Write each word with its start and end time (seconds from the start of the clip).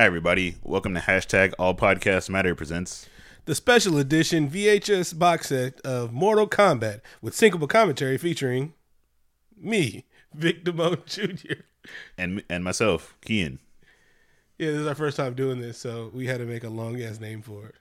Hi, 0.00 0.06
everybody. 0.06 0.56
Welcome 0.62 0.94
to 0.94 1.00
hashtag 1.00 1.52
All 1.58 1.74
Podcasts 1.74 2.30
Matter 2.30 2.54
presents. 2.54 3.06
the 3.44 3.54
special 3.54 3.98
edition 3.98 4.48
VHS 4.48 5.18
box 5.18 5.48
set 5.48 5.78
of 5.82 6.10
Mortal 6.10 6.48
Kombat 6.48 7.02
with 7.20 7.34
syncable 7.34 7.68
commentary 7.68 8.16
featuring 8.16 8.72
me, 9.54 10.06
Vic 10.32 10.64
Damone 10.64 11.04
Jr. 11.04 11.64
And 12.16 12.42
and 12.48 12.64
myself, 12.64 13.14
Kian. 13.26 13.58
Yeah, 14.56 14.70
this 14.70 14.80
is 14.80 14.86
our 14.86 14.94
first 14.94 15.18
time 15.18 15.34
doing 15.34 15.60
this, 15.60 15.76
so 15.76 16.10
we 16.14 16.26
had 16.26 16.38
to 16.38 16.46
make 16.46 16.64
a 16.64 16.70
long 16.70 16.98
ass 17.02 17.20
name 17.20 17.42
for 17.42 17.66
it. 17.66 17.74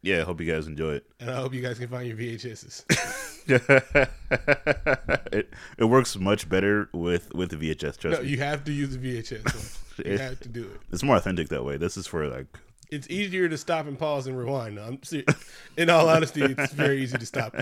Yeah, 0.00 0.20
I 0.20 0.24
hope 0.24 0.40
you 0.40 0.50
guys 0.50 0.66
enjoy 0.66 0.94
it. 0.94 1.04
And 1.20 1.28
I 1.28 1.36
hope 1.36 1.52
you 1.52 1.60
guys 1.60 1.78
can 1.78 1.88
find 1.88 2.08
your 2.08 2.16
VHSs. 2.16 3.34
it 5.32 5.48
it 5.78 5.84
works 5.84 6.16
much 6.16 6.48
better 6.48 6.88
with 6.92 7.32
with 7.34 7.50
the 7.50 7.56
VHS. 7.56 7.98
Trust 7.98 8.18
no, 8.18 8.22
me, 8.22 8.28
you 8.28 8.38
have 8.38 8.64
to 8.64 8.72
use 8.72 8.96
the 8.96 8.98
VHS. 8.98 9.82
You 10.04 10.18
have 10.18 10.38
to 10.40 10.48
do 10.50 10.64
it. 10.64 10.78
it's 10.92 11.02
more 11.02 11.16
authentic 11.16 11.48
that 11.48 11.64
way. 11.64 11.78
This 11.78 11.96
is 11.96 12.06
for 12.06 12.28
like 12.28 12.46
It's 12.90 13.08
easier 13.08 13.48
to 13.48 13.56
stop 13.56 13.86
and 13.86 13.98
pause 13.98 14.26
and 14.26 14.36
rewind. 14.36 14.78
I'm 14.78 15.02
serious. 15.02 15.34
In 15.78 15.88
all 15.88 16.06
honesty, 16.10 16.42
it's 16.42 16.74
very 16.74 17.02
easy 17.02 17.16
to 17.16 17.24
stop. 17.24 17.56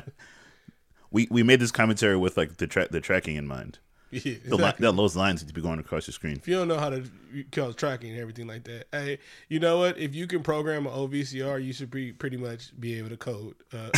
we 1.12 1.28
we 1.30 1.44
made 1.44 1.60
this 1.60 1.70
commentary 1.70 2.16
with 2.16 2.36
like 2.36 2.56
the 2.56 2.66
tra- 2.66 2.88
the 2.88 3.00
tracking 3.00 3.36
in 3.36 3.46
mind. 3.46 3.78
Yeah, 4.14 4.20
The 4.44 4.54
exactly. 4.54 4.86
that 4.86 4.96
those 4.96 5.16
lines 5.16 5.42
need 5.42 5.48
to 5.48 5.54
be 5.54 5.60
going 5.60 5.80
across 5.80 6.06
your 6.06 6.12
screen. 6.12 6.36
If 6.36 6.46
you 6.46 6.54
don't 6.54 6.68
know 6.68 6.78
how 6.78 6.90
to 6.90 7.04
cause 7.50 7.74
tracking 7.74 8.10
and 8.12 8.20
everything 8.20 8.46
like 8.46 8.62
that, 8.64 8.86
hey, 8.92 9.18
you 9.48 9.58
know 9.58 9.78
what? 9.78 9.98
If 9.98 10.14
you 10.14 10.26
can 10.28 10.42
program 10.42 10.86
an 10.86 10.92
OVCR, 10.92 11.64
you 11.64 11.72
should 11.72 11.90
be 11.90 12.12
pretty 12.12 12.36
much 12.36 12.78
be 12.78 12.96
able 12.98 13.08
to 13.08 13.16
code. 13.16 13.56
Uh, 13.72 13.90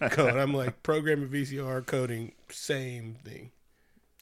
code. 0.08 0.36
I'm 0.36 0.54
like 0.54 0.82
programming 0.82 1.28
VCR 1.28 1.84
coding, 1.84 2.32
same 2.48 3.16
thing. 3.24 3.50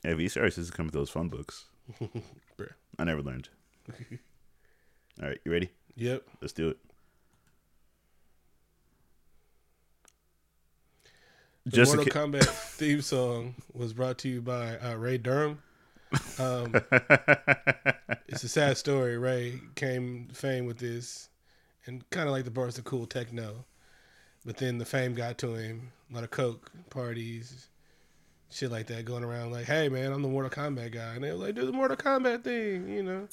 Yeah, 0.04 0.12
VCRs 0.12 0.66
to 0.66 0.72
come 0.72 0.86
with 0.86 0.94
those 0.94 1.10
phone 1.10 1.28
books. 1.28 1.66
I 2.98 3.04
never 3.04 3.22
learned. 3.22 3.48
All 5.22 5.28
right, 5.28 5.38
you 5.44 5.52
ready? 5.52 5.70
Yep. 5.96 6.22
Let's 6.40 6.52
do 6.52 6.70
it. 6.70 6.78
The 11.70 11.76
Just 11.76 11.94
Mortal 11.94 12.12
ca- 12.12 12.26
Kombat 12.26 12.44
theme 12.46 13.00
song 13.00 13.54
was 13.72 13.92
brought 13.92 14.18
to 14.18 14.28
you 14.28 14.40
by 14.42 14.76
uh, 14.78 14.94
Ray 14.96 15.18
Durham. 15.18 15.62
Um, 16.38 16.74
it's 18.28 18.42
a 18.42 18.48
sad 18.48 18.76
story. 18.76 19.16
Ray 19.18 19.60
came 19.76 20.28
fame 20.32 20.66
with 20.66 20.78
this, 20.78 21.28
and 21.86 22.08
kind 22.10 22.26
of 22.28 22.32
like 22.32 22.44
the 22.44 22.50
burst 22.50 22.78
of 22.78 22.84
cool 22.84 23.06
techno, 23.06 23.64
but 24.44 24.56
then 24.56 24.78
the 24.78 24.84
fame 24.84 25.14
got 25.14 25.38
to 25.38 25.54
him. 25.54 25.92
A 26.10 26.14
lot 26.14 26.24
of 26.24 26.30
coke 26.30 26.72
parties, 26.90 27.68
shit 28.50 28.72
like 28.72 28.88
that, 28.88 29.04
going 29.04 29.22
around 29.22 29.52
like, 29.52 29.66
"Hey 29.66 29.88
man, 29.88 30.12
I'm 30.12 30.22
the 30.22 30.28
Mortal 30.28 30.50
Kombat 30.50 30.90
guy," 30.92 31.14
and 31.14 31.22
they 31.22 31.30
were 31.30 31.36
like, 31.36 31.54
"Do 31.54 31.64
the 31.66 31.72
Mortal 31.72 31.96
Kombat 31.96 32.42
thing," 32.42 32.88
you 32.88 33.02
know. 33.04 33.28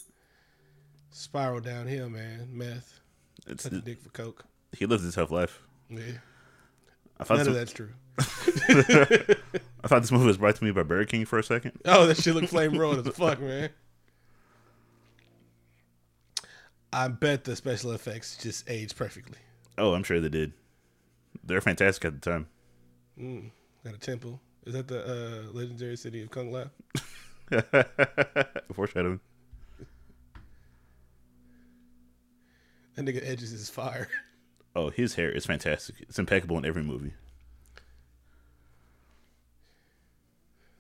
Spiral 1.09 1.61
downhill, 1.61 2.09
man. 2.09 2.49
Meth, 2.51 2.99
it's, 3.47 3.65
a 3.65 3.81
dick 3.81 3.99
for 4.01 4.09
coke. 4.09 4.45
he 4.77 4.85
lives 4.85 5.03
a 5.05 5.11
tough 5.11 5.31
life. 5.31 5.63
Yeah, 5.89 6.01
I 7.19 7.23
thought 7.23 7.37
none 7.37 7.45
some- 7.45 7.53
of 7.53 7.59
that's 7.59 7.73
true. 7.73 7.89
I 8.19 9.87
thought 9.87 10.01
this 10.01 10.11
movie 10.11 10.25
was 10.25 10.37
brought 10.37 10.55
to 10.55 10.63
me 10.63 10.71
by 10.71 10.83
Burger 10.83 11.05
King 11.05 11.25
for 11.25 11.37
a 11.37 11.43
second. 11.43 11.73
Oh, 11.85 12.07
that 12.07 12.17
shit 12.17 12.33
look 12.33 12.45
flame 12.45 12.77
rolled 12.77 13.05
as 13.05 13.15
fuck, 13.15 13.39
man. 13.39 13.69
I 16.91 17.09
bet 17.09 17.43
the 17.43 17.55
special 17.55 17.91
effects 17.91 18.37
just 18.37 18.69
aged 18.69 18.95
perfectly. 18.95 19.37
Oh, 19.77 19.93
I'm 19.93 20.03
sure 20.03 20.19
they 20.19 20.29
did. 20.29 20.53
They're 21.43 21.61
fantastic 21.61 22.05
at 22.05 22.21
the 22.21 22.31
time. 22.31 22.47
Mm, 23.19 23.51
got 23.83 23.93
a 23.93 23.99
temple. 23.99 24.39
Is 24.65 24.73
that 24.73 24.87
the 24.87 25.03
uh, 25.05 25.51
legendary 25.53 25.95
city 25.95 26.21
of 26.23 26.31
Kung 26.31 26.51
Lao? 26.51 26.69
Foreshadowing. 28.73 29.19
That 32.95 33.05
nigga 33.05 33.21
edges 33.23 33.51
his 33.51 33.69
fire. 33.69 34.07
Oh, 34.75 34.89
his 34.89 35.15
hair 35.15 35.31
is 35.31 35.45
fantastic. 35.45 35.95
It's 36.01 36.19
impeccable 36.19 36.57
in 36.57 36.65
every 36.65 36.83
movie. 36.83 37.13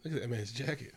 Look 0.07 0.15
at 0.15 0.21
that 0.21 0.29
man's 0.29 0.53
jacket. 0.53 0.93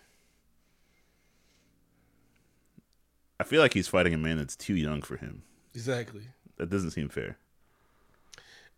I 3.41 3.43
feel 3.43 3.61
like 3.61 3.75
he's 3.75 3.89
fighting 3.89 4.15
a 4.15 4.19
man 4.19 4.39
that's 4.39 4.55
too 4.55 4.77
young 4.77 5.03
for 5.03 5.17
him. 5.17 5.43
Exactly. 5.75 6.23
That 6.59 6.71
doesn't 6.71 6.93
seem 6.93 7.09
fair. 7.09 7.37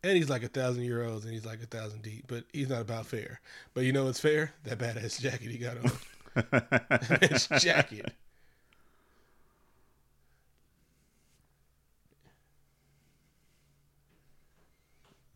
And 0.03 0.17
he's 0.17 0.31
like 0.31 0.43
a 0.43 0.49
thousand 0.49 0.85
year 0.85 1.05
olds 1.05 1.27
and 1.27 1.35
he's 1.35 1.45
like 1.45 1.63
a 1.63 1.67
thousand 1.67 2.01
deep, 2.01 2.25
but 2.29 2.45
he's 2.51 2.71
not 2.71 2.81
about 2.81 3.05
fair. 3.05 3.43
But 3.75 3.85
you 3.85 3.93
know 3.93 4.07
what's 4.07 4.21
fair? 4.21 4.55
That 4.65 4.79
badass 4.79 5.21
jacket 5.21 5.51
he 5.51 5.59
got 5.59 5.77
on. 5.77 6.49
man's 7.21 7.49
jacket. 7.63 8.15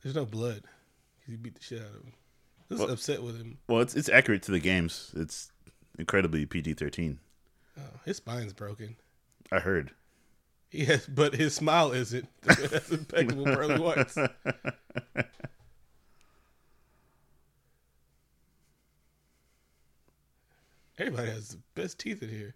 There's 0.03 0.15
no 0.15 0.25
blood. 0.25 0.63
He 1.27 1.37
beat 1.37 1.57
the 1.57 1.63
shit 1.63 1.83
out 1.83 1.89
of 1.89 1.95
him. 1.97 2.13
Was 2.69 2.79
Well- 2.81 2.91
upset 2.91 3.23
with 3.23 3.37
him. 3.39 3.59
Well, 3.69 3.81
it's 3.81 3.95
it's 3.95 4.09
accurate 4.09 4.43
to 4.45 4.53
the 4.53 4.59
games. 4.61 5.13
It's 5.17 5.51
incredibly 5.99 6.47
PG-13. 6.47 7.19
Oh, 7.79 7.83
his 8.05 8.17
spine's 8.17 8.53
broken. 8.53 8.97
I 9.53 9.61
heard. 9.61 9.93
Yes, 10.73 11.07
but 11.09 11.35
his 11.35 11.55
smile 11.55 11.93
isn't. 11.93 12.29
That's 12.43 12.91
impeccable 12.91 13.45
pearly 13.45 13.79
whites. 13.79 14.19
Everybody 20.99 21.29
has 21.31 21.49
the 21.51 21.59
best 21.75 21.99
teeth 21.99 22.23
in 22.23 22.31
here. 22.31 22.55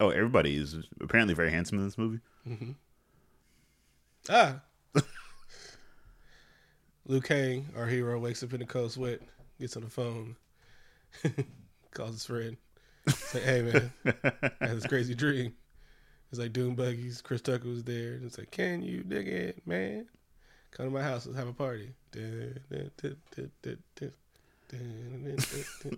Oh, 0.00 0.10
everybody 0.10 0.56
is 0.56 0.76
apparently 1.00 1.34
very 1.34 1.50
handsome 1.50 1.78
in 1.78 1.84
this 1.84 1.98
movie. 1.98 2.20
Ah. 4.30 4.60
Liu 7.08 7.22
Kang, 7.22 7.66
our 7.74 7.86
hero, 7.86 8.20
wakes 8.20 8.42
up 8.42 8.52
in 8.52 8.60
the 8.60 8.66
cold 8.66 8.92
sweat, 8.92 9.20
gets 9.58 9.78
on 9.78 9.82
the 9.82 9.88
phone, 9.88 10.36
calls 11.94 12.12
his 12.12 12.26
friend, 12.26 12.58
say, 13.08 13.40
"Hey 13.40 13.62
man, 13.62 13.90
I 14.60 14.66
had 14.66 14.76
this 14.76 14.86
crazy 14.86 15.14
dream." 15.14 15.54
It's 16.30 16.38
like 16.38 16.52
Doom 16.52 16.74
Buggies, 16.74 17.22
Chris 17.22 17.40
Tucker 17.40 17.66
was 17.66 17.84
there, 17.84 18.12
and 18.12 18.26
it's 18.26 18.36
like, 18.36 18.50
"Can 18.50 18.82
you 18.82 19.04
dig 19.04 19.26
it, 19.26 19.66
man? 19.66 20.06
Come 20.70 20.84
to 20.84 20.92
my 20.92 21.00
house, 21.00 21.24
let's 21.24 21.38
have 21.38 21.48
a 21.48 21.54
party." 21.54 21.94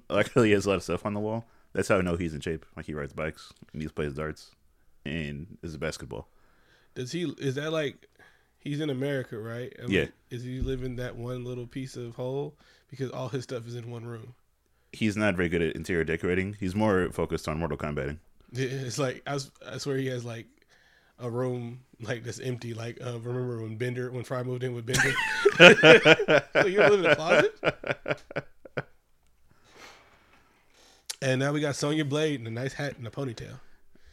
Luckily, 0.09 0.49
he 0.49 0.55
has 0.55 0.67
a 0.67 0.69
lot 0.69 0.77
of 0.77 0.85
stuff 0.85 1.05
on 1.05 1.15
the 1.15 1.21
wall. 1.21 1.45
That's 1.73 1.89
how 1.89 1.99
I 1.99 2.03
know 2.03 2.15
he's 2.15 2.35
in 2.35 2.41
shape. 2.41 2.65
Like 2.77 2.87
he 2.87 2.95
rides 2.95 3.13
bikes, 3.13 3.53
and 3.73 3.83
he 3.83 3.89
plays 3.89 4.15
darts, 4.15 4.53
and 5.05 5.59
is 5.61 5.75
a 5.75 5.79
basketball. 5.79 6.29
Does 6.95 7.11
he? 7.11 7.25
Is 7.39 7.57
that 7.57 7.73
like 7.73 8.07
He's 8.61 8.81
in 8.81 8.91
America, 8.91 9.39
right? 9.39 9.73
I 9.79 9.83
mean, 9.87 9.91
Yeah. 9.91 10.07
Is 10.31 10.45
he 10.45 10.61
living 10.61 10.97
that 10.97 11.17
one 11.17 11.45
little 11.45 11.67
piece 11.67 11.97
of 11.97 12.15
hole 12.15 12.55
because 12.89 13.11
all 13.11 13.29
his 13.29 13.45
stuff 13.45 13.67
is 13.67 13.75
in 13.75 13.91
one 13.91 14.05
room? 14.05 14.35
He's 14.93 15.17
not 15.17 15.35
very 15.35 15.49
good 15.49 15.63
at 15.63 15.75
interior 15.75 16.05
decorating. 16.05 16.57
He's 16.61 16.75
more 16.75 17.11
focused 17.11 17.49
on 17.49 17.59
Mortal 17.59 17.79
Kombating. 17.79 18.19
Yeah, 18.53 18.67
It's 18.69 18.99
like 18.99 19.23
I 19.27 19.39
swear 19.79 19.97
he 19.97 20.07
has 20.09 20.25
like 20.25 20.47
a 21.19 21.31
room 21.31 21.81
like 22.01 22.25
that's 22.25 22.41
empty. 22.41 22.75
Like 22.75 22.99
uh, 23.05 23.19
remember 23.21 23.63
when 23.63 23.77
Bender 23.77 24.11
when 24.11 24.25
Fry 24.25 24.43
moved 24.43 24.63
in 24.63 24.75
with 24.75 24.87
Bender? 24.87 25.13
so 26.53 26.67
you 26.67 26.81
live 26.81 27.01
in 27.01 27.07
a 27.07 27.17
closet? 27.17 28.23
And 31.23 31.41
now 31.41 31.53
we 31.53 31.61
got 31.61 31.77
Sonya 31.77 32.05
Blade 32.05 32.41
in 32.41 32.47
a 32.47 32.51
nice 32.51 32.73
hat 32.73 32.97
and 32.97 33.07
a 33.07 33.11
ponytail 33.11 33.59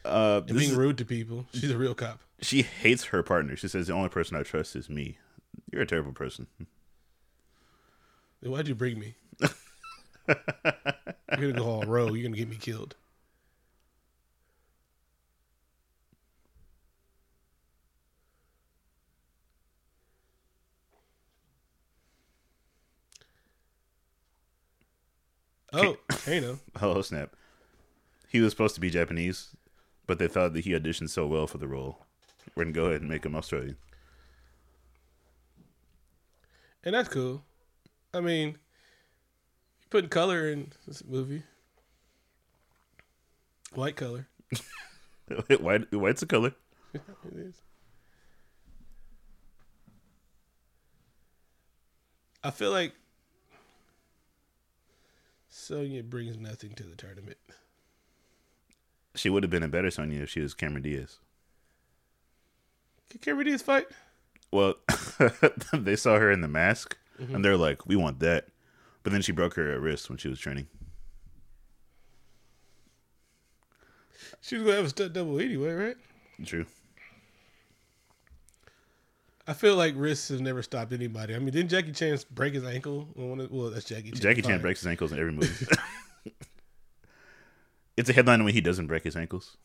Uh, 0.08 0.40
being 0.40 0.70
is- 0.70 0.74
rude 0.76 0.98
to 0.98 1.04
people. 1.04 1.46
She's 1.52 1.70
a 1.70 1.78
real 1.78 1.94
cop. 1.94 2.20
she 2.40 2.62
hates 2.62 3.04
her 3.04 3.22
partner. 3.22 3.56
She 3.56 3.68
says 3.68 3.86
the 3.88 3.92
only 3.92 4.08
person 4.08 4.36
I 4.36 4.42
trust 4.42 4.74
is 4.76 4.88
me. 4.88 5.18
You're 5.72 5.82
a 5.82 5.86
terrible 5.86 6.12
person. 6.12 6.46
Then 8.40 8.52
Why'd 8.52 8.68
you 8.68 8.74
bring 8.74 8.98
me? 8.98 9.14
You're 9.40 10.36
gonna 11.28 11.52
go 11.52 11.64
all 11.64 11.82
rogue. 11.82 12.14
You're 12.14 12.24
gonna 12.24 12.36
get 12.36 12.48
me 12.48 12.56
killed. 12.56 12.94
Oh, 25.72 25.96
Kano. 26.08 26.60
Hello, 26.76 27.02
snap. 27.02 27.34
He 28.28 28.40
was 28.40 28.52
supposed 28.52 28.74
to 28.74 28.80
be 28.80 28.90
Japanese, 28.90 29.48
but 30.08 30.18
they 30.18 30.26
thought 30.26 30.54
that 30.54 30.64
he 30.64 30.70
auditioned 30.72 31.10
so 31.10 31.26
well 31.26 31.46
for 31.46 31.58
the 31.58 31.68
role. 31.68 32.06
We're 32.56 32.64
gonna 32.64 32.72
go 32.72 32.86
ahead 32.86 33.02
and 33.02 33.10
make 33.10 33.24
him 33.24 33.36
Australian. 33.36 33.76
And 36.82 36.94
that's 36.94 37.10
cool. 37.10 37.44
I 38.14 38.20
mean, 38.20 38.48
you 38.48 39.86
putting 39.90 40.08
color 40.08 40.48
in 40.48 40.72
this 40.86 41.04
movie. 41.04 41.42
White 43.74 43.96
color. 43.96 44.26
White, 45.60 45.92
white's 45.92 46.22
a 46.22 46.26
color. 46.26 46.54
it 46.94 47.02
is. 47.34 47.60
I 52.42 52.50
feel 52.50 52.70
like 52.70 52.94
Sonya 55.50 56.02
brings 56.02 56.38
nothing 56.38 56.72
to 56.76 56.84
the 56.84 56.96
tournament. 56.96 57.36
She 59.18 59.28
would 59.30 59.42
have 59.42 59.50
been 59.50 59.62
a 59.62 59.68
better 59.68 59.90
Sonya 59.90 60.22
if 60.22 60.30
she 60.30 60.40
was 60.40 60.54
Cameron 60.54 60.82
Diaz. 60.82 61.18
Can 63.10 63.18
Cameron 63.20 63.46
Diaz 63.46 63.62
fight? 63.62 63.86
Well, 64.52 64.74
they 65.72 65.96
saw 65.96 66.18
her 66.18 66.30
in 66.30 66.40
the 66.40 66.48
mask, 66.48 66.96
Mm-hmm. 67.20 67.34
and 67.34 67.44
they're 67.44 67.56
like, 67.56 67.84
"We 67.84 67.96
want 67.96 68.20
that," 68.20 68.46
but 69.02 69.12
then 69.12 69.22
she 69.22 69.32
broke 69.32 69.54
her 69.54 69.78
wrist 69.80 70.08
when 70.08 70.18
she 70.18 70.28
was 70.28 70.38
training. 70.38 70.68
She 74.40 74.54
was 74.56 74.64
gonna 74.64 74.76
have 74.76 74.84
a 74.84 74.88
stunt 74.88 75.12
double 75.14 75.40
anyway, 75.40 75.72
right? 75.72 75.96
True. 76.44 76.64
I 79.46 79.52
feel 79.54 79.76
like 79.76 79.94
wrists 79.96 80.28
have 80.28 80.40
never 80.40 80.62
stopped 80.62 80.92
anybody. 80.92 81.34
I 81.34 81.38
mean, 81.38 81.50
didn't 81.50 81.70
Jackie 81.70 81.92
Chan 81.92 82.18
break 82.30 82.52
his 82.54 82.64
ankle? 82.64 83.08
on 83.18 83.30
one 83.30 83.40
of- 83.40 83.50
Well, 83.50 83.70
that's 83.70 83.86
Jackie 83.86 84.10
Chan. 84.12 84.20
Jackie 84.20 84.42
Chan 84.42 84.60
breaks 84.60 84.80
his 84.80 84.86
ankles 84.86 85.10
in 85.10 85.18
every 85.18 85.32
movie. 85.40 85.66
It's 87.98 88.08
a 88.08 88.12
headline 88.12 88.44
when 88.44 88.54
he 88.54 88.60
doesn't 88.60 88.86
break 88.86 89.02
his 89.04 89.16
ankles. 89.16 89.56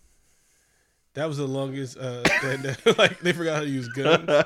That 1.14 1.26
was 1.28 1.38
the 1.38 1.48
longest. 1.48 1.98
Uh, 1.98 2.24
stand 2.40 2.78
like 2.98 3.20
they 3.20 3.32
forgot 3.34 3.56
how 3.56 3.62
to 3.62 3.70
use 3.70 3.88
guns. 3.90 4.28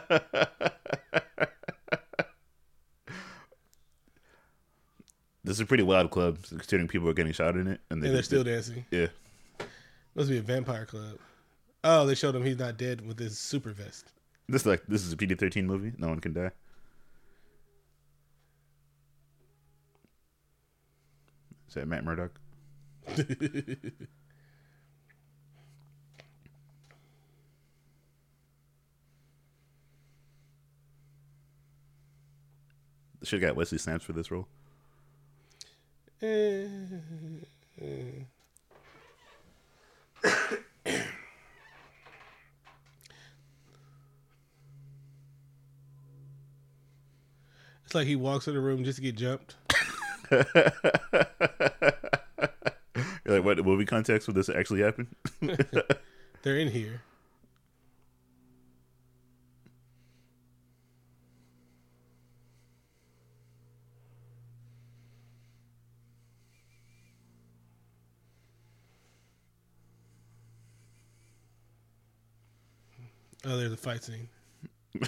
This 5.43 5.55
is 5.55 5.61
a 5.61 5.65
pretty 5.65 5.83
wild 5.83 6.11
club, 6.11 6.39
considering 6.49 6.89
people 6.89 7.07
are 7.07 7.13
getting 7.13 7.31
shot 7.31 7.55
in 7.55 7.67
it, 7.67 7.79
and, 7.89 8.03
they 8.03 8.09
just- 8.09 8.25
still 8.25 8.43
dancing. 8.43 8.85
yeah. 8.91 9.07
Must 10.13 10.29
be 10.29 10.39
a 10.39 10.41
vampire 10.41 10.85
club. 10.85 11.19
Oh, 11.85 12.05
they 12.05 12.15
showed 12.15 12.35
him 12.35 12.43
he's 12.43 12.59
not 12.59 12.77
dead 12.77 12.99
with 13.07 13.17
his 13.17 13.39
super 13.39 13.69
vest. 13.71 14.11
This 14.49 14.63
is 14.63 14.65
like 14.65 14.83
this 14.87 15.05
is 15.05 15.13
a 15.13 15.15
PG 15.15 15.35
thirteen 15.35 15.67
movie. 15.67 15.93
No 15.97 16.09
one 16.09 16.19
can 16.19 16.33
die. 16.33 16.51
Is 21.69 21.75
that 21.75 21.87
Matt 21.87 22.03
Murdock? 22.03 22.31
Should 33.23 33.41
have 33.41 33.49
got 33.49 33.55
Wesley 33.57 33.77
Snipes 33.77 34.05
for 34.05 34.13
this 34.13 34.31
role. 34.31 34.47
It's 36.21 37.43
like 47.93 48.07
he 48.07 48.15
walks 48.15 48.47
in 48.47 48.53
the 48.53 48.59
room 48.59 48.83
just 48.83 48.97
to 48.97 49.01
get 49.01 49.15
jumped. 49.15 49.55
You're 53.27 53.35
like, 53.35 53.45
what 53.45 53.65
movie 53.65 53.83
context 53.83 54.27
would 54.27 54.37
this 54.37 54.47
actually 54.47 54.81
happen? 54.81 55.13
They're 56.43 56.57
in 56.57 56.69
here. 56.69 57.01
Oh, 73.45 73.57
there's 73.57 73.71
a 73.73 73.77
fight 73.77 74.03
scene. 74.03 74.29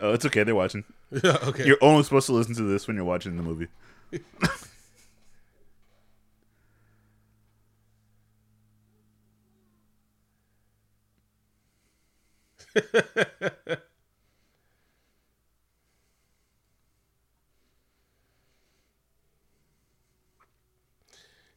oh, 0.00 0.12
it's 0.14 0.24
okay. 0.24 0.44
They're 0.44 0.54
watching. 0.54 0.84
okay. 1.24 1.66
You're 1.66 1.78
only 1.82 2.04
supposed 2.04 2.26
to 2.26 2.32
listen 2.32 2.54
to 2.54 2.62
this 2.62 2.86
when 2.86 2.96
you're 2.96 3.04
watching 3.04 3.36
the 3.36 3.42
movie. 3.42 3.68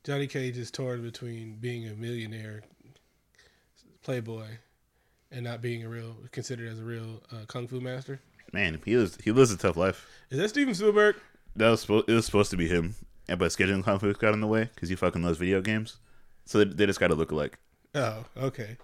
Johnny 0.04 0.28
Cage 0.28 0.58
is 0.58 0.70
torn 0.70 1.02
between 1.02 1.56
being 1.62 1.88
a 1.88 1.94
millionaire 1.96 2.62
playboy 4.04 4.48
and 5.32 5.44
not 5.44 5.62
being 5.62 5.86
a 5.86 5.90
real 5.90 6.18
considered 6.32 6.70
as 6.70 6.80
a 6.80 6.84
real 6.84 7.24
uh, 7.32 7.46
kung 7.48 7.68
fu 7.68 7.80
master. 7.80 8.20
Man, 8.52 8.82
he 8.84 8.98
lives 8.98 9.18
he 9.24 9.32
lives 9.32 9.52
a 9.52 9.58
tough 9.58 9.78
life. 9.78 10.08
Is 10.30 10.40
that 10.40 10.50
Steven 10.50 10.76
Spielberg? 10.76 11.16
That 11.56 11.70
was 11.70 11.84
it 11.90 12.10
was 12.10 12.26
supposed 12.26 12.52
to 12.52 12.58
be 12.58 12.68
him, 12.68 12.96
but 13.28 13.40
scheduling 13.40 13.84
conflicts 13.84 14.20
got 14.20 14.34
in 14.34 14.42
the 14.42 14.48
way 14.48 14.70
because 14.74 14.90
he 14.90 14.96
fucking 14.96 15.24
loves 15.24 15.38
video 15.38 15.62
games. 15.62 15.98
So 16.46 16.60
they, 16.60 16.66
they 16.66 16.86
just 16.86 17.00
got 17.00 17.08
to 17.08 17.16
look 17.16 17.32
alike. 17.32 17.58
Oh, 17.96 18.26
okay. 18.36 18.78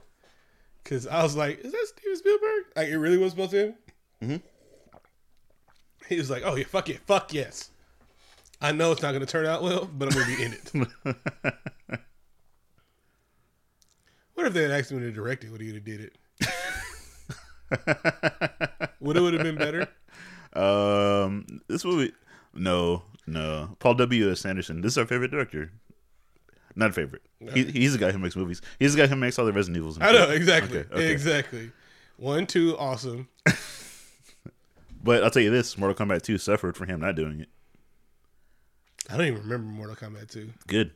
Because 0.84 1.08
I 1.08 1.22
was 1.24 1.36
like, 1.36 1.60
is 1.60 1.72
that 1.72 1.88
Steven 1.96 2.18
Spielberg? 2.18 2.64
Like, 2.76 2.88
it 2.88 2.98
really 2.98 3.18
was 3.18 3.32
supposed 3.32 3.52
to 3.52 3.58
him? 3.68 3.76
Mhm. 4.24 4.42
He 6.08 6.18
was 6.18 6.30
like, 6.30 6.44
oh, 6.46 6.56
yeah, 6.56 6.66
fuck 6.66 6.90
it. 6.90 7.00
Fuck 7.06 7.34
yes. 7.34 7.70
I 8.62 8.72
know 8.72 8.92
it's 8.92 9.02
not 9.02 9.12
going 9.12 9.22
to 9.22 9.28
turn 9.28 9.46
out 9.46 9.62
well, 9.64 9.86
but 9.86 10.10
I'm 10.10 10.14
going 10.16 10.30
to 10.30 10.38
be 10.38 10.44
in 10.44 10.54
it. 10.54 10.72
what 14.34 14.48
if 14.48 14.54
they 14.54 14.64
had 14.64 14.72
asked 14.72 14.92
him 14.92 15.00
to 15.00 15.12
direct 15.12 15.44
it? 15.44 15.52
Would 15.52 15.62
he 15.62 15.74
have 15.74 15.84
did 15.86 16.02
it? 16.02 16.18
would 19.00 19.16
it 19.16 19.22
would 19.22 19.34
have 19.34 19.44
been 19.44 19.56
better? 19.58 19.88
Um, 20.54 21.62
this 21.68 21.86
movie, 21.86 22.12
no, 22.54 23.04
no. 23.28 23.76
Paul 23.80 23.94
W. 23.94 24.32
S. 24.32 24.46
Anderson. 24.46 24.82
This 24.82 24.94
is 24.94 24.98
our 24.98 25.06
favorite 25.06 25.32
director. 25.32 25.72
Not 26.80 26.92
a 26.92 26.94
favorite. 26.94 27.24
He, 27.54 27.66
he's 27.66 27.92
the 27.92 28.00
guy 28.00 28.12
who 28.12 28.20
makes 28.20 28.38
movies. 28.38 28.62
He's 28.80 28.96
the 28.96 29.02
guy 29.02 29.08
who 29.08 29.18
makes 29.18 29.38
all 29.38 29.46
the 29.46 29.52
Resident 29.52 29.78
Evils. 29.78 29.98
I 30.00 30.14
know, 30.14 30.30
exactly. 30.30 30.80
Okay, 30.80 30.94
okay. 30.94 31.12
Exactly. 31.12 31.72
One, 32.18 32.48
two, 32.48 32.78
awesome. 32.78 33.28
But 35.02 35.24
I'll 35.24 35.32
tell 35.32 35.42
you 35.42 35.50
this: 35.50 35.78
Mortal 35.78 36.06
Kombat 36.06 36.24
2 36.24 36.38
suffered 36.38 36.76
for 36.76 36.86
him 36.86 37.00
not 37.00 37.16
doing 37.16 37.40
it. 37.40 37.50
I 39.10 39.18
don't 39.18 39.28
even 39.28 39.42
remember 39.44 39.72
Mortal 39.72 39.96
Kombat 39.96 40.30
2. 40.30 40.50
Good. 40.68 40.92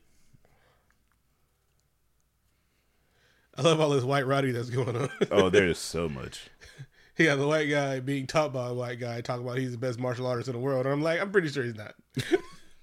I 3.58 3.62
love 3.62 3.80
all 3.80 3.90
this 3.90 4.04
white 4.04 4.28
Roddy 4.28 4.52
that's 4.52 4.70
going 4.70 4.96
on. 4.98 5.10
Oh, 5.32 5.50
there 5.50 5.68
is 5.68 5.78
so 5.78 6.10
much. 6.10 6.50
he 7.16 7.26
got 7.26 7.38
the 7.38 7.48
white 7.48 7.70
guy 7.70 8.00
being 8.00 8.28
taught 8.28 8.52
by 8.52 8.68
a 8.68 8.74
white 8.74 9.00
guy 9.00 9.22
talking 9.22 9.46
about 9.46 9.58
he's 9.58 9.72
the 9.72 9.78
best 9.78 10.00
martial 10.00 10.28
artist 10.28 10.50
in 10.50 10.54
the 10.54 10.60
world. 10.60 10.86
And 10.86 10.94
I'm 10.94 11.02
like, 11.02 11.22
I'm 11.22 11.32
pretty 11.32 11.48
sure 11.50 11.64
he's 11.64 11.76
not. 11.76 11.94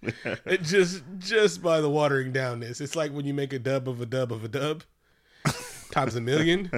it 0.47 0.63
just 0.63 1.03
just 1.19 1.63
by 1.63 1.81
the 1.81 1.91
watering 1.91 2.33
down 2.33 2.61
this. 2.61 2.81
It's 2.81 2.97
like 2.97 3.13
when 3.13 3.27
you 3.27 3.35
make 3.35 3.53
a 3.53 3.59
dub 3.59 3.89
of 3.89 4.01
a 4.01 4.07
dub 4.07 4.33
of 4.33 4.45
a 4.45 4.49
dub 4.49 4.85
times 5.91 6.17
a 6.17 6.21
million. 6.21 6.71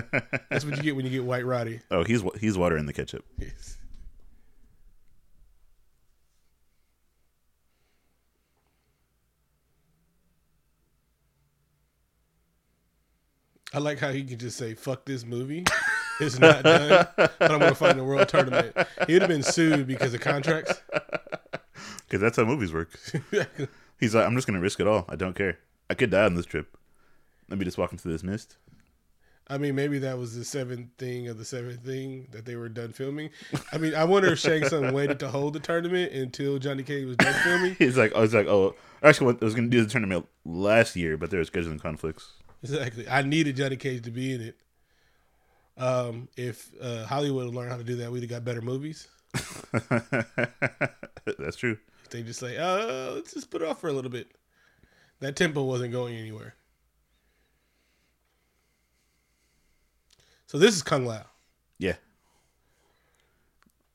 That's 0.50 0.64
what 0.64 0.76
you 0.76 0.82
get 0.82 0.96
when 0.96 1.04
you 1.04 1.10
get 1.10 1.24
white 1.24 1.46
Roddy. 1.46 1.80
Oh, 1.90 2.04
he's 2.04 2.22
he's 2.40 2.58
water 2.58 2.76
in 2.76 2.86
the 2.86 2.92
ketchup. 2.92 3.24
Yes. 3.38 3.78
I 13.74 13.78
like 13.78 13.98
how 13.98 14.10
he 14.10 14.22
can 14.24 14.38
just 14.38 14.58
say 14.58 14.74
"fuck 14.74 15.04
this 15.04 15.24
movie." 15.24 15.64
It's 16.20 16.38
not 16.38 16.62
done, 16.62 17.08
but 17.16 17.40
I'm 17.40 17.60
to 17.60 17.74
fight 17.74 17.92
in 17.92 17.96
the 17.96 18.04
world 18.04 18.28
tournament. 18.28 18.76
He 19.06 19.14
would 19.14 19.22
have 19.22 19.30
been 19.30 19.42
sued 19.42 19.86
because 19.86 20.12
of 20.12 20.20
contracts. 20.20 20.80
Because 22.12 22.20
that's 22.20 22.36
how 22.36 22.44
movies 22.44 22.74
work. 22.74 22.90
He's 23.98 24.14
like, 24.14 24.26
I'm 24.26 24.34
just 24.34 24.46
gonna 24.46 24.60
risk 24.60 24.80
it 24.80 24.86
all. 24.86 25.06
I 25.08 25.16
don't 25.16 25.34
care. 25.34 25.60
I 25.88 25.94
could 25.94 26.10
die 26.10 26.26
on 26.26 26.34
this 26.34 26.44
trip. 26.44 26.76
Let 27.48 27.58
me 27.58 27.64
just 27.64 27.78
walk 27.78 27.90
into 27.90 28.06
this 28.06 28.22
mist. 28.22 28.58
I 29.48 29.56
mean, 29.56 29.74
maybe 29.74 29.98
that 30.00 30.18
was 30.18 30.36
the 30.36 30.44
seventh 30.44 30.88
thing 30.98 31.28
of 31.28 31.38
the 31.38 31.46
seventh 31.46 31.80
thing 31.80 32.28
that 32.32 32.44
they 32.44 32.54
were 32.54 32.68
done 32.68 32.92
filming. 32.92 33.30
I 33.72 33.78
mean, 33.78 33.94
I 33.94 34.04
wonder 34.04 34.30
if 34.30 34.40
Shang 34.40 34.62
Tsung 34.66 34.92
waited 34.92 35.20
to 35.20 35.28
hold 35.28 35.54
the 35.54 35.60
tournament 35.60 36.12
until 36.12 36.58
Johnny 36.58 36.82
Cage 36.82 37.06
was 37.06 37.16
done 37.16 37.32
filming. 37.32 37.74
He's 37.78 37.96
like, 37.96 38.14
I 38.14 38.20
was 38.20 38.34
like, 38.34 38.46
oh, 38.46 38.74
actually, 39.02 39.34
I 39.40 39.44
was 39.46 39.54
gonna 39.54 39.68
do 39.68 39.82
the 39.82 39.88
tournament 39.88 40.28
last 40.44 40.94
year, 40.94 41.16
but 41.16 41.30
there 41.30 41.38
was 41.38 41.48
scheduling 41.48 41.80
conflicts. 41.80 42.34
Exactly. 42.62 43.08
I 43.08 43.22
needed 43.22 43.56
Johnny 43.56 43.76
Cage 43.76 44.02
to 44.02 44.10
be 44.10 44.34
in 44.34 44.42
it. 44.42 44.56
Um, 45.78 46.28
if 46.36 46.68
uh, 46.78 47.06
Hollywood 47.06 47.46
would 47.46 47.54
learn 47.54 47.70
how 47.70 47.78
to 47.78 47.84
do 47.84 47.96
that, 47.96 48.12
we'd 48.12 48.20
have 48.20 48.28
got 48.28 48.44
better 48.44 48.60
movies. 48.60 49.08
That's 51.38 51.56
true. 51.56 51.78
They 52.10 52.22
just 52.22 52.40
say, 52.40 52.56
uh, 52.58 53.12
let's 53.12 53.32
just 53.32 53.50
put 53.50 53.62
it 53.62 53.68
off 53.68 53.80
for 53.80 53.88
a 53.88 53.92
little 53.92 54.10
bit. 54.10 54.30
That 55.20 55.36
tempo 55.36 55.62
wasn't 55.62 55.92
going 55.92 56.16
anywhere. 56.16 56.54
So 60.46 60.58
this 60.58 60.74
is 60.74 60.82
Kung 60.82 61.06
Lao. 61.06 61.24
Yeah. 61.78 61.94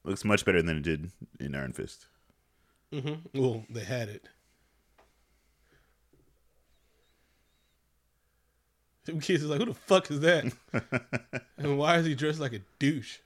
Looks 0.04 0.26
much 0.26 0.46
better 0.46 0.62
than 0.62 0.78
it 0.78 0.84
did 0.84 1.12
in 1.40 1.54
Iron 1.54 1.74
Fist. 1.74 2.08
Mm-hmm. 2.92 3.40
Well, 3.40 3.66
they 3.70 3.84
had 3.84 4.10
it. 4.10 4.28
Some 9.06 9.20
kids 9.20 9.44
is 9.44 9.50
like, 9.50 9.60
who 9.60 9.66
the 9.66 9.74
fuck 9.74 10.10
is 10.12 10.20
that? 10.22 10.52
and 11.58 11.78
why 11.78 11.98
is 11.98 12.06
he 12.06 12.16
dressed 12.16 12.40
like 12.40 12.54
a 12.54 12.62
douche? 12.80 13.20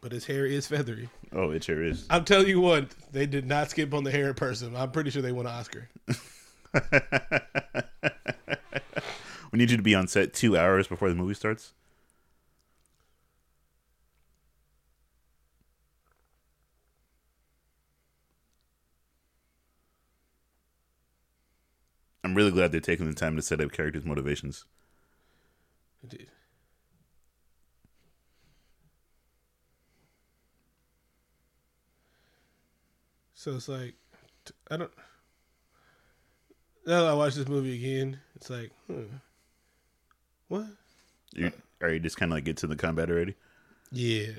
But 0.00 0.12
his 0.12 0.26
hair 0.26 0.44
is 0.44 0.66
feathery. 0.66 1.08
Oh, 1.36 1.50
it 1.50 1.64
sure 1.64 1.84
is. 1.84 2.06
I'm 2.08 2.24
telling 2.24 2.48
you 2.48 2.60
what, 2.60 2.88
they 3.12 3.26
did 3.26 3.46
not 3.46 3.68
skip 3.68 3.92
on 3.92 4.04
the 4.04 4.10
hair 4.10 4.32
person. 4.32 4.74
I'm 4.74 4.90
pretty 4.90 5.10
sure 5.10 5.20
they 5.20 5.32
won 5.32 5.46
an 5.46 5.52
Oscar. 5.52 5.90
we 9.52 9.58
need 9.58 9.70
you 9.70 9.76
to 9.76 9.82
be 9.82 9.94
on 9.94 10.08
set 10.08 10.32
two 10.32 10.56
hours 10.56 10.88
before 10.88 11.10
the 11.10 11.14
movie 11.14 11.34
starts. 11.34 11.74
I'm 22.24 22.34
really 22.34 22.50
glad 22.50 22.72
they're 22.72 22.80
taking 22.80 23.06
the 23.06 23.14
time 23.14 23.36
to 23.36 23.42
set 23.42 23.60
up 23.60 23.72
characters' 23.72 24.06
motivations. 24.06 24.64
Indeed. 26.02 26.28
So 33.46 33.54
it's 33.54 33.68
like, 33.68 33.94
I 34.72 34.76
don't. 34.76 34.90
Now 36.84 37.02
that 37.02 37.10
I 37.12 37.14
watch 37.14 37.36
this 37.36 37.46
movie 37.46 37.76
again, 37.76 38.18
it's 38.34 38.50
like, 38.50 38.72
hmm, 38.88 39.04
what? 40.48 40.66
You, 41.32 41.52
are 41.80 41.92
you 41.92 42.00
just 42.00 42.16
kind 42.16 42.32
of 42.32 42.36
like 42.38 42.42
get 42.42 42.56
to 42.56 42.66
the 42.66 42.74
combat 42.74 43.08
already? 43.08 43.36
Yeah. 43.92 44.32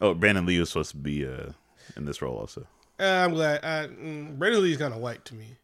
Oh, 0.00 0.14
Brandon 0.14 0.46
Lee 0.46 0.60
was 0.60 0.68
supposed 0.68 0.92
to 0.92 0.98
be 0.98 1.26
uh, 1.26 1.50
in 1.96 2.04
this 2.04 2.22
role 2.22 2.36
also. 2.36 2.64
Uh, 3.00 3.24
I'm 3.24 3.34
glad. 3.34 3.64
I, 3.64 3.88
mm, 3.88 4.38
Brandon 4.38 4.62
Lee's 4.62 4.76
kind 4.76 4.94
of 4.94 5.00
white 5.00 5.24
to 5.24 5.34
me. 5.34 5.56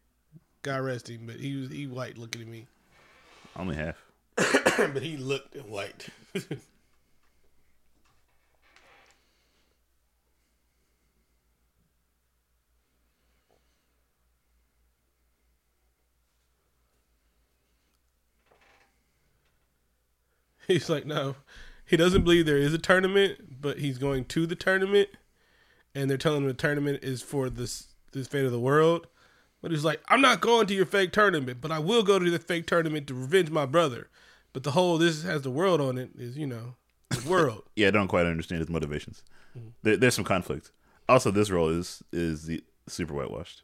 God 0.63 0.81
rest 0.81 1.09
him, 1.09 1.21
but 1.25 1.37
he 1.37 1.55
was 1.55 1.69
he 1.69 1.87
white 1.87 2.17
looking 2.17 2.41
at 2.41 2.47
me. 2.49 2.67
Only 3.55 3.77
half. 3.77 3.95
but 4.35 5.01
he 5.01 5.15
looked 5.15 5.55
white. 5.61 6.07
He's 20.67 20.89
like, 20.89 21.05
no, 21.05 21.35
he 21.85 21.97
doesn't 21.97 22.23
believe 22.23 22.45
there 22.45 22.57
is 22.57 22.73
a 22.73 22.77
tournament, 22.77 23.61
but 23.61 23.79
he's 23.79 23.97
going 23.97 24.25
to 24.25 24.47
the 24.47 24.55
tournament, 24.55 25.09
and 25.93 26.09
they're 26.09 26.17
telling 26.17 26.43
him 26.43 26.47
the 26.47 26.53
tournament 26.53 27.03
is 27.03 27.21
for 27.21 27.49
this 27.49 27.89
this 28.13 28.27
fate 28.27 28.45
of 28.45 28.51
the 28.51 28.59
world. 28.59 29.07
But 29.61 29.71
he's 29.71 29.83
like, 29.83 30.01
I'm 30.07 30.21
not 30.21 30.39
going 30.39 30.67
to 30.67 30.73
your 30.73 30.85
fake 30.85 31.11
tournament, 31.11 31.59
but 31.61 31.71
I 31.71 31.79
will 31.79 32.01
go 32.01 32.17
to 32.17 32.31
the 32.31 32.39
fake 32.39 32.65
tournament 32.65 33.07
to 33.07 33.13
revenge 33.13 33.49
my 33.51 33.65
brother. 33.65 34.09
But 34.53 34.63
the 34.63 34.71
whole 34.71 34.97
this 34.97 35.23
has 35.23 35.41
the 35.41 35.51
world 35.51 35.81
on 35.81 35.97
it 35.97 36.11
is, 36.17 36.37
you 36.37 36.47
know, 36.47 36.75
the 37.09 37.21
world. 37.29 37.63
Yeah, 37.75 37.89
I 37.89 37.91
don't 37.91 38.07
quite 38.07 38.25
understand 38.25 38.59
his 38.59 38.69
motivations. 38.69 39.23
Mm-hmm. 39.57 39.69
There, 39.83 39.97
there's 39.97 40.15
some 40.15 40.23
conflict. 40.23 40.71
Also, 41.09 41.29
this 41.29 41.49
role 41.49 41.67
is 41.67 42.01
is 42.13 42.45
the 42.45 42.63
super 42.87 43.13
whitewashed. 43.13 43.63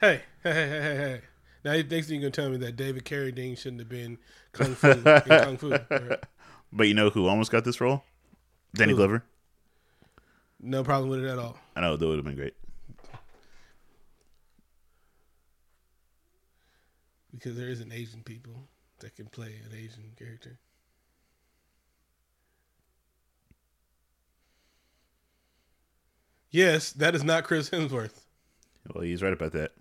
hey, 0.00 0.22
hey, 0.42 0.52
hey, 0.52 0.68
hey, 0.68 0.80
hey, 0.80 0.96
hey. 0.96 1.20
Now 1.64 1.72
you 1.72 1.82
think 1.82 2.08
you're 2.08 2.20
gonna 2.20 2.30
tell 2.30 2.48
me 2.48 2.56
that 2.58 2.76
David 2.76 3.04
Carradine 3.04 3.56
shouldn't 3.58 3.80
have 3.80 3.88
been 3.88 4.18
kung 4.52 4.74
fu 4.74 4.90
in 4.90 5.02
kung 5.02 5.56
fu? 5.58 5.70
right? 5.90 6.18
But 6.72 6.88
you 6.88 6.94
know 6.94 7.10
who 7.10 7.26
almost 7.26 7.50
got 7.50 7.64
this 7.64 7.80
role? 7.80 8.04
Danny 8.74 8.92
Who? 8.92 8.96
Glover. 8.96 9.24
No 10.62 10.84
problem 10.84 11.10
with 11.10 11.24
it 11.24 11.28
at 11.28 11.38
all. 11.38 11.58
I 11.74 11.80
know 11.80 11.96
that 11.96 12.06
would 12.06 12.16
have 12.16 12.24
been 12.24 12.36
great. 12.36 12.54
Because 17.32 17.56
there 17.56 17.68
isn't 17.68 17.92
Asian 17.92 18.22
people 18.22 18.68
that 19.00 19.16
can 19.16 19.26
play 19.26 19.54
an 19.64 19.76
Asian 19.76 20.12
character. 20.18 20.58
Yes, 26.50 26.92
that 26.92 27.14
is 27.14 27.22
not 27.22 27.44
Chris 27.44 27.70
Hemsworth. 27.70 28.24
Well, 28.92 29.04
he's 29.04 29.22
right 29.22 29.32
about 29.32 29.52
that. 29.52 29.72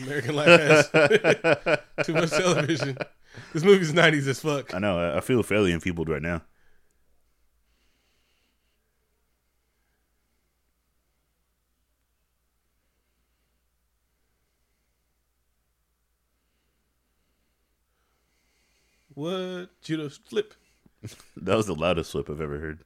American 0.00 0.36
Life 0.36 0.46
has 0.48 0.90
too 2.04 2.14
much 2.14 2.30
television. 2.30 2.96
This 3.52 3.64
movie's 3.64 3.92
nineties 3.92 4.26
as 4.26 4.40
fuck. 4.40 4.74
I 4.74 4.78
know. 4.78 5.16
I, 5.16 5.20
feel 5.20 5.42
fairly 5.42 5.72
enfeebled 5.72 6.08
right 6.08 6.22
now. 6.22 6.42
What 19.14 19.80
judo 19.82 20.08
flip? 20.08 20.54
That 21.36 21.56
was 21.56 21.66
the 21.66 21.74
loudest 21.74 22.12
flip 22.12 22.30
I've 22.30 22.40
ever 22.40 22.58
heard. 22.58 22.84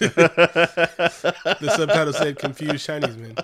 the 0.00 1.72
subtitle 1.76 2.12
said 2.12 2.38
confused 2.38 2.84
Chinese 2.84 3.16
men. 3.16 3.36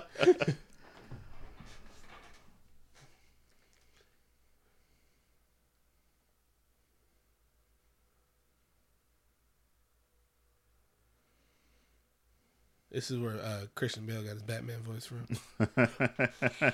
This 13.05 13.11
is 13.11 13.19
where 13.19 13.39
uh, 13.39 13.65
Christian 13.75 14.07
Bale 14.07 14.23
got 14.23 14.31
his 14.33 14.41
Batman 14.41 14.81
voice 14.81 15.05
from. 15.05 15.27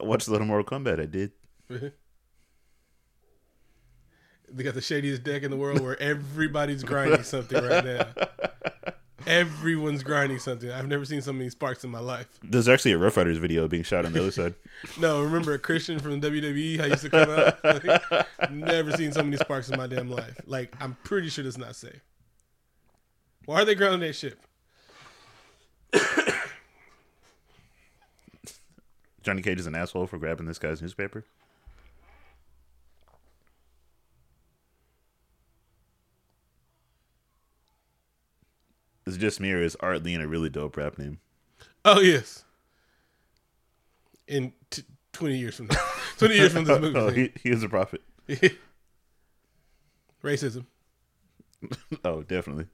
I 0.00 0.04
watched 0.04 0.26
a 0.26 0.32
little 0.32 0.48
Mortal 0.48 0.80
Kombat. 0.80 1.00
I 1.00 1.06
did. 1.06 1.30
They 4.52 4.62
got 4.62 4.74
the 4.74 4.80
shadiest 4.80 5.24
deck 5.24 5.42
in 5.42 5.50
the 5.50 5.56
world 5.56 5.80
where 5.80 6.00
everybody's 6.00 6.84
grinding 6.84 7.24
something 7.24 7.60
right 7.64 7.84
now. 7.84 8.06
Everyone's 9.26 10.04
grinding 10.04 10.38
something. 10.38 10.70
I've 10.70 10.86
never 10.86 11.04
seen 11.04 11.22
so 11.22 11.32
many 11.32 11.50
sparks 11.50 11.82
in 11.82 11.90
my 11.90 11.98
life. 11.98 12.28
There's 12.40 12.68
actually 12.68 12.92
a 12.92 12.98
Ruff 12.98 13.16
Ryders 13.16 13.38
video 13.38 13.66
being 13.66 13.82
shot 13.82 14.04
on 14.04 14.12
the 14.12 14.20
other 14.20 14.30
side. 14.30 14.54
No, 15.00 15.22
remember 15.22 15.58
Christian 15.58 15.98
from 15.98 16.20
WWE? 16.20 16.78
How 16.78 16.86
used 16.86 17.02
to 17.02 17.10
come 17.10 17.30
out? 17.30 17.64
Like, 17.64 18.50
never 18.52 18.92
seen 18.92 19.10
so 19.10 19.24
many 19.24 19.38
sparks 19.38 19.70
in 19.70 19.76
my 19.76 19.88
damn 19.88 20.10
life. 20.10 20.40
Like, 20.46 20.76
I'm 20.80 20.96
pretty 21.02 21.30
sure 21.30 21.42
that's 21.42 21.58
not 21.58 21.74
safe. 21.74 22.00
Why 23.46 23.62
are 23.62 23.64
they 23.64 23.74
grounding 23.74 24.00
that 24.00 24.14
ship? 24.14 24.38
Johnny 29.22 29.40
Cage 29.42 29.58
is 29.58 29.66
an 29.66 29.74
asshole 29.74 30.06
for 30.06 30.18
grabbing 30.18 30.46
this 30.46 30.58
guy's 30.58 30.82
newspaper. 30.82 31.24
Is 39.06 39.16
it 39.16 39.18
just 39.18 39.40
me 39.40 39.52
or 39.52 39.62
is 39.62 39.76
Art 39.80 40.02
Lean 40.02 40.20
a 40.20 40.26
really 40.28 40.48
dope 40.48 40.76
rap 40.76 40.98
name? 40.98 41.20
Oh 41.84 42.00
yes. 42.00 42.44
In 44.26 44.52
t- 44.70 44.82
20 45.12 45.36
years 45.36 45.56
from 45.56 45.66
now, 45.66 45.76
20 46.18 46.34
years 46.34 46.52
from 46.52 46.64
this 46.64 46.80
movie, 46.80 46.98
Oh, 46.98 47.10
he, 47.10 47.30
he 47.42 47.50
is 47.50 47.62
a 47.62 47.68
prophet. 47.68 48.00
racism. 50.22 50.66
Oh, 52.04 52.22
definitely. 52.22 52.66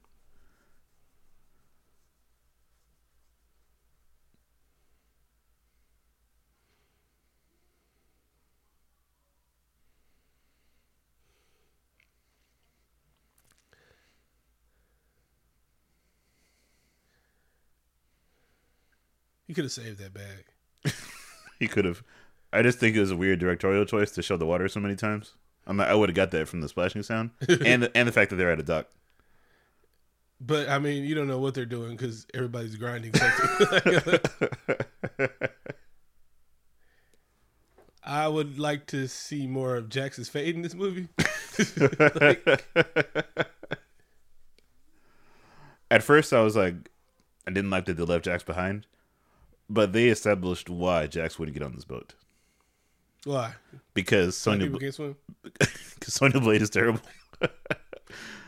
You 19.51 19.55
could 19.55 19.65
have 19.65 19.73
saved 19.73 19.99
that 19.99 20.13
bag. 20.13 20.45
He 21.59 21.67
could 21.67 21.83
have. 21.83 22.03
I 22.53 22.61
just 22.61 22.79
think 22.79 22.95
it 22.95 23.01
was 23.01 23.11
a 23.11 23.17
weird 23.17 23.39
directorial 23.39 23.83
choice 23.83 24.09
to 24.11 24.21
show 24.21 24.37
the 24.37 24.45
water 24.45 24.69
so 24.69 24.79
many 24.79 24.95
times. 24.95 25.33
I'm 25.67 25.75
not, 25.75 25.89
I 25.89 25.93
would 25.93 26.07
have 26.07 26.15
got 26.15 26.31
that 26.31 26.47
from 26.47 26.61
the 26.61 26.69
splashing 26.69 27.03
sound 27.03 27.31
and 27.65 27.83
the, 27.83 27.91
and 27.93 28.07
the 28.07 28.13
fact 28.13 28.29
that 28.29 28.37
they're 28.37 28.49
at 28.49 28.61
a 28.61 28.63
dock. 28.63 28.87
But 30.39 30.69
I 30.69 30.79
mean, 30.79 31.03
you 31.03 31.15
don't 31.15 31.27
know 31.27 31.37
what 31.39 31.53
they're 31.53 31.65
doing 31.65 31.97
because 31.97 32.25
everybody's 32.33 32.77
grinding. 32.77 33.11
I 38.05 38.29
would 38.29 38.57
like 38.57 38.85
to 38.87 39.09
see 39.09 39.47
more 39.47 39.75
of 39.75 39.89
Jax's 39.89 40.29
fade 40.29 40.55
in 40.55 40.61
this 40.61 40.75
movie. 40.75 41.09
Like, 41.77 42.63
At 45.91 46.03
first, 46.03 46.31
I 46.31 46.39
was 46.41 46.55
like, 46.55 46.89
I 47.45 47.51
didn't 47.51 47.69
like 47.69 47.83
that 47.85 47.97
they 47.97 48.03
left 48.03 48.23
Jax 48.23 48.43
behind, 48.43 48.87
but 49.71 49.93
they 49.93 50.09
established 50.09 50.69
why 50.69 51.07
Jax 51.07 51.39
wouldn't 51.39 51.57
get 51.57 51.63
on 51.63 51.73
this 51.73 51.85
boat 51.85 52.13
Why? 53.23 53.53
because 53.93 54.35
Sonya 54.37 54.69
can't 54.77 54.93
swim. 54.93 55.15
because 55.43 56.13
Sonya 56.13 56.39
Blade 56.39 56.61
is 56.61 56.69
terrible. 56.69 57.01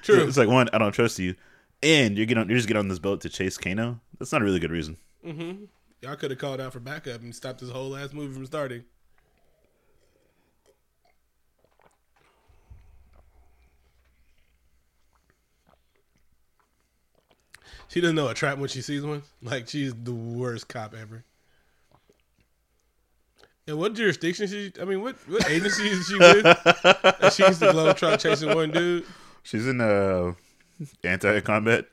True. 0.04 0.28
It's 0.28 0.38
like 0.38 0.50
one, 0.50 0.70
I 0.74 0.78
don't 0.78 0.92
trust 0.92 1.18
you, 1.18 1.36
and 1.82 2.18
you're 2.18 2.26
getting 2.26 2.42
on, 2.42 2.50
you're 2.50 2.58
just 2.58 2.68
getting 2.68 2.80
on 2.80 2.90
this 2.90 3.00
boat 3.00 3.22
to 3.22 3.30
chase 3.30 3.58
Kano. 3.58 4.00
That's 4.20 4.32
not 4.32 4.42
a 4.42 4.46
really 4.46 4.60
good 4.60 4.72
reason. 4.72 4.98
Mm-hmm. 5.26 5.66
Y'all 6.02 6.16
could 6.18 6.32
have 6.32 6.40
called 6.40 6.60
out 6.60 6.74
for 6.74 6.82
backup 6.82 7.22
and 7.22 7.34
stopped 7.34 7.62
this 7.62 7.70
whole 7.70 7.90
last 7.90 8.14
movie 8.14 8.34
from 8.34 8.46
starting. 8.46 8.84
She 17.94 18.02
doesn't 18.02 18.16
know 18.16 18.28
a 18.28 18.34
trap 18.34 18.58
when 18.58 18.70
she 18.70 18.82
sees 18.82 19.04
one. 19.04 19.22
Like 19.44 19.70
she's 19.70 19.94
the 19.94 20.14
worst 20.14 20.68
cop 20.68 20.96
ever. 21.00 21.24
And 23.68 23.78
what 23.78 23.94
jurisdiction 23.94 24.48
she? 24.48 24.74
I 24.82 24.86
mean, 24.86 25.04
what 25.04 25.16
what 25.28 25.48
agency 25.48 25.90
is 25.90 26.08
she 26.08 26.18
with? 26.18 26.44
She's 27.34 27.60
the 27.60 27.70
globe 27.72 27.96
trot 27.96 28.20
chasing 28.20 28.56
one 28.56 28.72
dude. 28.72 29.06
She's 29.44 29.68
in 29.68 29.80
uh, 29.80 30.34
anti 31.04 31.40
combat. 31.42 31.86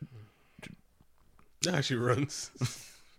Nah, 1.66 1.82
she 1.82 1.96
runs. 1.96 2.50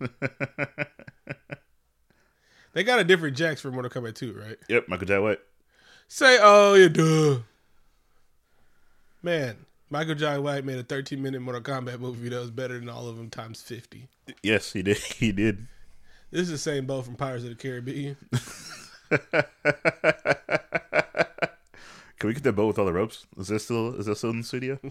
they 2.72 2.82
got 2.82 2.98
a 2.98 3.04
different 3.04 3.36
Jax 3.36 3.60
for 3.60 3.70
Mortal 3.70 3.92
Kombat 3.92 4.16
2, 4.16 4.32
right? 4.32 4.56
Yep, 4.68 4.88
Michael 4.88 5.06
Jai 5.06 5.20
White. 5.20 5.38
Say, 6.08 6.38
oh, 6.42 6.74
you 6.74 6.88
duh. 6.88 7.42
Man, 9.22 9.66
Michael 9.92 10.14
Jai 10.14 10.38
White 10.38 10.64
made 10.64 10.78
a 10.78 10.82
13 10.82 11.20
minute 11.20 11.42
Mortal 11.42 11.60
Kombat 11.60 12.00
movie 12.00 12.30
that 12.30 12.40
was 12.40 12.50
better 12.50 12.78
than 12.78 12.88
all 12.88 13.08
of 13.08 13.18
them 13.18 13.28
times 13.28 13.60
50. 13.60 14.08
Yes, 14.42 14.72
he 14.72 14.82
did. 14.82 14.96
He 15.18 15.32
did. 15.32 15.66
This 16.30 16.40
is 16.40 16.48
the 16.48 16.56
same 16.56 16.86
boat 16.86 17.04
from 17.04 17.14
Pirates 17.14 17.44
of 17.44 17.50
the 17.50 17.56
Caribbean. 17.56 18.16
Can 22.18 22.28
we 22.28 22.32
get 22.32 22.42
that 22.42 22.54
boat 22.54 22.68
with 22.68 22.78
all 22.78 22.86
the 22.86 22.92
ropes? 22.94 23.26
Is 23.36 23.48
that 23.48 23.58
still 23.58 23.94
is 23.96 24.06
that 24.06 24.16
still 24.16 24.30
in 24.30 24.38
the 24.38 24.44
studio? 24.44 24.78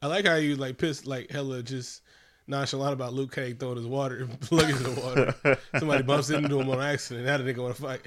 I 0.00 0.06
like 0.06 0.24
how 0.24 0.36
you 0.36 0.56
like 0.56 0.78
pissed 0.78 1.06
like 1.06 1.30
hella 1.30 1.62
just 1.62 2.00
nonchalant 2.46 2.94
about 2.94 3.12
Luke 3.12 3.34
Cage 3.34 3.58
throwing 3.58 3.76
his 3.76 3.86
water 3.86 4.20
in 4.20 4.28
the 4.30 5.00
water. 5.02 5.58
Somebody 5.78 6.02
bumps 6.02 6.30
into 6.30 6.58
him 6.58 6.70
on 6.70 6.80
accident. 6.80 7.28
How 7.28 7.36
did 7.36 7.44
they 7.46 7.52
go 7.52 7.68
to 7.68 7.74
fight? 7.74 8.00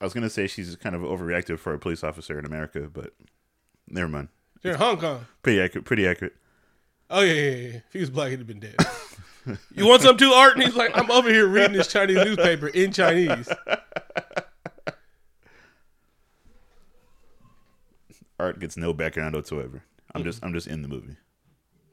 I 0.00 0.04
was 0.04 0.14
gonna 0.14 0.30
say 0.30 0.46
she's 0.46 0.76
kind 0.76 0.94
of 0.94 1.02
overreactive 1.02 1.58
for 1.58 1.74
a 1.74 1.78
police 1.78 2.04
officer 2.04 2.38
in 2.38 2.44
America, 2.44 2.88
but 2.92 3.14
never 3.88 4.08
mind. 4.08 4.28
They're 4.62 4.72
in 4.74 4.78
Hong 4.78 4.98
Kong. 4.98 5.26
Pretty 5.42 5.60
accurate. 5.60 5.84
Pretty 5.84 6.06
accurate. 6.06 6.34
Oh 7.10 7.20
yeah, 7.22 7.32
yeah, 7.32 7.50
yeah. 7.56 7.76
If 7.86 7.92
he 7.92 8.00
was 8.00 8.10
black, 8.10 8.30
he'd 8.30 8.38
have 8.38 8.46
been 8.46 8.60
dead. 8.60 8.76
you 9.74 9.86
want 9.86 10.02
some 10.02 10.16
too, 10.16 10.30
Art? 10.30 10.54
And 10.54 10.62
he's 10.62 10.76
like, 10.76 10.96
I'm 10.96 11.10
over 11.10 11.30
here 11.30 11.46
reading 11.46 11.72
this 11.72 11.88
Chinese 11.88 12.16
newspaper 12.16 12.68
in 12.68 12.92
Chinese. 12.92 13.48
Art 18.38 18.60
gets 18.60 18.76
no 18.76 18.92
background 18.92 19.34
whatsoever. 19.34 19.82
I'm 20.14 20.22
just 20.22 20.44
I'm 20.44 20.52
just 20.52 20.66
in 20.66 20.82
the 20.82 20.88
movie. 20.88 21.16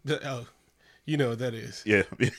The- 0.03 0.27
oh, 0.27 0.45
you 1.05 1.17
know 1.17 1.29
what 1.29 1.39
that 1.39 1.53
is. 1.53 1.81
Yeah. 1.85 2.03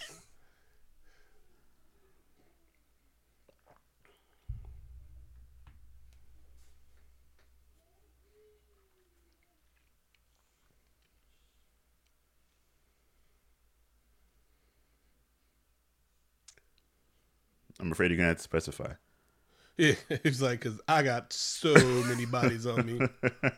I'm 17.86 17.92
afraid 17.92 18.10
you're 18.10 18.16
gonna 18.16 18.30
have 18.30 18.38
to 18.38 18.42
specify. 18.42 18.94
Yeah, 19.76 19.94
he's 20.24 20.42
like, 20.42 20.58
because 20.60 20.80
I 20.88 21.04
got 21.04 21.32
so 21.32 21.72
many 22.06 22.26
bodies 22.26 22.66
on 22.66 22.84
me. 22.84 23.06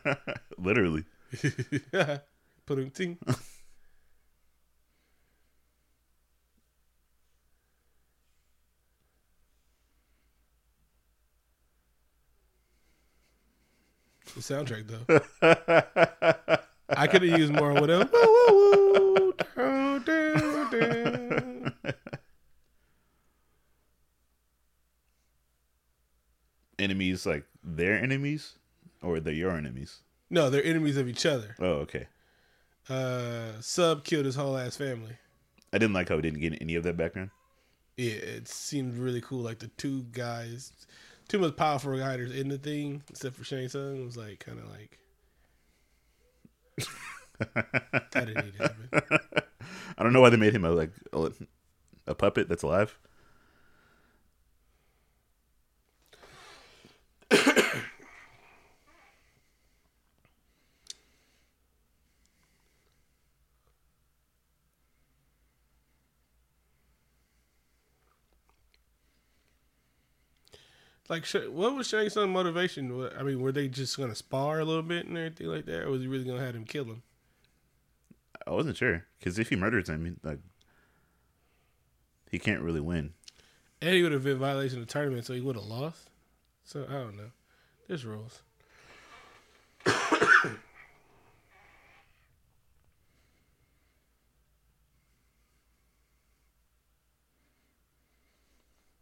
Literally. 0.59 1.05
Put 2.67 2.77
him 2.77 2.91
ting. 2.91 3.17
The 14.35 14.41
soundtrack 14.41 14.85
though, 14.87 16.59
I 16.95 17.07
could 17.07 17.23
have 17.23 17.39
used 17.39 17.51
more 17.51 17.73
with 17.73 17.89
him. 17.89 18.07
Woo, 18.13 18.47
woo, 18.47 19.13
woo, 19.15 19.33
down, 19.55 20.03
down, 20.03 20.69
down. 20.71 21.73
Enemies 26.79 27.25
like 27.25 27.45
their 27.63 28.01
enemies, 28.01 28.57
or 29.03 29.19
they're 29.19 29.33
your 29.33 29.51
enemies. 29.51 29.99
No, 30.29 30.49
they're 30.49 30.63
enemies 30.63 30.97
of 30.97 31.07
each 31.07 31.25
other. 31.25 31.55
Oh, 31.59 31.83
okay. 31.85 32.07
Uh, 32.87 33.59
Sub 33.59 34.03
killed 34.03 34.25
his 34.25 34.35
whole 34.35 34.57
ass 34.57 34.77
family. 34.77 35.17
I 35.71 35.77
didn't 35.77 35.93
like 35.93 36.09
how 36.09 36.15
we 36.15 36.21
didn't 36.21 36.39
get 36.39 36.59
any 36.61 36.75
of 36.75 36.83
that 36.83 36.97
background. 36.97 37.29
Yeah, 37.97 38.13
it 38.13 38.47
seemed 38.47 38.97
really 38.97 39.21
cool. 39.21 39.41
Like 39.41 39.59
the 39.59 39.67
two 39.67 40.03
guys, 40.11 40.71
two 41.27 41.37
most 41.37 41.57
powerful 41.57 41.99
fighters 41.99 42.33
in 42.33 42.47
the 42.47 42.57
thing, 42.57 43.03
except 43.09 43.35
for 43.35 43.43
Shang 43.43 43.67
Tsung, 43.67 44.05
was 44.05 44.17
like 44.17 44.39
kind 44.39 44.59
of 44.59 44.69
like 44.71 44.97
that 48.11 48.11
didn't 48.11 48.45
need 48.45 48.57
to 48.57 48.63
happen. 48.63 49.19
I 49.97 50.03
don't 50.03 50.13
know 50.13 50.21
why 50.21 50.29
they 50.29 50.37
made 50.37 50.55
him 50.55 50.65
a 50.65 50.71
like 50.71 50.91
a, 51.13 51.31
a 52.07 52.15
puppet 52.15 52.47
that's 52.49 52.63
alive. 52.63 52.97
Like, 71.09 71.25
what 71.49 71.75
was 71.75 71.87
Shang 71.87 72.07
Tsung's 72.07 72.31
motivation? 72.31 73.09
I 73.17 73.23
mean, 73.23 73.41
were 73.41 73.51
they 73.51 73.67
just 73.67 73.97
gonna 73.97 74.13
spar 74.13 74.59
a 74.59 74.65
little 74.65 74.83
bit 74.83 75.07
and 75.07 75.17
everything 75.17 75.47
like 75.47 75.65
that, 75.65 75.83
or 75.83 75.89
was 75.89 76.01
he 76.01 76.07
really 76.07 76.23
gonna 76.23 76.39
have 76.39 76.55
him 76.55 76.65
kill 76.65 76.85
him? 76.85 77.01
I 78.45 78.51
wasn't 78.51 78.77
sure 78.77 79.05
because 79.17 79.39
if 79.39 79.49
he 79.49 79.55
murders 79.55 79.89
him, 79.89 80.19
like 80.23 80.39
he 82.29 82.37
can't 82.37 82.61
really 82.61 82.79
win. 82.79 83.13
And 83.81 83.95
he 83.95 84.03
would 84.03 84.11
have 84.11 84.23
been 84.23 84.37
violation 84.37 84.79
of 84.79 84.87
the 84.87 84.93
tournament, 84.93 85.25
so 85.25 85.33
he 85.33 85.41
would 85.41 85.55
have 85.55 85.65
lost. 85.65 86.09
So 86.63 86.85
I 86.87 86.93
don't 86.93 87.17
know. 87.17 87.31
There's 87.87 88.05
rules. 88.05 88.43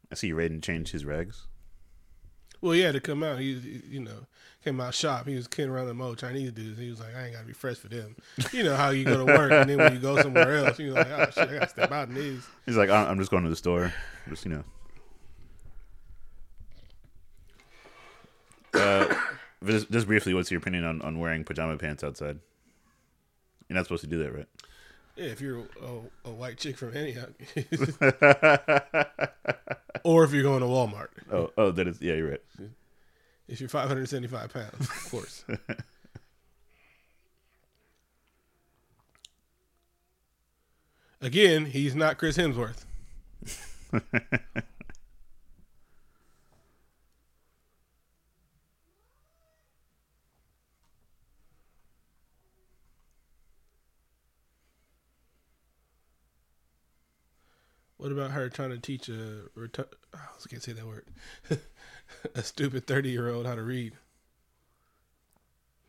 I 0.10 0.15
see 0.15 0.32
Raiden 0.32 0.63
change 0.63 0.91
his 0.91 1.04
rags. 1.04 1.48
Well, 2.67 2.73
he 2.73 2.82
had 2.82 2.95
to 2.95 2.99
come 2.99 3.23
out. 3.23 3.39
He, 3.39 3.82
you 3.89 4.01
know, 4.01 4.27
came 4.62 4.82
out 4.82 4.93
shop. 4.93 5.25
He 5.25 5.36
was 5.36 5.47
kidding 5.47 5.71
around 5.71 5.88
them 5.88 6.01
old 6.01 6.17
Chinese 6.17 6.51
dudes. 6.51 6.77
He 6.77 6.89
was 6.89 6.99
like, 6.99 7.15
I 7.15 7.23
ain't 7.23 7.34
got 7.34 7.39
to 7.39 7.47
be 7.47 7.53
fresh 7.53 7.77
for 7.77 7.88
them. 7.88 8.13
You 8.51 8.63
know 8.65 8.75
how 8.75 8.89
you 8.89 9.06
go 9.06 9.25
to 9.25 9.25
work, 9.25 9.53
and 9.53 9.69
then 9.69 9.77
when 9.77 9.93
you 9.93 9.99
go 9.99 10.21
somewhere 10.21 10.58
else, 10.58 10.77
you're 10.77 10.93
like, 10.93 11.08
oh, 11.10 11.27
shit, 11.34 11.49
I 11.49 11.53
got 11.60 11.62
to 11.62 11.69
step 11.69 11.91
out 11.93 12.10
in 12.10 12.15
these. 12.15 12.45
He's 12.65 12.75
like, 12.75 12.89
"I- 12.89 13.08
I'm 13.10 13.19
just 13.19 13.32
going 13.32 13.45
to 13.45 13.49
the 13.49 13.56
store, 13.56 13.93
just 14.27 14.43
you 14.43 14.51
know. 14.51 14.63
Uh, 18.73 19.15
just, 19.65 19.89
just 19.89 20.08
briefly, 20.08 20.34
what's 20.34 20.51
your 20.51 20.58
opinion 20.60 20.84
on, 20.84 21.01
on 21.03 21.19
wearing 21.19 21.45
pajama 21.45 21.77
pants 21.77 22.03
outside? 22.03 22.38
You're 23.69 23.75
not 23.75 23.86
supposed 23.86 24.01
to 24.03 24.08
do 24.10 24.17
that, 24.23 24.34
right? 24.36 24.47
Yeah, 25.17 25.25
if 25.25 25.41
you're 25.41 25.60
a, 25.82 25.99
a 26.25 26.32
white 26.32 26.58
chick 26.58 26.77
from 26.77 26.95
Antioch, 26.95 27.32
or 30.03 30.23
if 30.23 30.32
you're 30.32 30.43
going 30.43 30.62
to 30.62 30.67
Walmart, 30.67 31.08
Oh, 31.32 31.51
oh, 31.58 31.71
that 31.71 31.88
is, 31.88 31.99
yeah, 32.01 32.13
you're 32.13 32.30
right. 32.30 32.41
if 33.47 33.60
you're 33.60 33.69
575 33.69 34.53
pounds, 34.53 34.80
of 34.80 35.08
course. 35.12 35.43
Again, 41.21 41.65
he's 41.65 41.95
not 41.95 42.17
Chris 42.17 42.38
Hemsworth. 42.38 42.86
What 57.97 58.12
about 58.12 58.31
her 58.31 58.47
trying 58.49 58.69
to 58.69 58.77
teach 58.77 59.10
a 59.10 59.41
oh, 59.57 59.67
I 60.15 60.49
can't 60.49 60.62
say 60.62 60.71
that 60.73 60.86
word. 60.86 61.05
a 62.36 62.43
stupid 62.43 62.86
thirty 62.86 63.10
year 63.10 63.29
old 63.29 63.45
how 63.47 63.55
to 63.55 63.63
read. 63.63 63.93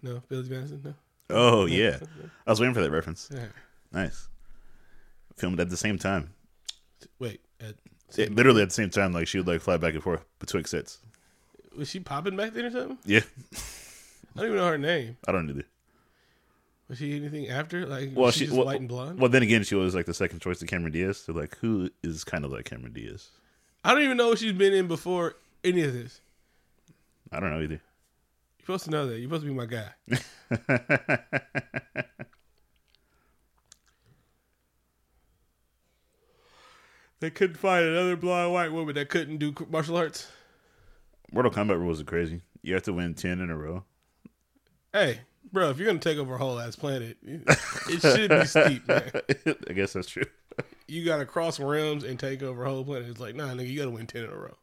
No, 0.03 0.23
Billy 0.29 0.49
Madison. 0.49 0.81
No. 0.85 0.95
Oh 1.31 1.67
yeah, 1.67 1.99
I 2.47 2.51
was 2.51 2.61
waiting 2.61 2.75
for 2.75 2.81
that 2.81 2.91
reference. 2.91 3.29
Yeah. 3.33 3.47
Nice. 3.93 4.29
Filmed 5.37 5.61
at 5.61 5.71
the 5.71 5.77
same 5.77 5.99
time. 5.99 6.31
Wait, 7.19 7.41
at, 7.61 7.75
It- 8.17 8.35
literally 8.35 8.63
at 8.63 8.69
the 8.69 8.75
same 8.75 8.91
time, 8.91 9.13
like 9.13 9.29
she 9.29 9.39
would 9.39 9.47
like 9.47 9.61
fly 9.61 9.77
back 9.77 9.95
and 9.95 10.03
forth 10.03 10.25
between 10.39 10.65
sets. 10.65 10.99
was 11.77 11.89
she 11.91 12.01
popping 12.01 12.37
back 12.37 12.53
then 12.55 12.65
or 12.67 12.71
something? 12.71 12.99
Yeah, 13.05 13.21
I 14.35 14.37
don't 14.41 14.47
even 14.47 14.57
know 14.57 14.67
her 14.69 14.79
name. 14.79 15.17
I 15.27 15.33
don't 15.33 15.49
either. 15.51 15.65
Was 16.89 16.99
she 16.99 17.15
anything 17.17 17.49
after? 17.49 17.87
Like, 17.87 18.11
Well, 18.15 18.31
she, 18.31 18.47
she 18.47 18.53
well, 18.53 18.65
white 18.65 18.81
and 18.81 18.89
blonde? 18.89 19.21
well, 19.21 19.29
then 19.29 19.43
again, 19.43 19.63
she 19.63 19.75
was 19.75 19.95
like 19.95 20.07
the 20.07 20.15
second 20.15 20.41
choice 20.41 20.59
to 20.61 20.67
Cameron 20.67 20.93
Diaz. 20.93 21.19
So 21.19 21.33
like, 21.33 21.57
who 21.59 21.91
is 22.03 22.25
kind 22.25 22.45
of 22.45 22.53
like 22.53 22.65
Cameron 22.65 22.93
Diaz? 22.95 23.29
I 23.85 23.95
don't 23.95 24.03
even 24.03 24.17
know 24.17 24.29
what 24.29 24.39
she's 24.39 24.53
been 24.53 24.73
in 24.73 24.89
before 24.89 25.37
any 25.63 25.83
of 25.83 25.93
this. 25.93 26.21
I 27.31 27.41
don't 27.41 27.51
know 27.51 27.61
either. 27.61 27.75
You're 27.75 27.81
supposed 28.65 28.85
to 28.87 28.91
know 28.91 29.07
that. 29.07 29.19
You're 29.19 29.29
supposed 29.29 29.45
to 29.45 29.49
be 29.49 29.55
my 29.55 29.67
guy. 29.67 29.91
they 37.21 37.31
couldn't 37.31 37.57
find 37.57 37.85
another 37.85 38.17
blonde 38.17 38.53
white 38.53 38.73
woman 38.73 38.95
that 38.95 39.09
couldn't 39.09 39.39
do 39.39 39.55
martial 39.71 39.97
arts. 39.97 40.29
Mortal 41.33 41.53
Kombat 41.53 41.79
rules 41.79 42.01
are 42.01 42.05
crazy. 42.05 42.43
You 42.63 42.75
have 42.75 42.85
to 42.85 42.93
win 42.93 43.15
ten 43.15 43.41
in 43.41 43.51
a 43.51 43.57
row. 43.57 43.85
Hey, 44.93 45.21
bro, 45.53 45.71
if 45.71 45.79
you're 45.79 45.87
gonna 45.87 45.99
take 45.99 46.19
over 46.19 46.35
a 46.35 46.39
whole 46.39 46.59
ass 46.59 46.77
planet, 46.77 47.17
it 47.23 48.01
should 48.01 48.31
be 48.31 48.45
steep, 48.45 48.87
man. 48.89 49.11
I 49.69 49.73
guess 49.73 49.93
that's 49.93 50.09
true. 50.09 50.25
You 50.87 51.05
gotta 51.05 51.27
cross 51.27 51.61
realms 51.61 52.05
and 52.05 52.19
take 52.19 52.43
over 52.43 52.65
a 52.65 52.69
whole 52.69 52.85
planet. 52.85 53.09
It's 53.09 53.21
like, 53.21 53.35
nah, 53.35 53.49
nigga, 53.49 53.69
you 53.69 53.79
gotta 53.79 53.91
win 53.91 54.07
ten 54.07 54.25
in 54.25 54.31
a 54.31 54.37
row. 54.37 54.57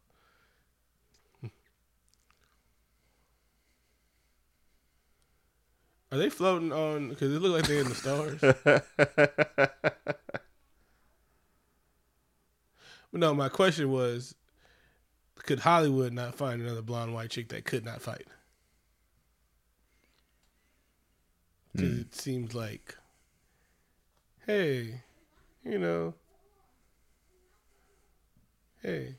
Are 6.12 6.18
they 6.18 6.30
floating 6.30 6.72
on? 6.72 7.10
Because 7.10 7.34
it 7.34 7.42
look 7.42 7.52
like 7.52 7.68
they're 7.68 7.82
in 7.82 7.90
the 7.90 7.96
stars. 7.96 8.40
But 13.12 13.12
no, 13.20 13.34
my 13.34 13.50
question 13.50 13.92
was, 13.92 14.34
could 15.36 15.60
Hollywood 15.60 16.14
not 16.14 16.36
find 16.36 16.62
another 16.62 16.82
blonde 16.82 17.14
white 17.14 17.32
chick 17.32 17.50
that 17.50 17.66
could 17.66 17.84
not 17.84 18.02
fight? 18.02 18.28
Because 21.76 22.00
it 22.00 22.12
mm. 22.12 22.16
seems 22.16 22.56
like, 22.56 22.96
hey, 24.46 25.02
you 25.64 25.78
know, 25.78 26.14
hey, 28.82 29.16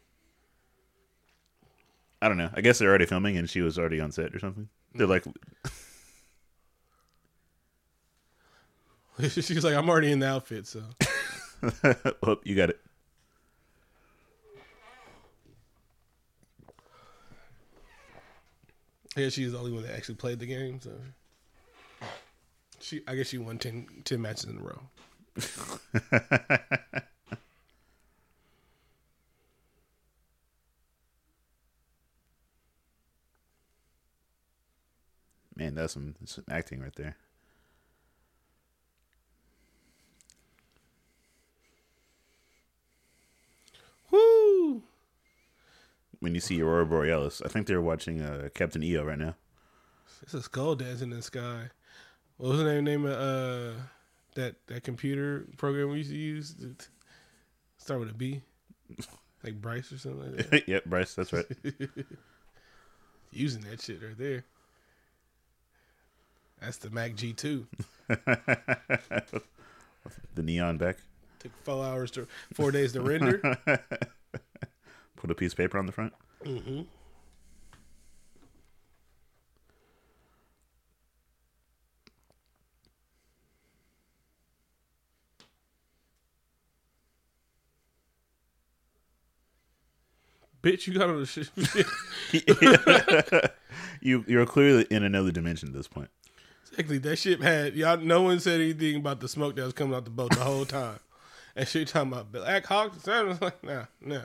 I 2.23 2.29
don't 2.29 2.39
know. 2.39 2.51
I 2.55 2.61
guess 2.63 2.79
they're 2.79 2.89
already 2.89 3.07
filming, 3.07 3.37
and 3.37 3.49
she 3.49 3.61
was 3.61 3.79
already 3.79 4.01
on 4.01 4.11
set 4.11 4.35
or 4.35 4.39
something. 4.39 4.69
They're 4.95 5.07
mm. 5.07 5.11
like, 9.19 9.31
she's 9.31 9.65
like, 9.65 9.75
I'm 9.75 9.89
already 9.91 10.13
in 10.13 10.21
the 10.21 10.29
outfit, 10.29 10.67
so 10.67 10.83
"Oh, 12.23 12.39
you 12.45 12.55
got 12.57 12.71
it." 12.71 12.81
yeah, 19.17 19.31
she's 19.31 19.53
the 19.53 19.59
only 19.59 19.73
one 19.73 19.83
that 19.83 19.95
actually 19.97 20.17
played 20.17 20.39
the 20.39 20.47
game. 20.47 20.81
So 20.81 20.93
she, 22.81 23.03
I 23.07 23.15
guess 23.15 23.29
she 23.29 23.39
won 23.39 23.59
10, 23.59 24.03
10 24.05 24.21
matches 24.21 24.45
in 24.45 24.59
a 24.59 24.63
row. 24.63 24.81
Man, 35.57 35.75
that's 35.75 35.95
some, 35.95 36.15
some 36.27 36.45
acting 36.51 36.81
right 36.81 36.95
there. 36.97 37.17
Woo! 44.11 44.83
When 46.21 46.35
you 46.35 46.41
see 46.41 46.61
Aurora 46.61 46.85
Borealis, 46.87 47.41
I 47.45 47.49
think 47.49 47.67
they're 47.67 47.81
watching 47.81 48.21
uh, 48.21 48.51
Captain 48.55 48.83
EO 48.83 49.05
right 49.05 49.19
now. 49.19 49.35
It's 50.23 50.35
a 50.35 50.43
skull 50.43 50.75
dancing 50.75 51.11
in 51.11 51.17
the 51.17 51.23
sky. 51.23 51.71
What 52.39 52.51
was 52.51 52.59
the 52.59 52.65
name, 52.65 52.85
name 52.85 53.07
of 53.07 53.13
uh, 53.13 53.73
that 54.35 54.57
that 54.67 54.85
computer 54.85 55.47
program 55.57 55.91
we 55.91 55.99
used 55.99 56.11
to 56.11 56.17
use? 56.17 56.55
Start 57.79 58.01
with 58.01 58.11
a 58.11 58.15
B, 58.15 58.43
like 59.43 59.55
Bryce 59.61 59.91
or 59.91 59.99
something 59.99 60.37
like 60.37 60.51
that. 60.51 60.69
yep, 60.69 60.85
Bryce, 60.85 61.15
that's 61.15 61.33
right. 61.33 61.47
Using 63.33 63.63
that 63.63 63.81
shit 63.81 64.03
right 64.03 64.19
there. 64.19 64.45
That's 66.61 66.77
the 66.79 66.91
Mac 66.91 67.15
G 67.15 67.33
two. 67.33 67.67
the 68.09 69.43
neon 70.37 70.77
back. 70.77 70.99
Took 71.39 71.53
four 71.65 71.85
hours 71.85 72.11
to 72.13 72.27
four 72.53 72.71
days 72.71 72.93
to 72.93 73.01
render. 73.01 73.39
Put 75.17 75.31
a 75.31 75.35
piece 75.35 75.53
of 75.53 75.59
paper 75.59 75.79
on 75.79 75.87
the 75.87 75.93
front. 75.93 76.13
mm-hmm. 76.45 76.83
Bitch, 90.67 90.89
you 90.89 90.95
got 90.95 91.09
on 91.09 91.21
the 91.21 91.27
shit. 91.27 91.49
you 94.01 94.25
you're 94.27 94.47
clearly 94.47 94.85
in 94.91 95.05
another 95.05 95.31
dimension 95.31 95.69
at 95.69 95.75
this 95.77 95.87
point. 95.87 96.11
exactly. 96.73 96.99
That 96.99 97.15
shit 97.17 97.41
had 97.41 97.77
y'all. 97.77 97.99
No 97.99 98.23
one 98.23 98.41
said 98.41 98.61
anything 98.61 98.97
about 98.97 99.21
the 99.21 99.29
smoke 99.29 99.55
that 99.55 99.63
was 99.63 99.75
coming 99.75 99.95
out 99.95 100.05
the 100.05 100.11
boat 100.11 100.33
the 100.33 100.41
whole 100.41 100.65
time. 100.65 100.99
And 101.55 101.69
she 101.69 101.85
talking 101.85 102.13
about 102.13 102.33
Black 102.33 102.67
Hawk. 102.67 102.95
I 103.07 103.23
was 103.23 103.41
like, 103.41 103.63
nah, 103.63 103.85
nah. 104.01 104.25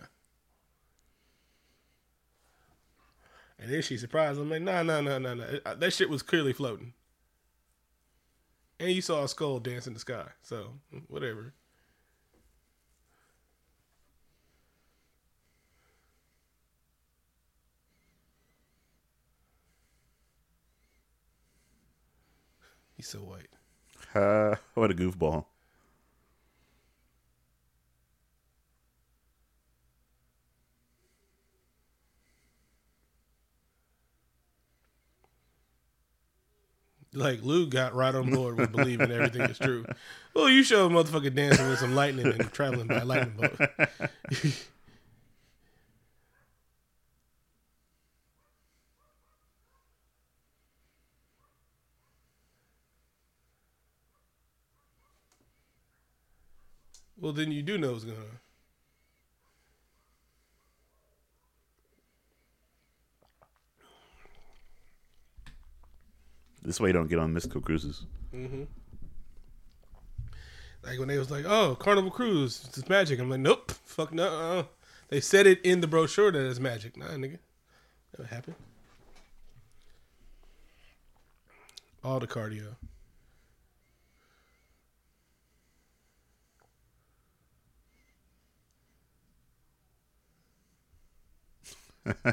And 3.60 3.72
then 3.72 3.84
she 3.84 3.96
surprised. 3.98 4.40
I'm 4.40 4.50
like, 4.50 4.64
nah, 4.64 4.82
nah, 4.82 5.00
nah, 5.00 5.20
nah, 5.20 5.36
nah. 5.36 5.76
That 5.76 5.94
shit 5.94 6.10
was 6.10 6.24
clearly 6.24 6.54
floating. 6.54 6.94
And 8.80 8.90
you 8.90 9.04
saw 9.04 9.26
a 9.26 9.28
skull 9.28 9.60
dance 9.60 9.86
in 9.86 9.94
the 9.94 10.00
sky. 10.00 10.26
So 10.42 10.72
whatever. 11.08 11.54
He's 23.02 23.08
so 23.08 23.18
white. 23.18 23.48
Uh, 24.14 24.58
what 24.76 24.92
a 24.92 24.94
goofball. 24.94 25.46
Like 37.12 37.42
Lou 37.42 37.66
got 37.66 37.96
right 37.96 38.14
on 38.14 38.30
board 38.30 38.58
with 38.58 38.72
believing 38.72 39.10
everything 39.10 39.42
is 39.50 39.58
true. 39.58 39.84
Well, 40.34 40.48
you 40.48 40.64
show 40.64 40.86
a 40.86 40.90
motherfucker 40.90 41.36
dancing 41.36 41.68
with 41.68 41.80
some 41.80 41.94
lightning 41.94 42.28
and 42.28 42.54
traveling 42.54 42.88
by 42.88 43.02
lightning 43.02 43.36
bolt. 43.36 43.70
well, 57.22 57.32
then 57.32 57.52
you 57.54 57.62
do 57.62 57.78
know 57.78 57.94
what's 57.94 58.04
going 58.04 58.18
on. 58.18 58.40
This 66.62 66.80
way 66.80 66.90
you 66.90 66.94
don't 66.94 67.08
get 67.08 67.18
on 67.20 67.34
mystical 67.34 67.62
cruises. 67.62 68.06
Like 70.84 71.00
when 71.00 71.08
they 71.08 71.18
was 71.18 71.32
like, 71.32 71.46
"Oh, 71.48 71.76
Carnival 71.76 72.12
Cruise, 72.12 72.66
it's 72.68 72.90
magic." 72.90 73.20
I'm 73.20 73.30
like, 73.30 73.40
"Nope, 73.40 73.72
fuck 73.72 74.12
no." 74.14 74.28
Uh. 74.28 74.64
They 75.12 75.20
said 75.20 75.46
it 75.46 75.60
in 75.64 75.82
the 75.82 75.88
brochure 75.88 76.32
that 76.32 76.50
it's 76.50 76.60
magic. 76.60 76.96
Nah, 76.96 77.08
nigga, 77.08 77.40
that 78.18 78.28
happened. 78.28 78.56
All 82.02 82.20
the 82.20 82.28
cardio. 82.28 82.76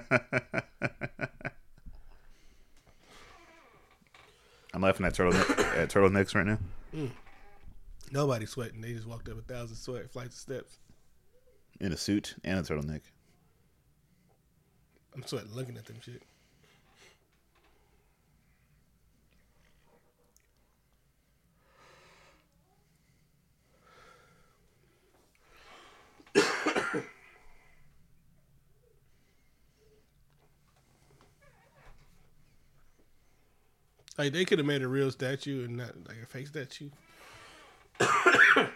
I'm 4.74 4.82
laughing 4.82 5.06
at 5.06 5.14
turtleneck 5.14 5.58
at 5.76 5.90
turtlenecks 5.90 6.34
right 6.34 6.46
now. 6.46 6.58
Mm. 6.94 7.10
Nobody 8.12 8.46
sweating. 8.46 8.80
They 8.80 8.92
just 8.92 9.06
walked 9.06 9.28
up 9.28 9.38
a 9.38 9.42
thousand 9.42 9.76
sweat 9.76 10.10
flights 10.10 10.34
of 10.34 10.40
steps. 10.40 10.78
In 11.80 11.92
a 11.92 11.96
suit 11.96 12.34
and 12.44 12.58
a 12.58 12.62
turtleneck. 12.62 13.02
I'm 15.14 15.22
sweating 15.26 15.52
looking 15.54 15.76
at 15.76 15.86
them 15.86 15.98
shit. 16.00 16.22
Like 34.18 34.32
they 34.32 34.44
could 34.44 34.58
have 34.58 34.66
made 34.66 34.82
a 34.82 34.88
real 34.88 35.10
statue 35.12 35.64
and 35.64 35.76
not 35.76 35.92
like 36.08 36.16
a 36.22 36.26
fake 36.26 36.48
statue. 36.48 36.90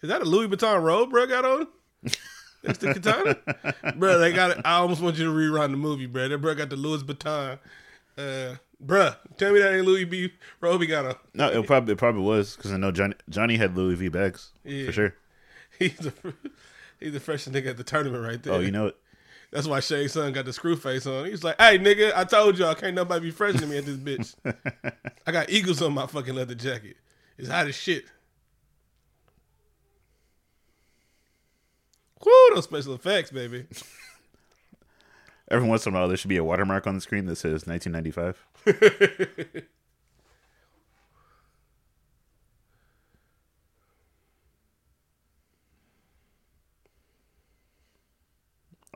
Is 0.00 0.08
that 0.08 0.22
a 0.22 0.24
Louis 0.24 0.46
Vuitton 0.48 0.82
robe, 0.82 1.10
bro? 1.10 1.26
Got 1.26 1.44
on? 1.44 1.66
That's 2.62 2.78
the 2.78 2.94
katana, 2.94 3.94
bro. 3.96 4.18
They 4.18 4.32
got. 4.32 4.52
It. 4.52 4.58
I 4.64 4.74
almost 4.76 5.00
want 5.02 5.16
you 5.16 5.24
to 5.24 5.30
rerun 5.32 5.70
the 5.72 5.76
movie, 5.76 6.06
bro. 6.06 6.28
That 6.28 6.38
bro 6.38 6.54
got 6.54 6.70
the 6.70 6.76
Louis 6.76 7.02
Vuitton. 7.02 7.58
Uh, 8.16 8.54
bruh, 8.84 9.16
tell 9.36 9.52
me 9.52 9.60
that 9.60 9.74
ain't 9.74 9.86
Louis 9.86 10.04
V. 10.04 10.32
robe 10.60 10.80
he 10.80 10.86
got 10.86 11.04
on. 11.06 11.14
No, 11.34 11.48
it 11.50 11.66
probably 11.66 11.92
it 11.92 11.98
probably 11.98 12.22
was 12.22 12.56
because 12.56 12.72
I 12.72 12.76
know 12.76 12.90
Johnny 12.92 13.14
Johnny 13.28 13.56
had 13.56 13.76
Louis 13.76 13.94
V 13.94 14.08
bags 14.08 14.50
Yeah. 14.64 14.86
for 14.86 14.92
sure. 14.92 15.14
He's 15.78 15.96
the 15.96 16.12
he's 16.98 17.12
the 17.12 17.20
freshest 17.20 17.52
nigga 17.54 17.68
at 17.70 17.76
the 17.76 17.84
tournament 17.84 18.24
right 18.24 18.42
there. 18.42 18.54
Oh, 18.54 18.58
you 18.58 18.72
know 18.72 18.88
it. 18.88 18.96
That's 19.50 19.66
why 19.66 19.80
Shang 19.80 20.08
Tsung 20.08 20.32
got 20.32 20.44
the 20.44 20.52
screw 20.52 20.76
face 20.76 21.06
on. 21.06 21.24
He's 21.26 21.42
like, 21.42 21.56
"Hey, 21.58 21.78
nigga, 21.78 22.12
I 22.14 22.24
told 22.24 22.58
y'all, 22.58 22.74
can't 22.74 22.94
nobody 22.94 23.26
be 23.26 23.30
fresher 23.30 23.58
than 23.58 23.70
me 23.70 23.78
at 23.78 23.86
this 23.86 23.96
bitch. 23.96 24.34
I 25.26 25.32
got 25.32 25.50
eagles 25.50 25.80
on 25.80 25.94
my 25.94 26.06
fucking 26.06 26.34
leather 26.34 26.54
jacket. 26.54 26.96
It's 27.38 27.48
hot 27.48 27.66
as 27.66 27.74
shit." 27.74 28.04
Whoo, 32.24 32.54
those 32.54 32.64
special 32.64 32.94
effects, 32.94 33.30
baby. 33.30 33.66
Every 35.50 35.66
once 35.66 35.86
in 35.86 35.94
a 35.94 35.98
while, 35.98 36.08
there 36.08 36.16
should 36.16 36.28
be 36.28 36.36
a 36.36 36.44
watermark 36.44 36.86
on 36.86 36.94
the 36.96 37.00
screen 37.00 37.24
that 37.26 37.36
says 37.36 37.66
1995. 37.66 39.64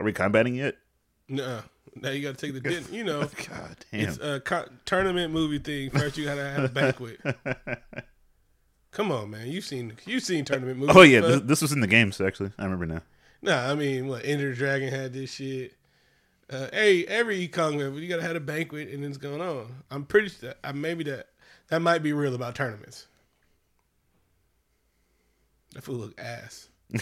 Are 0.02 0.04
we 0.04 0.12
combating 0.12 0.56
yet? 0.56 0.74
Nuh-uh. 1.28 1.60
Now 1.94 2.10
you 2.10 2.22
got 2.22 2.36
to 2.36 2.46
take 2.46 2.60
the 2.60 2.60
din. 2.68 2.84
You 2.90 3.04
know, 3.04 3.20
God 3.20 3.76
damn. 3.92 4.08
it's 4.08 4.18
a 4.18 4.40
co- 4.40 4.66
tournament 4.84 5.32
movie 5.32 5.60
thing. 5.60 5.90
First, 5.90 6.16
you 6.18 6.24
got 6.24 6.34
to 6.34 6.50
have 6.50 6.64
a 6.64 6.68
banquet. 6.68 7.20
Come 8.90 9.12
on, 9.12 9.30
man. 9.30 9.46
You've 9.46 9.64
seen 9.64 9.92
you've 10.04 10.24
seen 10.24 10.44
tournament 10.44 10.78
movies. 10.80 10.96
oh 10.96 11.02
yeah, 11.02 11.20
this, 11.20 11.40
this 11.42 11.62
was 11.62 11.70
in 11.70 11.78
the 11.78 11.86
games 11.86 12.20
actually. 12.20 12.50
I 12.58 12.64
remember 12.64 12.86
now. 12.86 13.02
Nah, 13.42 13.70
I 13.70 13.76
mean, 13.76 14.08
what 14.08 14.24
Ender 14.24 14.52
Dragon 14.54 14.92
had 14.92 15.12
this 15.12 15.32
shit. 15.32 15.74
Uh, 16.50 16.66
hey, 16.72 17.04
every 17.06 17.46
Kong 17.46 17.78
you 17.78 18.08
gotta 18.08 18.22
have 18.22 18.34
a 18.34 18.40
banquet 18.40 18.88
and 18.88 19.04
it's 19.04 19.18
going 19.18 19.40
on. 19.40 19.84
I'm 19.88 20.04
pretty 20.04 20.30
sure. 20.30 20.54
I 20.64 20.72
maybe 20.72 21.04
that 21.04 21.28
that 21.68 21.80
might 21.80 22.02
be 22.02 22.12
real 22.12 22.34
about 22.34 22.56
tournaments. 22.56 23.06
That 25.74 25.84
fool 25.84 25.94
look 25.94 26.20
ass. 26.20 26.68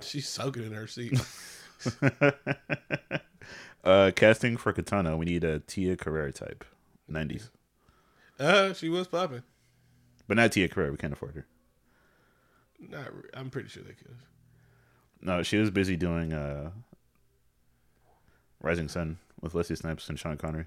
She's 0.00 0.28
soaking 0.28 0.64
in 0.64 0.72
her 0.72 0.86
seat. 0.86 1.18
Uh, 3.84 4.10
casting 4.16 4.56
for 4.56 4.72
Katana, 4.72 5.16
we 5.16 5.24
need 5.24 5.44
a 5.44 5.60
Tia 5.60 5.96
Carrere 5.96 6.32
type, 6.32 6.64
90s, 7.08 7.50
Uh, 8.40 8.72
she 8.72 8.88
was 8.88 9.06
popping. 9.06 9.44
but 10.26 10.36
not 10.36 10.50
Tia 10.50 10.68
Carrere. 10.68 10.90
We 10.90 10.96
can't 10.96 11.12
afford 11.12 11.36
her. 11.36 11.46
Not, 12.80 13.14
re- 13.14 13.30
I'm 13.32 13.48
pretty 13.48 13.68
sure 13.68 13.84
they 13.84 13.92
could. 13.92 14.16
No, 15.22 15.44
she 15.44 15.58
was 15.58 15.70
busy 15.70 15.94
doing 15.96 16.32
uh, 16.32 16.72
Rising 18.60 18.88
Sun 18.88 19.18
with 19.40 19.54
Wesley 19.54 19.76
Snipes 19.76 20.08
and 20.08 20.18
Sean 20.18 20.36
Connery. 20.36 20.66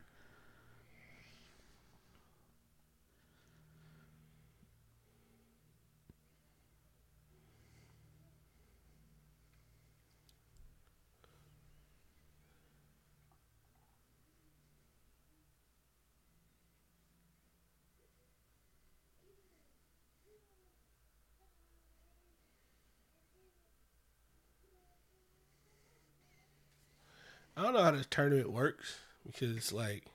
Don't 27.71 27.77
know 27.77 27.83
how 27.83 27.91
this 27.91 28.07
tournament 28.09 28.51
works 28.51 28.97
because 29.25 29.55
it's 29.55 29.71
like 29.73 30.05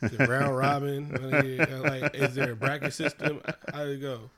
the 0.00 0.26
round 0.26 0.56
robin. 0.56 1.10
Like, 1.82 2.14
is 2.14 2.34
there 2.34 2.52
a 2.52 2.56
bracket 2.56 2.92
system? 2.92 3.40
How 3.72 3.84
does 3.84 3.96
it 3.96 4.00
go? 4.00 4.30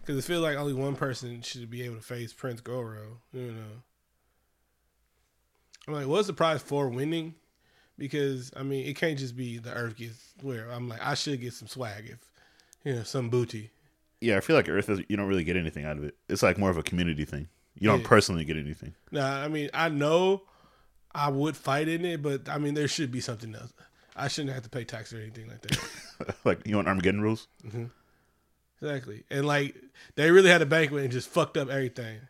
Because 0.00 0.18
it 0.18 0.26
feels 0.26 0.42
like 0.42 0.56
only 0.56 0.72
one 0.72 0.94
person 0.96 1.42
should 1.42 1.68
be 1.70 1.82
able 1.82 1.96
to 1.96 2.02
face 2.02 2.32
Prince 2.32 2.60
Goro. 2.60 3.18
You 3.32 3.52
know, 3.52 3.82
I'm 5.88 5.94
like, 5.94 6.06
what's 6.06 6.26
the 6.26 6.32
prize 6.32 6.62
for 6.62 6.88
winning? 6.88 7.34
Because 7.98 8.52
I 8.56 8.62
mean, 8.62 8.86
it 8.86 8.96
can't 8.96 9.18
just 9.18 9.36
be 9.36 9.58
the 9.58 9.72
Earth 9.72 9.96
gets 9.96 10.32
where 10.42 10.70
I'm 10.70 10.88
like, 10.88 11.00
I 11.04 11.14
should 11.14 11.40
get 11.40 11.54
some 11.54 11.68
swag 11.68 12.06
if 12.10 12.18
you 12.84 12.94
know 12.94 13.02
some 13.04 13.30
booty. 13.30 13.70
Yeah, 14.20 14.36
I 14.36 14.40
feel 14.40 14.56
like 14.56 14.68
Earth, 14.68 14.88
is, 14.88 15.00
you 15.08 15.16
don't 15.16 15.26
really 15.28 15.44
get 15.44 15.56
anything 15.56 15.84
out 15.84 15.96
of 15.98 16.04
it. 16.04 16.16
It's 16.28 16.42
like 16.42 16.56
more 16.58 16.70
of 16.70 16.76
a 16.78 16.82
community 16.82 17.24
thing. 17.24 17.48
You 17.78 17.88
don't 17.90 18.00
Yeah. 18.00 18.06
personally 18.08 18.44
get 18.44 18.56
anything. 18.56 18.94
Nah, 19.10 19.42
I 19.42 19.48
mean, 19.48 19.68
I 19.74 19.88
know 19.90 20.42
I 21.16 21.30
would 21.30 21.56
fight 21.56 21.88
in 21.88 22.04
it, 22.04 22.22
but 22.22 22.48
I 22.48 22.58
mean, 22.58 22.74
there 22.74 22.86
should 22.86 23.10
be 23.10 23.20
something 23.20 23.54
else. 23.54 23.72
I 24.14 24.28
shouldn't 24.28 24.54
have 24.54 24.62
to 24.64 24.68
pay 24.68 24.84
tax 24.84 25.12
or 25.12 25.16
anything 25.16 25.48
like 25.48 25.62
that. 25.62 26.36
like, 26.44 26.66
you 26.66 26.76
want 26.76 26.88
Armageddon 26.88 27.22
rules? 27.22 27.48
Mm-hmm. 27.66 27.86
Exactly. 28.82 29.24
And 29.30 29.46
like 29.46 29.74
they 30.16 30.30
really 30.30 30.50
had 30.50 30.60
a 30.60 30.66
banquet 30.66 31.02
and 31.04 31.12
just 31.12 31.28
fucked 31.28 31.56
up 31.56 31.70
everything. 31.70 32.20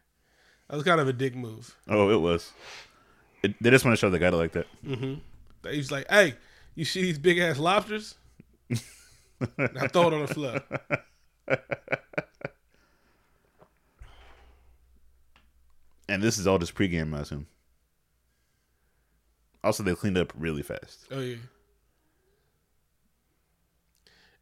That 0.69 0.77
was 0.77 0.85
kind 0.85 1.01
of 1.01 1.09
a 1.09 1.13
dick 1.13 1.35
move. 1.35 1.77
Oh, 1.89 2.11
it 2.11 2.21
was. 2.21 2.53
It, 3.43 3.61
they 3.61 3.71
just 3.71 3.85
want 3.85 3.93
to 3.93 4.01
show 4.01 4.09
they 4.11 4.19
got 4.19 4.33
it 4.33 4.37
like 4.37 4.53
that. 4.53 4.67
Mm-hmm. 4.85 5.15
They 5.63 5.77
was 5.77 5.91
like, 5.91 6.09
"Hey, 6.09 6.35
you 6.77 6.85
see 6.85 7.03
these 7.03 7.19
big 7.19 7.39
ass 7.39 7.59
lobsters? 7.59 8.15
I 8.71 8.77
throw 9.89 10.09
it 10.09 10.15
on 10.15 10.23
the 10.23 10.29
floor." 10.29 10.61
And 16.09 16.23
this 16.23 16.39
is 16.39 16.47
all 16.47 16.59
just 16.59 16.75
pregame, 16.75 17.17
I 17.17 17.23
assume. 17.23 17.47
Also, 19.65 19.83
they 19.83 19.95
cleaned 19.95 20.19
up 20.19 20.33
really 20.37 20.63
fast. 20.63 21.07
Oh 21.11 21.21
yeah. 21.21 21.37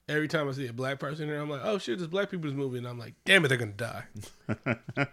Every 0.06 0.28
time 0.28 0.48
I 0.48 0.52
see 0.52 0.66
a 0.66 0.72
black 0.72 0.98
person 0.98 1.28
here, 1.28 1.40
I'm 1.40 1.48
like, 1.48 1.62
"Oh 1.64 1.78
shit, 1.78 1.98
this 1.98 2.08
black 2.08 2.30
people's 2.30 2.52
movie," 2.52 2.76
and 2.78 2.86
I'm 2.86 2.98
like, 2.98 3.14
"Damn 3.24 3.44
it, 3.44 3.48
they're 3.48 3.56
gonna 3.56 3.72
die." 3.72 4.04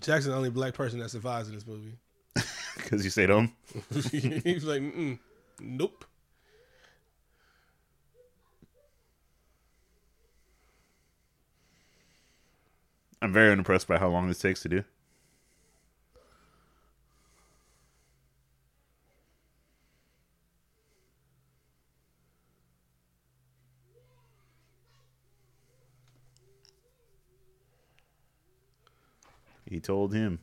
Jackson's 0.00 0.26
the 0.26 0.36
only 0.36 0.50
black 0.50 0.74
person 0.74 1.00
that 1.00 1.10
survives 1.10 1.48
in 1.48 1.54
this 1.54 1.66
movie. 1.66 1.96
Because 2.76 3.04
you 3.04 3.10
stayed 3.10 3.30
home. 3.30 3.52
He's 4.10 4.64
like, 4.64 4.82
"Nope." 5.60 6.04
I'm 13.22 13.32
very 13.32 13.50
unimpressed 13.52 13.88
by 13.88 13.98
how 13.98 14.08
long 14.10 14.28
this 14.28 14.38
takes 14.38 14.60
to 14.62 14.68
do. 14.68 14.84
He 29.74 29.80
told 29.80 30.14
him. 30.14 30.38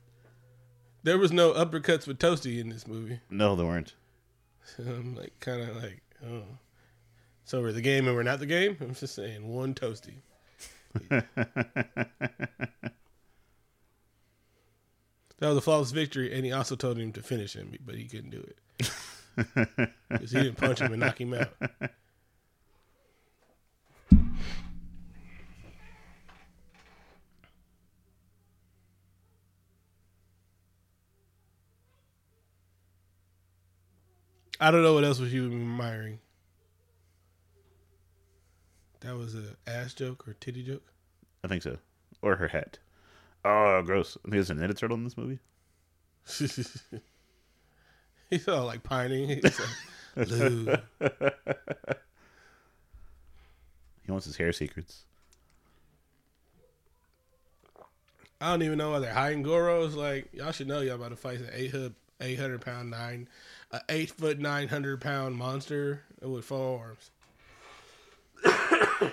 There 1.03 1.17
was 1.17 1.31
no 1.31 1.53
uppercuts 1.53 2.05
with 2.05 2.19
Toasty 2.19 2.59
in 2.59 2.67
this 2.67 2.85
movie. 2.85 3.21
No, 3.29 3.55
there 3.55 3.65
weren't. 3.65 3.93
So 4.65 4.83
I'm 4.83 5.15
like, 5.15 5.39
kind 5.39 5.61
of 5.61 5.81
like, 5.81 6.01
oh. 6.27 6.43
So 7.45 7.61
we're 7.61 7.71
the 7.71 7.79
game 7.79 8.07
and 8.07 8.15
we're 8.15 8.23
not 8.23 8.39
the 8.39 8.45
game? 8.45 8.75
I'm 8.81 8.93
just 8.93 9.15
saying, 9.15 9.47
one 9.47 9.73
Toasty. 9.73 10.15
That 15.39 15.47
was 15.47 15.57
a 15.57 15.61
flawless 15.61 15.89
victory, 15.89 16.31
and 16.35 16.45
he 16.45 16.51
also 16.51 16.75
told 16.75 16.99
him 16.99 17.11
to 17.13 17.23
finish 17.23 17.55
him, 17.55 17.73
but 17.83 17.95
he 17.95 18.03
couldn't 18.05 18.29
do 18.29 18.47
it. 18.47 18.91
Because 20.07 20.29
he 20.29 20.43
didn't 20.43 20.57
punch 20.57 20.81
him 20.81 20.91
and 20.91 20.99
knock 20.99 21.19
him 21.19 21.33
out. 21.33 21.49
I 34.61 34.69
don't 34.69 34.83
know 34.83 34.93
what 34.93 35.03
else 35.03 35.19
was 35.19 35.33
you 35.33 35.47
admiring. 35.47 36.19
That 38.99 39.17
was 39.17 39.33
a 39.33 39.55
ass 39.65 39.95
joke 39.95 40.27
or 40.27 40.33
titty 40.35 40.61
joke. 40.63 40.93
I 41.43 41.47
think 41.47 41.63
so, 41.63 41.79
or 42.21 42.35
her 42.35 42.47
hat. 42.47 42.77
Oh, 43.43 43.81
gross! 43.81 44.19
I 44.23 44.27
mean, 44.27 44.33
there's 44.37 44.51
a 44.51 44.53
knitted 44.53 44.77
turtle 44.77 44.95
in 44.97 45.03
this 45.03 45.17
movie. 45.17 45.39
He's 48.29 48.47
all 48.47 48.67
like 48.67 48.83
pining. 48.83 49.29
He's 49.29 49.59
like, 50.15 50.29
Lou. 50.29 50.75
He 54.03 54.11
wants 54.11 54.25
his 54.25 54.35
hair 54.35 54.51
secrets. 54.51 55.05
I 58.41 58.51
don't 58.51 58.63
even 58.63 58.77
know 58.77 58.91
why 58.91 58.99
they're 58.99 59.13
hiding 59.13 59.43
Goros. 59.43 59.95
Like 59.95 60.27
y'all 60.33 60.51
should 60.51 60.67
know 60.67 60.81
y'all 60.81 60.95
about 60.95 61.09
to 61.09 61.15
fight 61.15 61.39
an 61.39 61.49
Ahab 61.53 61.95
800 62.21 62.61
pound, 62.61 62.91
nine, 62.91 63.27
uh, 63.71 63.79
eight 63.89 64.11
foot, 64.11 64.39
900 64.39 65.01
pound 65.01 65.35
monster 65.35 66.03
with 66.21 66.45
four 66.45 66.79
arms. 66.79 67.11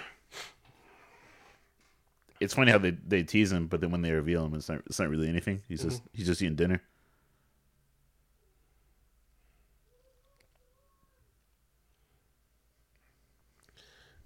it's 2.41 2.55
funny 2.55 2.71
how 2.71 2.79
they, 2.79 2.91
they 2.91 3.23
tease 3.23 3.53
him, 3.53 3.67
but 3.67 3.81
then 3.81 3.91
when 3.91 4.03
they 4.03 4.13
reveal 4.13 4.45
him, 4.45 4.55
it's 4.55 4.69
not, 4.69 4.83
it's 4.87 4.99
not 4.99 5.09
really 5.09 5.29
anything. 5.29 5.63
He's 5.69 5.83
just, 5.83 5.99
mm-hmm. 5.99 6.17
he's 6.17 6.27
just 6.27 6.43
eating 6.43 6.57
dinner. 6.57 6.83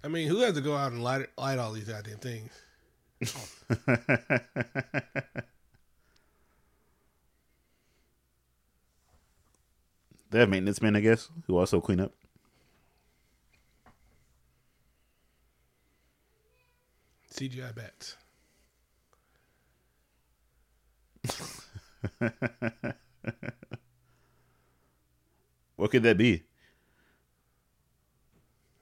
I 0.03 0.09
mean, 0.09 0.27
who 0.27 0.41
has 0.41 0.55
to 0.55 0.61
go 0.61 0.75
out 0.75 0.91
and 0.91 1.01
light 1.01 1.27
light 1.37 1.59
all 1.59 1.71
these 1.71 1.87
goddamn 1.87 2.17
things? 2.17 2.51
They 10.33 10.39
have 10.39 10.49
maintenance 10.49 10.81
men, 10.81 10.95
I 10.95 10.99
guess, 10.99 11.29
who 11.45 11.59
also 11.59 11.79
clean 11.79 11.99
up. 11.99 12.11
CGI 17.31 17.71
bats. 17.75 18.17
What 25.75 25.91
could 25.91 26.03
that 26.03 26.17
be? 26.17 26.43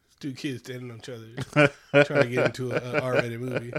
It's 0.08 0.16
two 0.20 0.34
kids 0.34 0.60
standing 0.64 0.92
on 0.92 1.00
each 1.00 1.10
other, 1.10 1.70
trying 2.06 2.24
to 2.24 2.30
get 2.30 2.46
into 2.46 2.72
a, 2.72 2.76
a 2.76 3.02
R-rated 3.02 3.42
movie. 3.42 3.74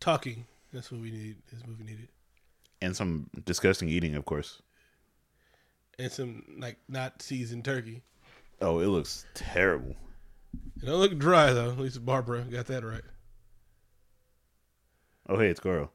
Talking. 0.00 0.46
That's 0.72 0.90
what 0.90 1.00
we 1.00 1.10
need. 1.10 1.36
This 1.52 1.62
movie 1.66 1.84
needed. 1.84 2.08
And 2.82 2.96
some 2.96 3.28
disgusting 3.44 3.88
eating, 3.88 4.14
of 4.14 4.24
course. 4.24 4.62
And 5.98 6.10
some 6.10 6.42
like 6.58 6.78
not 6.88 7.20
seasoned 7.20 7.64
turkey. 7.64 8.02
Oh, 8.62 8.80
it 8.80 8.86
looks 8.86 9.26
terrible. 9.34 9.96
It 10.82 10.86
don't 10.86 10.98
look 10.98 11.18
dry 11.18 11.52
though. 11.52 11.70
At 11.70 11.78
least 11.78 12.04
Barbara 12.04 12.42
got 12.42 12.66
that 12.66 12.84
right. 12.84 13.02
Oh, 15.28 15.38
hey, 15.38 15.48
it's 15.48 15.60
Goro. 15.60 15.90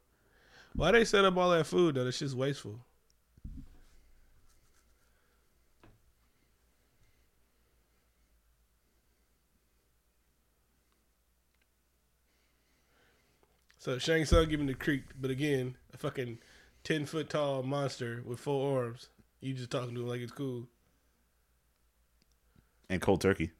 Why 0.75 0.91
they 0.91 1.05
set 1.05 1.25
up 1.25 1.35
all 1.37 1.49
that 1.49 1.65
food 1.65 1.95
though? 1.95 2.07
It's 2.07 2.19
just 2.19 2.35
wasteful. 2.37 2.79
So 13.85 13.99
Shang 13.99 14.25
Tsung 14.25 14.49
giving 14.49 14.65
the 14.65 14.73
creek, 14.73 15.03
but 15.21 15.29
again, 15.29 15.77
a 15.93 15.97
fucking 15.99 16.39
ten 16.83 17.05
foot 17.05 17.29
tall 17.29 17.61
monster 17.61 18.23
with 18.25 18.39
four 18.39 18.83
arms. 18.83 19.09
You 19.41 19.53
just 19.53 19.69
talking 19.69 19.93
to 19.93 20.01
him 20.01 20.07
like 20.07 20.21
it's 20.21 20.31
cool. 20.31 20.65
And 22.89 22.99
cold 22.99 23.21
turkey. 23.21 23.51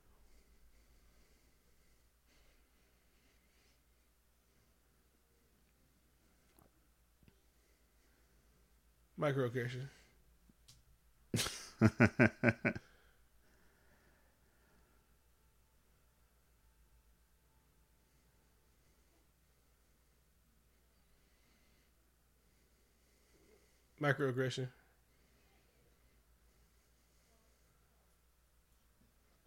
Microaggression. 9.20 9.90
Microaggression. 24.06 24.68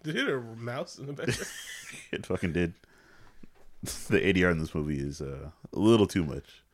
Did 0.03 0.17
it 0.17 0.27
hit 0.27 0.35
a 0.35 0.41
mouse 0.41 0.99
in 0.99 1.07
the 1.07 1.13
back? 1.13 1.29
it 2.13 2.27
fucking 2.27 2.53
did. 2.53 2.75
The 4.09 4.19
ADR 4.19 4.51
in 4.51 4.59
this 4.59 4.75
movie 4.75 4.99
is 4.99 5.21
uh, 5.21 5.51
a 5.73 5.79
little 5.79 6.09
too 6.09 6.25
much. 6.25 6.65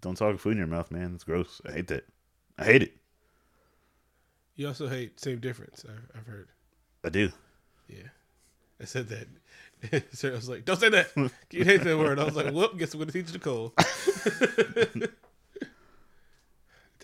Don't 0.00 0.16
talk 0.16 0.38
food 0.38 0.52
in 0.52 0.58
your 0.58 0.68
mouth, 0.68 0.92
man. 0.92 1.14
It's 1.16 1.24
gross. 1.24 1.60
I 1.68 1.72
hate 1.72 1.88
that. 1.88 2.04
I 2.56 2.64
hate 2.64 2.84
it. 2.84 2.92
you 4.54 4.68
also 4.68 4.86
hate 4.86 5.18
same 5.18 5.40
difference. 5.40 5.84
I've, 5.84 6.16
I've 6.16 6.26
heard. 6.28 6.46
I 7.04 7.08
do. 7.08 7.32
Yeah, 7.88 8.08
I 8.80 8.84
said 8.84 9.08
that. 9.08 9.26
Sarah 10.12 10.34
was 10.34 10.48
like, 10.48 10.64
"Don't 10.64 10.80
say 10.80 10.88
that. 10.88 11.10
You 11.50 11.64
hate 11.64 11.82
that 11.82 11.98
word." 11.98 12.18
I 12.18 12.24
was 12.24 12.34
like, 12.34 12.52
"Whoop, 12.52 12.76
guess 12.78 12.94
I'm 12.94 13.00
gonna 13.00 13.12
teach 13.12 13.32
Nicole." 13.32 13.74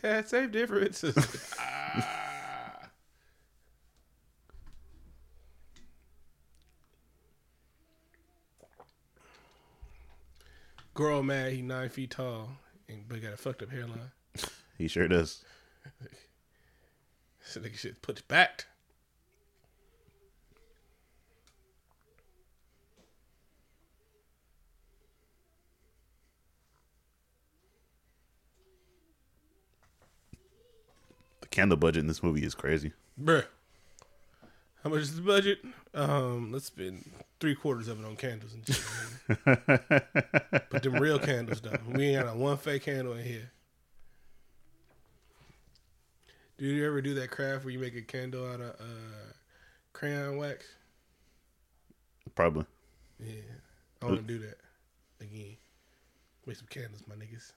Dad, 0.02 0.28
same 0.28 0.50
difference. 0.50 1.04
ah. 1.58 2.10
Girl 10.94 11.22
mad 11.24 11.52
he 11.52 11.60
nine 11.62 11.88
feet 11.88 12.10
tall 12.12 12.50
and 12.88 13.08
but 13.08 13.20
got 13.20 13.32
a 13.32 13.37
fucked 13.37 13.62
up 13.62 13.70
hairline. 13.70 14.12
He 14.78 14.87
sure 14.87 15.08
does. 15.08 15.44
So 17.44 17.60
nigga 17.60 17.76
shit 17.76 18.00
put 18.00 18.26
back. 18.28 18.66
Candle 31.54 31.76
budget 31.76 32.00
in 32.00 32.08
this 32.08 32.22
movie 32.22 32.44
is 32.44 32.54
crazy. 32.54 32.92
Bruh. 33.22 33.44
How 34.82 34.90
much 34.90 35.00
is 35.00 35.14
the 35.14 35.22
budget? 35.22 35.60
Um, 35.94 36.50
let's 36.52 36.66
spend 36.66 37.08
three 37.38 37.54
quarters 37.54 37.88
of 37.88 38.00
it 38.00 38.04
on 38.04 38.16
candles 38.16 38.52
and 38.54 38.66
shit. 38.66 38.84
but 40.70 40.82
them 40.82 40.94
real 40.94 41.18
candles 41.18 41.60
though. 41.60 41.78
We 41.88 42.08
ain't 42.08 42.24
got 42.24 42.34
a 42.34 42.36
one 42.36 42.56
fake 42.56 42.82
candle 42.82 43.14
in 43.14 43.24
here. 43.24 43.50
Do 46.58 46.66
you 46.66 46.86
ever 46.86 47.00
do 47.00 47.14
that 47.14 47.30
craft 47.30 47.64
where 47.64 47.72
you 47.72 47.78
make 47.78 47.96
a 47.96 48.02
candle 48.02 48.46
out 48.46 48.60
of 48.60 48.70
uh, 48.70 49.32
crayon 49.92 50.36
wax? 50.36 50.66
Probably. 52.34 52.66
Yeah, 53.20 53.32
I 54.02 54.07
want 54.07 54.16
to 54.18 54.22
do 54.22 54.38
that 54.40 54.59
again. 55.20 55.57
Make 56.46 56.57
some 56.57 56.66
candles, 56.68 57.02
my 57.07 57.14
niggas. 57.14 57.52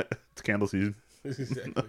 it's 0.32 0.42
candle 0.42 0.66
season. 0.66 0.94
exactly. 1.24 1.84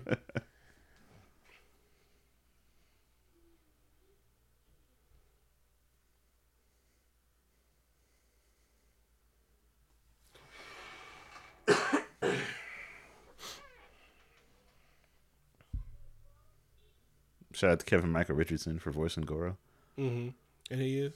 Shout 17.54 17.72
out 17.72 17.80
to 17.80 17.86
Kevin 17.86 18.12
Michael 18.12 18.36
Richardson 18.36 18.80
for 18.80 18.92
voicing 18.92 19.24
Goro. 19.24 19.58
hmm 19.96 20.30
And 20.72 20.82
he 20.82 21.00
is. 21.00 21.14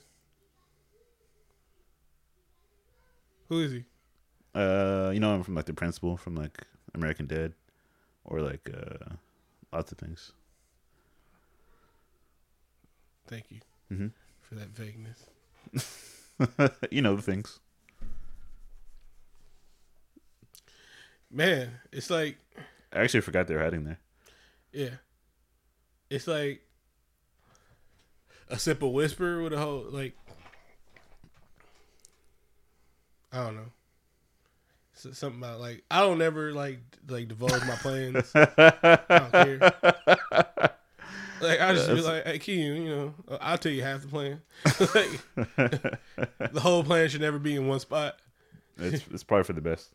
Who 3.48 3.60
is 3.60 3.72
he? 3.72 3.84
Uh, 4.54 5.10
you 5.12 5.20
know 5.20 5.34
him 5.34 5.42
from 5.42 5.54
like 5.54 5.66
the 5.66 5.74
principal 5.74 6.16
from 6.16 6.34
like 6.34 6.66
American 6.94 7.26
Dad, 7.26 7.54
or 8.24 8.40
like 8.40 8.68
uh, 8.72 9.14
lots 9.72 9.92
of 9.92 9.98
things. 9.98 10.32
Thank 13.26 13.50
you 13.50 13.60
Mhm. 13.90 14.12
for 14.42 14.54
that 14.56 14.68
vagueness. 14.68 15.24
you 16.90 17.00
know 17.02 17.16
the 17.16 17.22
things. 17.22 17.58
Man, 21.30 21.80
it's 21.92 22.10
like 22.10 22.38
I 22.92 23.00
actually 23.00 23.22
forgot 23.22 23.46
they 23.48 23.54
were 23.54 23.62
hiding 23.62 23.84
there. 23.84 23.98
yeah, 24.72 24.96
it's 26.10 26.26
like 26.28 26.62
a 28.48 28.58
simple 28.58 28.92
whisper 28.92 29.42
with 29.42 29.52
a 29.52 29.58
whole 29.58 29.86
like 29.90 30.14
I 33.32 33.44
don't 33.44 33.56
know. 33.56 33.72
Something 35.12 35.38
about 35.38 35.60
like 35.60 35.84
I 35.90 36.00
don't 36.00 36.22
ever 36.22 36.52
like 36.52 36.80
like 37.08 37.28
divulge 37.28 37.64
my 37.66 37.76
plans. 37.76 38.32
I 38.34 39.02
don't 39.08 39.32
care. 39.32 39.74
Like 41.40 41.60
I 41.60 41.74
just 41.74 41.88
be 41.88 42.00
like, 42.00 42.24
hey, 42.24 42.38
Keaton, 42.38 42.82
you 42.82 42.88
know, 42.88 43.14
uh, 43.28 43.38
I'll 43.40 43.58
tell 43.58 43.72
you 43.72 43.82
half 43.82 44.02
the 44.02 44.08
plan. 44.08 44.40
like, 44.94 46.00
the 46.52 46.60
whole 46.60 46.82
plan 46.82 47.08
should 47.08 47.20
never 47.20 47.38
be 47.38 47.56
in 47.56 47.68
one 47.68 47.80
spot. 47.80 48.16
It's 48.78 49.04
it's 49.12 49.22
probably 49.22 49.44
for 49.44 49.52
the 49.52 49.60
best. 49.60 49.90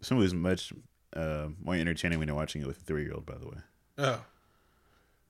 Is 0.00 0.34
much 0.34 0.72
uh, 1.14 1.48
more 1.62 1.74
entertaining 1.74 2.18
when 2.18 2.28
you're 2.28 2.36
watching 2.36 2.62
it 2.62 2.66
with 2.66 2.78
a 2.78 2.84
three 2.84 3.02
year 3.04 3.14
old. 3.14 3.26
By 3.26 3.36
the 3.38 3.46
way, 3.46 3.58
Oh, 3.98 4.24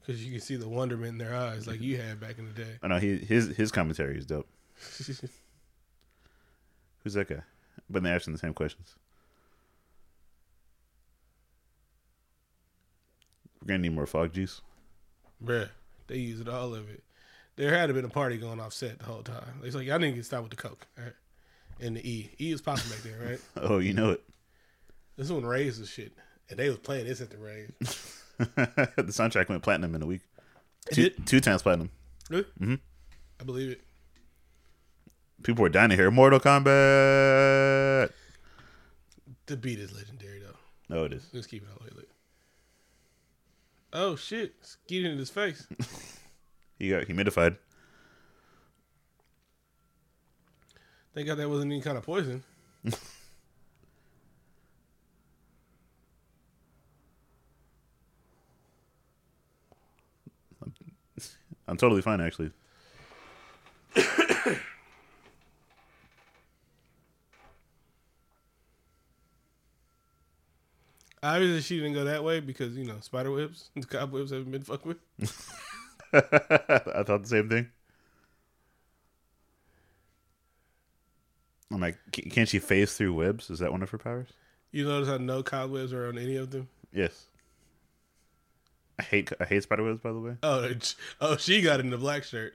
because 0.01 0.25
you 0.25 0.31
can 0.33 0.41
see 0.41 0.57
the 0.57 0.69
wonderment 0.69 1.13
in 1.13 1.19
their 1.19 1.35
eyes, 1.35 1.67
like 1.67 1.81
you 1.81 1.97
had 1.99 2.21
back 2.21 2.39
in 2.39 2.47
the 2.47 2.53
day. 2.53 2.79
I 2.83 2.89
know 2.89 2.99
he 2.99 3.17
his 3.19 3.57
his 3.57 3.71
commentary 3.73 4.17
is 4.19 4.27
dope. 4.27 4.49
Who's 7.05 7.15
that 7.15 7.29
guy? 7.29 7.43
But 7.91 8.03
they're 8.03 8.15
asking 8.15 8.33
the 8.35 8.39
same 8.39 8.55
questions. 8.55 8.95
We're 13.61 13.69
gonna 13.69 13.79
need 13.79 13.95
more 13.95 14.07
fog 14.07 14.33
juice. 14.33 14.61
Bruh, 15.45 15.69
they 16.09 16.17
used 16.17 16.49
all 16.49 16.75
of 16.75 16.89
it. 16.91 17.03
There 17.57 17.77
had 17.77 17.87
to 17.89 17.95
been 17.95 18.05
a 18.05 18.09
party 18.09 18.39
going 18.39 18.61
off 18.61 18.73
set 18.73 18.99
the 18.99 19.05
whole 19.05 19.23
time. 19.23 19.61
It's 19.63 19.75
like 19.77 19.87
y'all 19.87 19.99
didn't 19.99 20.15
get 20.17 20.25
stopped 20.25 20.43
with 20.45 20.51
the 20.51 20.57
coke, 20.57 20.87
right? 20.97 21.13
And 21.81 21.97
the 21.97 22.09
E, 22.09 22.31
E 22.41 22.53
was 22.53 22.61
popping 22.63 22.89
back 22.91 23.01
there, 23.03 23.19
right? 23.29 23.41
Oh, 23.57 23.79
you 23.79 23.93
know 23.93 24.11
it. 24.13 24.23
This 25.17 25.31
one 25.31 25.45
raised 25.45 25.81
the 25.81 25.87
shit, 25.87 26.13
and 26.49 26.59
they 26.59 26.69
was 26.69 26.79
playing 26.79 27.07
this 27.07 27.21
at 27.21 27.31
the 27.31 27.39
rave. 27.39 27.73
the 28.39 29.05
soundtrack 29.09 29.49
went 29.49 29.63
platinum 29.63 29.95
in 29.95 30.03
a 30.03 30.07
week. 30.07 30.23
Two, 30.93 31.11
two 31.11 31.41
times 31.41 31.63
platinum. 31.63 31.91
Really? 32.31 32.47
Mhm. 32.61 32.81
I 33.41 33.45
believe 33.45 33.71
it. 33.71 33.81
People 35.43 35.63
were 35.63 35.69
dying 35.69 35.91
to 35.91 35.97
hear 35.97 36.11
Mortal 36.11 36.41
Kombat. 36.41 38.11
The 39.47 39.57
beat 39.57 39.79
is 39.79 39.95
legendary 39.95 40.41
though. 40.41 40.57
No, 40.89 41.05
it 41.05 41.13
is. 41.13 41.29
Let's 41.33 41.47
keep 41.47 41.63
it 41.63 41.69
all 41.71 41.79
the 41.79 41.85
way 41.85 41.91
lit. 41.97 42.09
Oh 43.93 44.17
shit! 44.17 44.55
Skeet 44.63 45.05
in 45.05 45.19
his 45.19 45.31
face. 45.31 45.67
He 46.79 46.91
got 46.91 47.05
humidified. 47.05 47.59
Thank 51.15 51.29
God 51.29 51.37
that 51.37 51.49
wasn't 51.49 51.71
any 51.71 51.81
kind 51.81 51.97
of 51.97 52.03
poison. 52.03 52.43
I'm 61.73 61.79
totally 61.79 62.03
fine, 62.03 62.21
actually. 62.21 62.51
Obviously, 71.23 71.63
she 71.63 71.77
didn't 71.79 71.95
go 71.95 72.05
that 72.05 72.23
way 72.23 72.41
because 72.41 72.77
you 72.77 72.85
know 72.85 72.97
spider 73.01 73.31
webs, 73.31 73.71
the 73.75 73.87
cobwebs 73.87 74.33
haven't 74.33 74.51
been 74.51 74.61
fucked 74.61 74.85
with. 74.85 74.99
I 76.13 77.05
thought 77.05 77.23
the 77.23 77.29
same 77.29 77.49
thing. 77.49 77.71
I'm 81.71 81.81
like, 81.81 81.97
can't 82.13 82.51
she 82.51 82.59
phase 82.59 82.93
through 82.93 83.15
webs? 83.15 83.49
Is 83.49 83.61
that 83.61 83.73
one 83.73 83.83
of 83.83 83.89
her 83.89 83.97
powers? 83.97 84.29
You 84.73 84.85
notice 84.85 85.09
how 85.09 85.17
no 85.17 85.43
cobwebs 85.43 85.95
are 85.95 86.07
on 86.07 86.19
any 86.19 86.37
of 86.37 86.51
them? 86.51 86.69
Yes. 86.93 87.29
I 89.03 89.05
hate 89.05 89.33
I 89.41 89.45
hate 89.47 89.65
spider 89.65 89.83
webs. 89.83 89.99
By 90.01 90.13
the 90.13 90.21
way, 90.21 90.37
Oh, 90.45 90.71
oh, 91.21 91.37
she 91.37 91.61
got 91.61 91.81
in 91.81 91.91
the 91.91 91.99
black 91.99 92.23
shirt. 92.23 92.55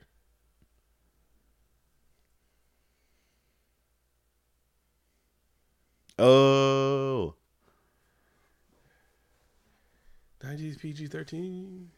oh, 6.18 7.34
90s 10.42 10.78
PG 10.78 11.06
13. 11.08 11.90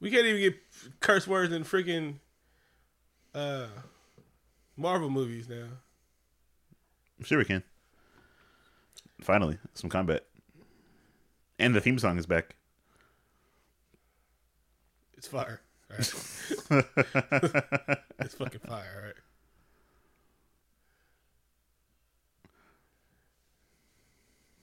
We 0.00 0.10
can't 0.10 0.26
even 0.26 0.40
get 0.40 0.56
curse 1.00 1.26
words 1.26 1.52
in 1.52 1.64
freaking 1.64 2.16
uh, 3.34 3.66
Marvel 4.76 5.08
movies 5.10 5.48
now. 5.48 5.66
I'm 7.18 7.24
sure 7.24 7.38
we 7.38 7.44
can. 7.44 7.62
Finally, 9.22 9.58
some 9.74 9.88
combat, 9.88 10.24
and 11.58 11.74
the 11.74 11.80
theme 11.80 11.98
song 11.98 12.18
is 12.18 12.26
back. 12.26 12.56
It's 15.16 15.26
fire. 15.26 15.60
Right. 15.90 15.98
it's 18.20 18.34
fucking 18.34 18.60
fire, 18.66 18.92
all 18.96 19.04
right? 19.06 19.14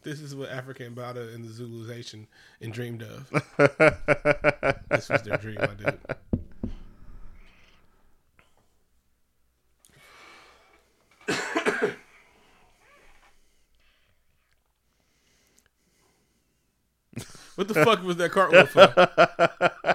This 0.04 0.20
is 0.20 0.36
what 0.36 0.50
Afrika 0.50 0.94
Bambaataa 0.94 1.34
and 1.34 1.46
the 1.46 1.50
Zulu 1.50 1.88
Nation 1.88 2.28
and 2.60 2.74
dreamed 2.74 3.04
of. 3.04 3.30
this 4.90 5.08
was 5.10 5.24
their 5.24 5.38
dream, 5.38 5.58
I 5.62 5.68
did. 5.68 6.00
What 17.56 17.68
the 17.68 17.74
fuck 17.76 18.04
was 18.04 18.18
that 18.18 18.32
cartwheel 18.32 18.66
for? 18.66 18.88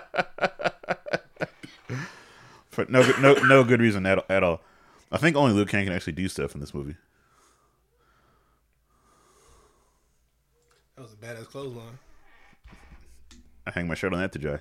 For 2.71 2.87
no 2.89 3.03
no 3.19 3.35
no 3.35 3.65
good 3.65 3.81
reason 3.81 4.07
at 4.07 4.25
at 4.31 4.45
all. 4.45 4.61
I 5.11 5.19
think 5.19 5.35
only 5.35 5.53
Liu 5.53 5.67
Kang 5.67 5.85
can 5.85 5.93
actually 5.93 6.13
do 6.13 6.29
stuff 6.29 6.55
in 6.55 6.61
this 6.61 6.73
movie. 6.73 6.95
That 10.95 11.03
was 11.03 11.13
a 11.13 11.17
badass 11.17 11.49
clothesline. 11.49 11.99
I 13.67 13.73
hang 13.73 13.89
my 13.89 13.95
shirt 13.95 14.13
on 14.13 14.21
that 14.21 14.31
to 14.33 14.39
dry. 14.39 14.59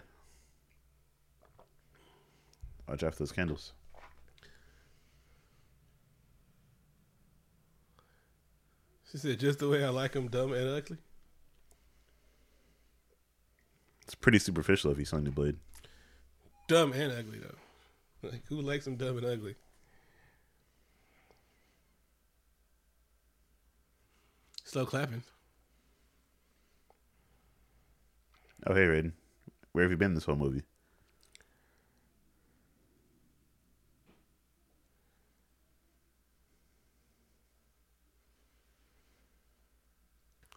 Watch 2.87 3.03
out 3.03 3.13
for 3.13 3.19
those 3.19 3.31
candles. 3.31 3.73
She 9.11 9.17
said, 9.17 9.39
just 9.39 9.59
the 9.59 9.69
way 9.69 9.83
I 9.83 9.89
like 9.89 10.15
him, 10.15 10.27
dumb 10.27 10.53
and 10.53 10.69
ugly. 10.69 10.97
It's 14.03 14.15
pretty 14.27 14.39
superficial 14.39 14.91
if 14.91 14.97
he's 14.97 15.07
Sonya 15.07 15.31
Blade. 15.31 15.55
Dumb 16.67 16.91
and 16.91 17.13
ugly, 17.13 17.39
though. 17.39 18.27
Like, 18.29 18.45
who 18.49 18.59
likes 18.59 18.85
him 18.85 18.97
dumb 18.97 19.17
and 19.19 19.25
ugly? 19.25 19.55
Slow 24.65 24.85
clapping. 24.85 25.23
Oh 28.65 28.73
hey 28.73 28.81
Raiden, 28.81 29.13
where 29.71 29.85
have 29.85 29.91
you 29.91 29.97
been 29.97 30.13
this 30.13 30.25
whole 30.25 30.35
movie? 30.35 30.63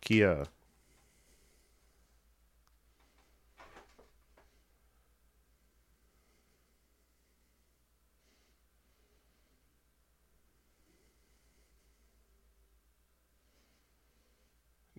Kia. 0.00 0.46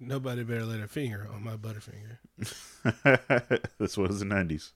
Nobody 0.04 0.44
better 0.44 0.66
let 0.66 0.80
a 0.82 0.88
finger 0.88 1.28
on 1.32 1.44
my 1.44 1.56
butterfinger. 1.56 2.18
this 3.78 3.96
was 3.96 4.20
the 4.20 4.26
nineties. 4.26 4.74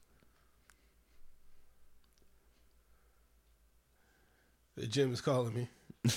The 4.76 4.86
gym 4.86 5.12
is 5.12 5.22
calling 5.22 5.56
me. 5.56 5.68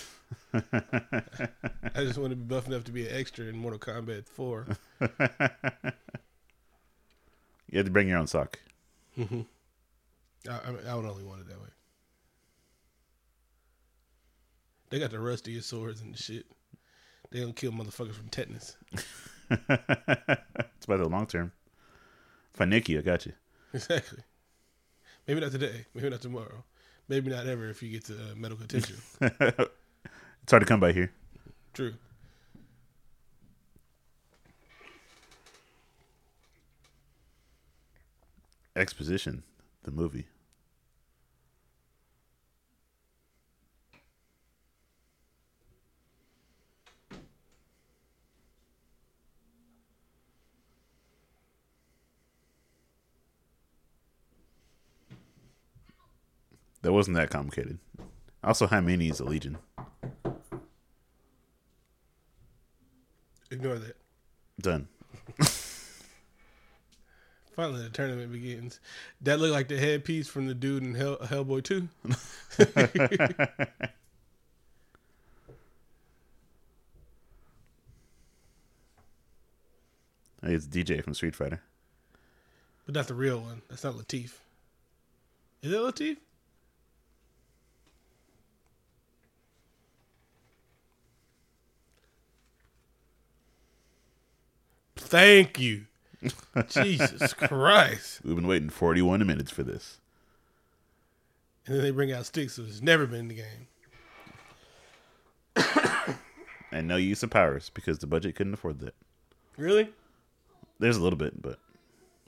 I 0.53 2.05
just 2.05 2.19
want 2.19 2.31
to 2.31 2.37
be 2.37 2.45
buff 2.45 2.67
enough 2.67 2.85
to 2.85 2.93
be 2.93 3.09
an 3.09 3.17
extra 3.17 3.47
in 3.47 3.57
Mortal 3.57 3.79
Kombat 3.81 4.29
4. 4.29 4.67
You 7.71 7.77
had 7.77 7.85
to 7.87 7.93
bring 7.93 8.09
your 8.09 8.17
own 8.17 8.27
sock. 8.27 8.59
hmm 9.15 9.43
I, 10.49 10.53
I, 10.53 10.91
I 10.91 10.95
would 10.95 11.05
only 11.05 11.23
want 11.25 11.43
it 11.43 11.49
that 11.49 11.61
way. 11.61 11.69
They 14.89 14.99
got 14.99 15.11
the 15.11 15.19
rustiest 15.21 15.69
swords 15.69 16.01
and 16.01 16.17
shit. 16.17 16.47
They 17.31 17.41
don't 17.41 17.55
kill 17.55 17.73
motherfuckers 17.73 18.15
from 18.15 18.29
tetanus. 18.29 18.77
it's 19.51 20.85
about 20.85 20.99
the 20.99 21.09
long 21.09 21.27
term. 21.27 21.53
If 22.55 22.61
I 22.61 22.65
nick 22.65 22.89
you, 22.89 22.99
I 22.99 23.03
got 23.03 23.27
you. 23.27 23.33
Exactly. 23.75 24.21
Maybe 25.27 25.41
not 25.41 25.53
today. 25.53 25.85
Maybe 25.95 26.09
not 26.09 26.23
tomorrow. 26.23 26.65
Maybe 27.07 27.31
not 27.31 27.47
ever 27.47 27.69
if 27.69 27.83
you 27.83 27.91
get 27.91 28.05
to 28.07 28.15
uh, 28.15 28.35
medical 28.35 28.65
attention. 28.65 28.97
It's 30.49 30.51
hard 30.51 30.63
to 30.63 30.67
come 30.67 30.81
by 30.81 30.93
here. 30.93 31.13
True. 31.75 31.93
Exposition, 38.75 39.43
the 39.83 39.91
movie. 39.91 40.25
That 56.83 56.93
wasn't 56.93 57.17
that 57.17 57.31
complicated. 57.31 57.79
Also, 58.43 58.67
how 58.67 58.81
many 58.81 59.09
is 59.09 59.21
a 59.21 59.25
legion? 59.25 59.59
Ignore 63.51 63.79
that. 63.79 63.97
Done. 64.61 64.89
Finally, 67.57 67.83
the 67.83 67.89
tournament 67.91 68.31
begins. 68.31 68.79
That 69.23 69.41
looked 69.41 69.53
like 69.53 69.69
the 69.69 69.79
headpiece 69.79 70.29
from 70.29 70.47
the 70.47 70.55
dude 70.55 70.83
in 70.85 70.95
Hell, 70.95 71.17
Hellboy 71.19 71.65
2. 71.65 71.89
Hey, 80.41 80.55
it's 80.55 80.67
DJ 80.67 81.03
from 81.03 81.15
Street 81.15 81.35
Fighter. 81.35 81.61
But 82.87 82.95
not 82.95 83.09
the 83.09 83.15
real 83.15 83.41
one. 83.41 83.63
That's 83.69 83.85
not 83.85 83.95
Lateef. 83.95 84.35
Is 85.63 85.73
it 85.73 85.81
Lateef? 85.81 86.17
Thank 95.09 95.59
you. 95.59 95.87
Jesus 96.69 97.33
Christ. 97.35 98.21
We've 98.25 98.37
been 98.37 98.47
waiting 98.47 98.69
41 98.69 99.27
minutes 99.27 99.51
for 99.51 99.63
this. 99.63 100.01
And 101.67 101.77
then 101.77 101.83
they 101.83 101.91
bring 101.91 102.13
out 102.13 102.27
sticks, 102.27 102.55
so 102.55 102.63
it's 102.63 102.83
never 102.83 103.07
been 103.07 103.21
in 103.21 103.29
the 103.29 103.35
game. 103.35 103.67
And 106.71 106.87
no 106.87 106.97
use 106.97 107.23
of 107.23 107.31
powers 107.31 107.71
because 107.73 107.99
the 107.99 108.07
budget 108.07 108.37
couldn't 108.37 108.53
afford 108.53 108.81
that. 108.81 108.95
Really? 109.57 109.89
There's 110.79 110.99
a 110.99 111.03
little 111.03 111.19
bit, 111.19 111.41
but 111.41 111.59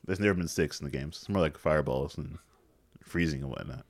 there's 0.07 0.19
never 0.19 0.33
been 0.33 0.49
sticks 0.49 0.81
in 0.81 0.87
the 0.87 0.91
games. 0.91 1.19
It's 1.19 1.29
more 1.29 1.43
like 1.43 1.59
fireballs 1.59 2.17
and 2.17 2.39
freezing 3.03 3.43
and 3.43 3.51
whatnot. 3.51 3.85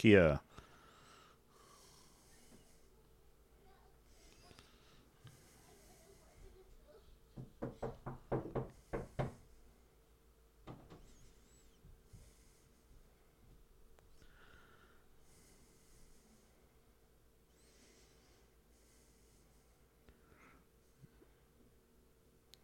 Kia. 0.00 0.40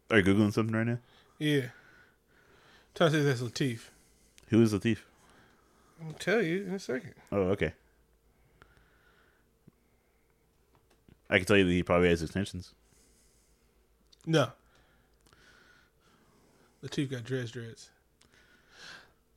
Are 0.09 0.17
you 0.17 0.23
googling 0.23 0.51
something 0.51 0.75
right 0.75 0.87
now? 0.87 0.97
Yeah. 1.37 1.67
trying 2.95 3.11
to 3.11 3.17
say 3.17 3.21
that's 3.21 3.41
Lateef. 3.41 3.89
Who 4.47 4.63
is 4.63 4.71
the 4.71 4.79
thief? 4.79 5.05
I'll 6.05 6.13
tell 6.13 6.41
you 6.41 6.65
in 6.65 6.73
a 6.73 6.79
second. 6.79 7.13
Oh, 7.31 7.41
okay. 7.49 7.73
I 11.29 11.37
can 11.37 11.45
tell 11.45 11.57
you 11.57 11.65
that 11.65 11.71
he 11.71 11.83
probably 11.83 12.09
has 12.09 12.21
extensions. 12.21 12.73
No. 14.25 14.51
Lateef 16.83 17.11
got 17.11 17.23
dreads 17.23 17.51
dreads. 17.51 17.89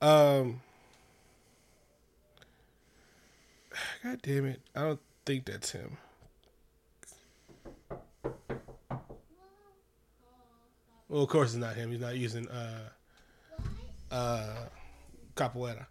Um 0.00 0.60
God 4.02 4.20
damn 4.22 4.46
it. 4.46 4.60
I 4.74 4.80
don't 4.82 5.00
think 5.26 5.46
that's 5.46 5.70
him. 5.70 5.96
Well, 11.08 11.22
of 11.22 11.28
course 11.28 11.50
it's 11.50 11.58
not 11.58 11.74
him. 11.74 11.90
He's 11.90 12.00
not 12.00 12.16
using 12.16 12.48
uh 12.48 12.88
uh 14.10 14.54
capoeira. 15.34 15.86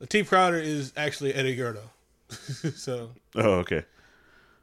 Lateef 0.00 0.28
Crowder 0.28 0.58
is 0.58 0.92
actually 0.96 1.32
Eddie 1.34 1.56
Gordo. 1.56 1.82
so 2.28 3.10
Oh, 3.34 3.52
okay. 3.60 3.84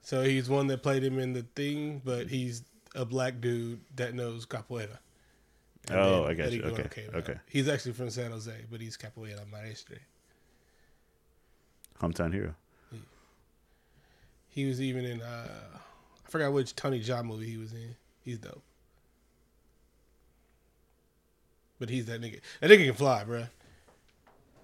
so 0.01 0.21
he's 0.23 0.49
one 0.49 0.67
that 0.67 0.83
played 0.83 1.03
him 1.03 1.17
in 1.19 1.33
the 1.33 1.43
thing, 1.55 2.01
but 2.03 2.27
he's 2.27 2.63
a 2.95 3.05
black 3.05 3.39
dude 3.41 3.79
that 3.95 4.13
knows 4.13 4.45
capoeira. 4.45 4.99
And 5.89 5.97
Oh, 5.99 6.25
I 6.25 6.33
got 6.33 6.47
Eddie 6.47 6.57
you. 6.57 6.61
Gordo 6.61 6.83
Okay, 6.83 7.01
came 7.03 7.09
out. 7.09 7.15
okay. 7.15 7.39
He's 7.49 7.67
actually 7.67 7.93
from 7.93 8.09
San 8.09 8.31
Jose, 8.31 8.53
but 8.69 8.79
he's 8.81 8.95
capoeira 8.97 9.49
maestre. 9.51 9.97
Hometown 11.99 12.33
hero. 12.33 12.53
He 14.49 14.65
was 14.65 14.79
even 14.81 15.03
in 15.05 15.21
uh 15.21 15.47
I 16.25 16.29
forgot 16.29 16.53
which 16.53 16.75
Tony 16.75 16.99
Jaa 17.01 17.23
movie 17.23 17.47
he 17.49 17.57
was 17.57 17.73
in. 17.73 17.95
He's 18.21 18.37
dope. 18.37 18.61
But 21.79 21.89
he's 21.89 22.05
that 22.05 22.21
nigga. 22.21 22.39
That 22.59 22.69
nigga 22.69 22.85
can 22.85 22.93
fly, 22.95 23.23
bruh. 23.23 23.49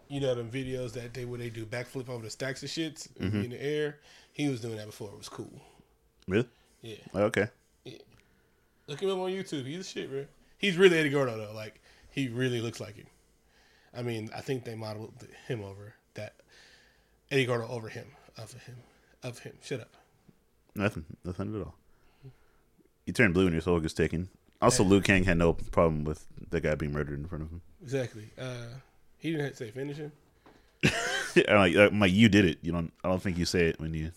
You 0.10 0.20
know 0.20 0.34
them 0.36 0.50
videos 0.52 0.92
that 0.94 1.14
they 1.14 1.24
where 1.26 1.38
they 1.40 1.50
do 1.50 1.66
backflip 1.66 2.10
over 2.10 2.24
the 2.24 2.30
stacks 2.30 2.64
of 2.64 2.70
shits 2.70 3.08
Mm-hmm. 3.20 3.42
in 3.42 3.50
the 3.52 3.64
air. 3.64 4.00
He 4.34 4.50
was 4.50 4.60
doing 4.60 4.76
that 4.78 4.88
before 4.88 5.10
it 5.10 5.18
was 5.18 5.30
cool. 5.30 5.62
Really? 6.28 6.48
Yeah. 6.82 6.96
Oh, 7.14 7.22
okay. 7.24 7.48
Look 8.88 9.02
him 9.02 9.10
up 9.12 9.20
on 9.20 9.30
YouTube. 9.30 9.66
He's 9.66 9.80
a 9.82 9.84
shit, 9.84 10.10
bro. 10.10 10.26
He's 10.58 10.78
really 10.78 10.98
Eddie 10.98 11.10
Gordo 11.10 11.38
though. 11.38 11.54
Like 11.54 11.80
he 12.10 12.28
really 12.28 12.60
looks 12.62 12.80
like 12.80 12.96
him. 12.96 13.06
I 13.96 14.02
mean, 14.02 14.30
I 14.36 14.42
think 14.42 14.66
they 14.66 14.76
modeled 14.76 15.14
him 15.48 15.64
over 15.64 15.94
that 16.16 16.36
Eddie 17.32 17.46
Gordo 17.46 17.68
over 17.68 17.90
him 17.90 18.08
of 18.38 18.54
him 18.54 18.78
of 19.24 19.40
him. 19.40 19.54
Shut 19.62 19.82
up. 19.82 19.90
Nothing. 20.76 21.06
Nothing 21.24 21.56
at 21.56 21.62
all. 21.62 21.76
You 23.06 23.14
turn 23.14 23.34
blue 23.34 23.46
and 23.46 23.54
your 23.54 23.62
soul 23.62 23.80
gets 23.80 23.94
taken. 23.94 24.30
Also, 24.62 24.84
Liu 24.84 25.02
Kang 25.02 25.24
had 25.24 25.38
no 25.38 25.54
problem 25.54 26.04
with 26.04 26.26
the 26.50 26.60
guy 26.60 26.76
being 26.76 26.92
murdered 26.92 27.18
in 27.18 27.26
front 27.28 27.44
of 27.46 27.50
him. 27.50 27.62
Exactly. 27.82 28.30
Uh, 28.38 28.66
he 29.20 29.32
didn't 29.32 29.44
have 29.46 29.52
to 29.54 29.58
say 29.66 29.72
finish 29.72 29.98
him. 29.98 30.12
I'm 31.48 31.58
like, 31.58 31.76
I'm 31.76 32.00
like, 32.00 32.12
you 32.12 32.30
did 32.30 32.46
it. 32.46 32.58
You 32.62 32.72
don't. 32.72 32.92
I 33.04 33.10
don't 33.10 33.22
think 33.22 33.38
you 33.38 33.46
say 33.46 33.68
it 33.68 33.80
when 33.80 33.94
you. 33.94 34.12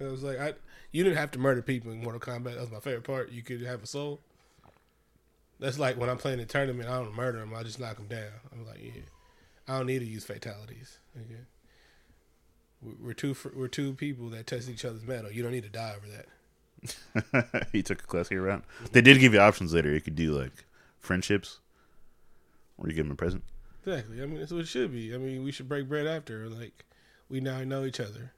I 0.00 0.04
was 0.04 0.22
like, 0.22 0.38
I 0.40 0.54
you 0.92 1.04
didn't 1.04 1.18
have 1.18 1.30
to 1.32 1.38
murder 1.38 1.62
people 1.62 1.92
in 1.92 2.00
Mortal 2.02 2.20
Kombat. 2.20 2.54
That 2.54 2.60
was 2.60 2.70
my 2.70 2.80
favorite 2.80 3.04
part. 3.04 3.30
You 3.30 3.42
could 3.42 3.62
have 3.62 3.82
a 3.82 3.86
soul. 3.86 4.20
That's 5.58 5.78
like 5.78 5.98
when 5.98 6.08
I'm 6.08 6.16
playing 6.16 6.40
a 6.40 6.46
tournament. 6.46 6.88
I 6.88 6.96
don't 7.02 7.14
murder 7.14 7.38
them. 7.38 7.52
I 7.54 7.62
just 7.62 7.78
knock 7.78 7.96
them 7.96 8.06
down. 8.06 8.30
I'm 8.52 8.66
like, 8.66 8.82
yeah, 8.82 9.02
I 9.68 9.76
don't 9.78 9.86
need 9.86 9.98
to 10.00 10.06
use 10.06 10.24
fatalities. 10.24 10.98
Okay. 11.16 11.40
We- 12.82 12.94
We're 13.08 13.12
two 13.12 13.36
we're 13.54 13.68
two 13.68 13.92
people 13.92 14.30
that 14.30 14.46
test 14.46 14.68
each 14.70 14.84
other's 14.84 15.04
mettle. 15.04 15.30
You 15.30 15.42
don't 15.42 15.52
need 15.52 15.64
to 15.64 15.68
die 15.68 15.94
over 15.96 16.06
that. 16.16 17.68
he 17.72 17.82
took 17.82 18.02
a 18.02 18.06
class 18.06 18.30
here 18.30 18.42
around. 18.44 18.62
They 18.92 19.02
did 19.02 19.20
give 19.20 19.34
you 19.34 19.40
options 19.40 19.74
later. 19.74 19.92
You 19.92 20.00
could 20.00 20.16
do 20.16 20.32
like 20.32 20.64
friendships, 20.98 21.58
or 22.80 22.88
you 22.88 22.94
give 22.94 23.06
him 23.06 23.12
a 23.12 23.16
present. 23.16 23.44
Exactly. 23.84 24.22
I 24.22 24.26
mean, 24.26 24.40
that's 24.40 24.52
what 24.52 24.62
it 24.62 24.68
should 24.68 24.92
be. 24.92 25.14
I 25.14 25.18
mean, 25.18 25.44
we 25.44 25.52
should 25.52 25.68
break 25.68 25.88
bread 25.88 26.06
after. 26.06 26.48
Like, 26.48 26.84
we 27.28 27.40
now 27.40 27.62
know 27.62 27.84
each 27.84 28.00
other. 28.00 28.32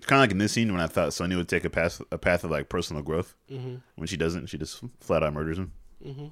It's 0.00 0.06
kind 0.06 0.18
of 0.18 0.22
like 0.22 0.30
in 0.30 0.38
this 0.38 0.52
scene 0.52 0.72
when 0.72 0.80
I 0.80 0.86
thought 0.86 1.12
Sonya 1.12 1.36
would 1.36 1.48
take 1.48 1.66
a 1.66 1.70
path 1.70 2.00
a 2.10 2.16
path 2.16 2.42
of 2.42 2.50
like 2.50 2.70
personal 2.70 3.02
growth. 3.02 3.34
Mm-hmm. 3.50 3.76
When 3.96 4.06
she 4.06 4.16
doesn't, 4.16 4.46
she 4.46 4.56
just 4.56 4.82
flat 4.98 5.22
out 5.22 5.34
murders 5.34 5.58
him. 5.58 5.72
Mm-hmm. 6.02 6.26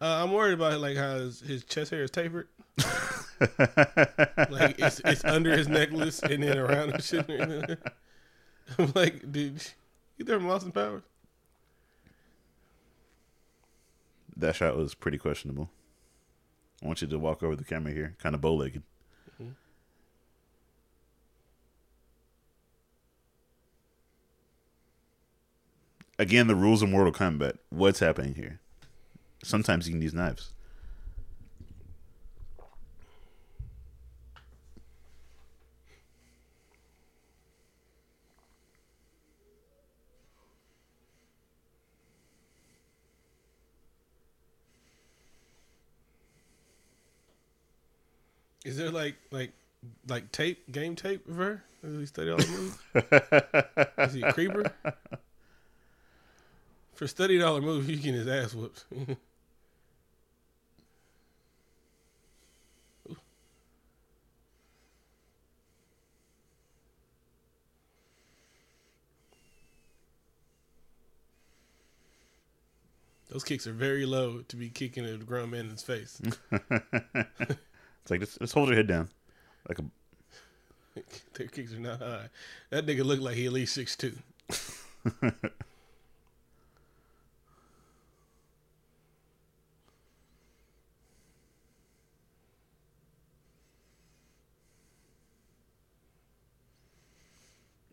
Uh, 0.00 0.24
I'm 0.24 0.32
worried 0.32 0.54
about 0.54 0.80
like 0.80 0.96
how 0.96 1.14
his, 1.14 1.40
his 1.40 1.64
chest 1.64 1.92
hair 1.92 2.02
is 2.02 2.10
tapered. 2.10 2.48
Like 3.38 4.78
it's 4.78 5.00
it's 5.04 5.24
under 5.24 5.54
his 5.54 5.68
necklace 5.68 6.20
and 6.22 6.42
then 6.42 6.56
around 6.56 6.94
his 6.94 7.06
shit. 7.06 7.28
I'm 8.78 8.92
like, 8.94 9.30
dude, 9.30 9.62
you 10.16 10.24
there 10.24 10.38
from 10.38 10.50
Austin 10.50 10.72
Powers? 10.72 11.02
That 14.36 14.54
shot 14.56 14.76
was 14.76 14.94
pretty 14.94 15.18
questionable. 15.18 15.70
I 16.82 16.86
want 16.86 17.00
you 17.00 17.08
to 17.08 17.18
walk 17.18 17.42
over 17.42 17.56
the 17.56 17.64
camera 17.64 17.92
here, 17.92 18.16
kind 18.18 18.34
of 18.34 18.40
bow 18.40 18.54
legged. 18.54 18.82
Mhm. 19.40 19.54
Again, 26.18 26.46
the 26.46 26.54
rules 26.54 26.82
of 26.82 26.90
Mortal 26.90 27.12
Kombat. 27.12 27.58
What's 27.70 28.00
happening 28.00 28.34
here? 28.34 28.60
Sometimes 29.42 29.86
you 29.86 29.94
can 29.94 30.02
use 30.02 30.14
knives. 30.14 30.52
Is 48.66 48.76
there 48.76 48.90
like 48.90 49.14
like 49.30 49.52
like 50.08 50.32
tape 50.32 50.72
game 50.72 50.96
tape 50.96 51.28
of 51.28 51.36
her? 51.36 51.62
Does 51.84 52.00
he 52.00 52.06
study 52.06 52.30
all 52.32 52.38
the 52.38 52.48
moves? 52.48 52.76
Is 53.98 54.12
he 54.14 54.22
a 54.22 54.32
creeper? 54.32 54.72
For 56.94 57.06
studying 57.06 57.44
all 57.44 57.54
the 57.54 57.60
moves, 57.60 57.88
you 57.88 57.96
can 57.98 58.14
his 58.14 58.26
ass 58.26 58.54
whooped. 58.54 58.84
Those 73.28 73.44
kicks 73.44 73.68
are 73.68 73.72
very 73.72 74.06
low 74.06 74.40
to 74.48 74.56
be 74.56 74.70
kicking 74.70 75.04
a 75.04 75.16
grown 75.18 75.50
man 75.50 75.66
in 75.66 75.70
his 75.70 75.82
face. 75.82 76.20
it's 78.06 78.10
like 78.12 78.20
just, 78.20 78.38
just 78.38 78.54
hold 78.54 78.68
your 78.68 78.76
head 78.76 78.86
down, 78.86 79.08
like 79.68 79.80
a 79.80 79.84
Their 81.34 81.48
kicks 81.48 81.72
are 81.74 81.80
not 81.80 81.98
high. 81.98 82.28
That 82.70 82.86
nigga 82.86 83.04
looked 83.04 83.20
like 83.20 83.34
he 83.34 83.46
at 83.46 83.52
least 83.52 83.74
six 83.74 83.96
two. 83.96 84.16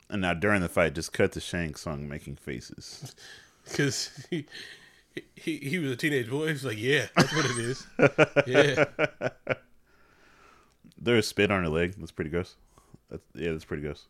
And 0.09 0.22
now 0.22 0.36
during 0.36 0.61
the 0.61 0.70
fight, 0.70 0.93
just 0.93 1.11
cut 1.11 1.32
the 1.32 1.41
Shang 1.41 1.74
Tsung 1.74 2.07
making 2.07 2.36
faces. 2.36 3.16
Because 3.66 4.11
he, 4.30 4.45
he 5.36 5.57
he 5.57 5.80
was 5.80 5.91
a 5.91 5.95
teenage 5.95 6.30
boy. 6.30 6.49
He's 6.49 6.66
like, 6.66 6.78
yeah, 6.78 7.07
that's 7.16 7.34
what 7.34 7.45
it 7.45 7.57
is. 7.57 7.88
Yeah, 8.45 8.86
There's 11.04 11.28
spit 11.28 11.51
on 11.51 11.64
her 11.64 11.70
leg. 11.70 11.95
That's 11.97 12.12
pretty 12.12 12.30
gross. 12.30 12.56
That's, 13.10 13.24
yeah, 13.36 13.51
that's 13.51 13.66
pretty 13.66 13.84
gross. 13.84 14.08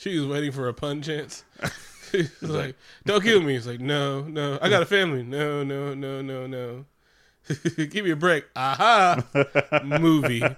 she 0.00 0.18
was 0.18 0.26
waiting 0.26 0.50
for 0.50 0.66
a 0.66 0.72
pun 0.72 1.02
chance. 1.02 1.44
He's 2.12 2.42
like, 2.42 2.74
don't 3.04 3.22
kill 3.22 3.42
me. 3.42 3.52
He's 3.52 3.66
like, 3.66 3.80
no, 3.80 4.22
no, 4.22 4.58
I 4.62 4.70
got 4.70 4.82
a 4.82 4.86
family. 4.86 5.22
No, 5.22 5.62
no, 5.62 5.92
no, 5.92 6.22
no, 6.22 6.46
no. 6.46 6.86
Give 7.76 8.04
me 8.04 8.10
a 8.10 8.16
break. 8.16 8.46
Aha, 8.56 9.22
movie. 9.84 10.42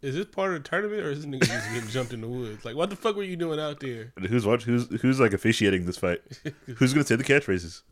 Is 0.00 0.14
this 0.14 0.26
part 0.26 0.54
of 0.54 0.62
the 0.62 0.68
tournament 0.68 1.02
or 1.02 1.10
is 1.10 1.26
this 1.26 1.26
nigga 1.26 1.48
just 1.48 1.72
getting 1.72 1.88
jumped 1.88 2.12
in 2.12 2.20
the 2.20 2.28
woods? 2.28 2.64
Like, 2.64 2.76
what 2.76 2.88
the 2.88 2.94
fuck 2.94 3.16
were 3.16 3.24
you 3.24 3.34
doing 3.34 3.58
out 3.58 3.80
there? 3.80 4.12
Who's 4.28 4.46
watch? 4.46 4.62
Who's 4.62 4.88
who's 5.00 5.18
like 5.18 5.32
officiating 5.32 5.86
this 5.86 5.96
fight? 5.96 6.22
who's 6.76 6.94
gonna 6.94 7.04
say 7.04 7.16
the 7.16 7.24
catchphrases? 7.24 7.82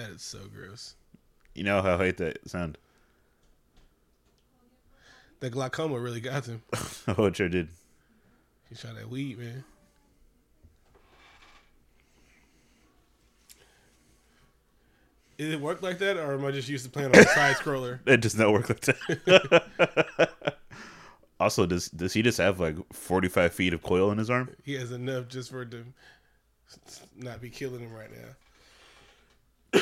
That 0.00 0.12
is 0.12 0.22
so 0.22 0.38
gross. 0.54 0.94
You 1.54 1.62
know 1.62 1.82
how 1.82 1.96
I 1.96 1.98
hate 1.98 2.16
that 2.16 2.48
sound. 2.48 2.78
That 5.40 5.50
glaucoma 5.50 5.98
really 5.98 6.20
got 6.20 6.46
him. 6.46 6.62
oh, 7.18 7.26
it 7.26 7.36
sure 7.36 7.50
did. 7.50 7.68
He 8.70 8.76
shot 8.76 8.94
that 8.94 9.10
weed, 9.10 9.38
man. 9.38 9.62
Did 15.36 15.52
it 15.52 15.60
work 15.60 15.82
like 15.82 15.98
that, 15.98 16.16
or 16.16 16.32
am 16.32 16.46
I 16.46 16.50
just 16.50 16.70
used 16.70 16.86
to 16.86 16.90
playing 16.90 17.14
on 17.14 17.20
a 17.20 17.24
side 17.34 17.56
scroller? 17.56 17.98
It 18.06 18.22
does 18.22 18.38
not 18.38 18.52
work 18.52 18.70
like 18.70 18.80
that. 18.80 20.44
also, 21.40 21.66
does 21.66 21.90
does 21.90 22.14
he 22.14 22.22
just 22.22 22.38
have 22.38 22.58
like 22.58 22.76
forty 22.94 23.28
five 23.28 23.52
feet 23.52 23.74
of 23.74 23.82
coil 23.82 24.10
in 24.10 24.16
his 24.16 24.30
arm? 24.30 24.48
He 24.64 24.74
has 24.76 24.92
enough 24.92 25.28
just 25.28 25.50
for 25.50 25.60
it 25.60 25.70
to 25.72 25.84
not 27.18 27.42
be 27.42 27.50
killing 27.50 27.80
him 27.80 27.92
right 27.92 28.10
now. 28.10 28.28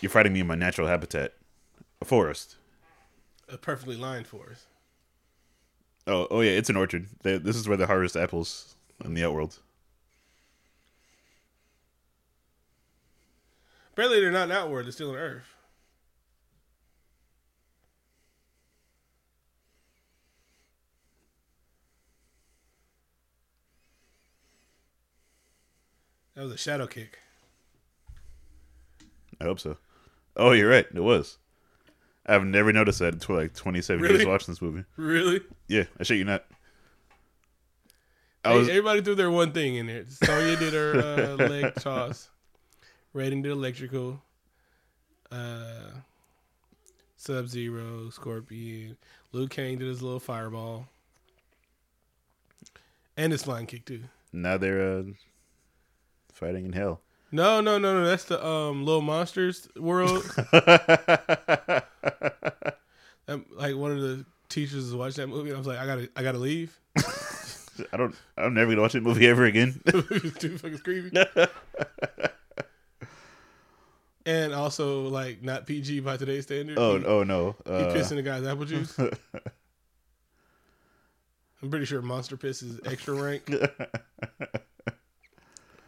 You're 0.00 0.10
fighting 0.10 0.32
me 0.32 0.40
in 0.40 0.46
my 0.46 0.54
natural 0.54 0.86
habitat, 0.86 1.34
a 2.00 2.04
forest. 2.04 2.56
A 3.48 3.56
perfectly 3.56 3.96
lined 3.96 4.26
forest. 4.26 4.66
Oh, 6.06 6.26
oh 6.30 6.40
yeah, 6.40 6.52
it's 6.52 6.70
an 6.70 6.76
orchard. 6.76 7.08
They, 7.22 7.38
this 7.38 7.56
is 7.56 7.68
where 7.68 7.76
they 7.76 7.84
harvest 7.84 8.16
apples 8.16 8.76
in 9.04 9.14
the 9.14 9.24
outworld. 9.24 9.58
Apparently, 13.92 14.20
they're 14.20 14.30
not 14.30 14.48
in 14.48 14.52
outworld; 14.52 14.86
they're 14.86 14.92
still 14.92 15.10
on 15.10 15.16
Earth. 15.16 15.57
That 26.38 26.44
was 26.44 26.52
a 26.52 26.56
shadow 26.56 26.86
kick. 26.86 27.18
I 29.40 29.44
hope 29.44 29.58
so. 29.58 29.76
Oh, 30.36 30.52
you're 30.52 30.70
right. 30.70 30.86
It 30.94 31.00
was. 31.00 31.36
I've 32.26 32.44
never 32.44 32.72
noticed 32.72 33.00
that 33.00 33.12
until 33.14 33.34
like 33.34 33.54
27 33.54 34.00
Really? 34.00 34.14
years 34.18 34.26
watching 34.28 34.52
this 34.52 34.62
movie. 34.62 34.84
Really? 34.96 35.40
Yeah, 35.66 35.86
I 35.98 36.04
shit 36.04 36.18
you 36.18 36.24
not. 36.24 36.44
I 38.44 38.52
Hey, 38.52 38.58
was 38.58 38.68
everybody 38.68 39.02
threw 39.02 39.16
their 39.16 39.32
one 39.32 39.50
thing 39.50 39.74
in 39.74 39.88
there. 39.88 40.04
Sonya 40.08 40.56
did 40.58 40.74
her 40.74 40.94
uh, 41.40 41.44
leg 41.48 41.74
toss. 41.74 42.30
Raiden 43.12 43.42
did 43.42 43.50
electrical. 43.50 44.22
Uh, 45.32 45.90
Sub 47.16 47.48
Zero, 47.48 48.10
Scorpion. 48.10 48.96
Liu 49.32 49.48
Kang 49.48 49.76
did 49.78 49.88
his 49.88 50.02
little 50.02 50.20
fireball. 50.20 50.86
And 53.16 53.32
his 53.32 53.42
flying 53.42 53.66
kick 53.66 53.86
too. 53.86 54.04
now 54.32 54.56
they're 54.56 54.98
uh, 54.98 55.02
fighting 56.38 56.64
in 56.64 56.72
hell. 56.72 57.00
No, 57.30 57.60
no, 57.60 57.76
no, 57.78 58.00
no. 58.00 58.06
That's 58.06 58.24
the 58.24 58.44
um 58.44 58.84
little 58.86 59.02
monsters 59.02 59.68
world. 59.76 60.24
Um, 63.30 63.44
like 63.50 63.76
one 63.76 63.90
of 63.92 64.00
the 64.00 64.24
teachers 64.48 64.84
was 64.84 64.94
watching 64.94 65.20
that 65.20 65.26
movie. 65.26 65.50
And 65.50 65.56
I 65.56 65.58
was 65.58 65.66
like, 65.66 65.76
I 65.78 65.84
gotta, 65.84 66.08
I 66.16 66.22
gotta 66.22 66.38
leave. 66.38 66.80
I 67.92 67.98
don't. 67.98 68.14
I'm 68.38 68.54
never 68.54 68.70
gonna 68.70 68.80
watch 68.80 68.94
that 68.94 69.02
movie 69.02 69.26
ever 69.26 69.44
again. 69.44 69.82
it 69.86 70.40
too 70.40 70.56
fucking 70.56 70.78
creepy. 70.78 71.14
and 74.24 74.54
also 74.54 75.08
like 75.08 75.42
not 75.42 75.66
PG 75.66 76.00
by 76.00 76.16
today's 76.16 76.44
standard. 76.44 76.78
oh, 76.78 76.98
he, 76.98 77.04
oh 77.04 77.22
no. 77.22 77.54
he 77.66 77.70
Uh, 77.72 77.92
pissed 77.92 78.12
in 78.12 78.16
the 78.16 78.22
guy's 78.22 78.46
apple 78.46 78.64
juice. 78.64 78.98
I'm 78.98 79.10
pretty 81.68 81.84
sure 81.84 82.00
Monster 82.00 82.38
Piss 82.38 82.62
is 82.62 82.80
extra 82.86 83.12
rank. 83.12 83.50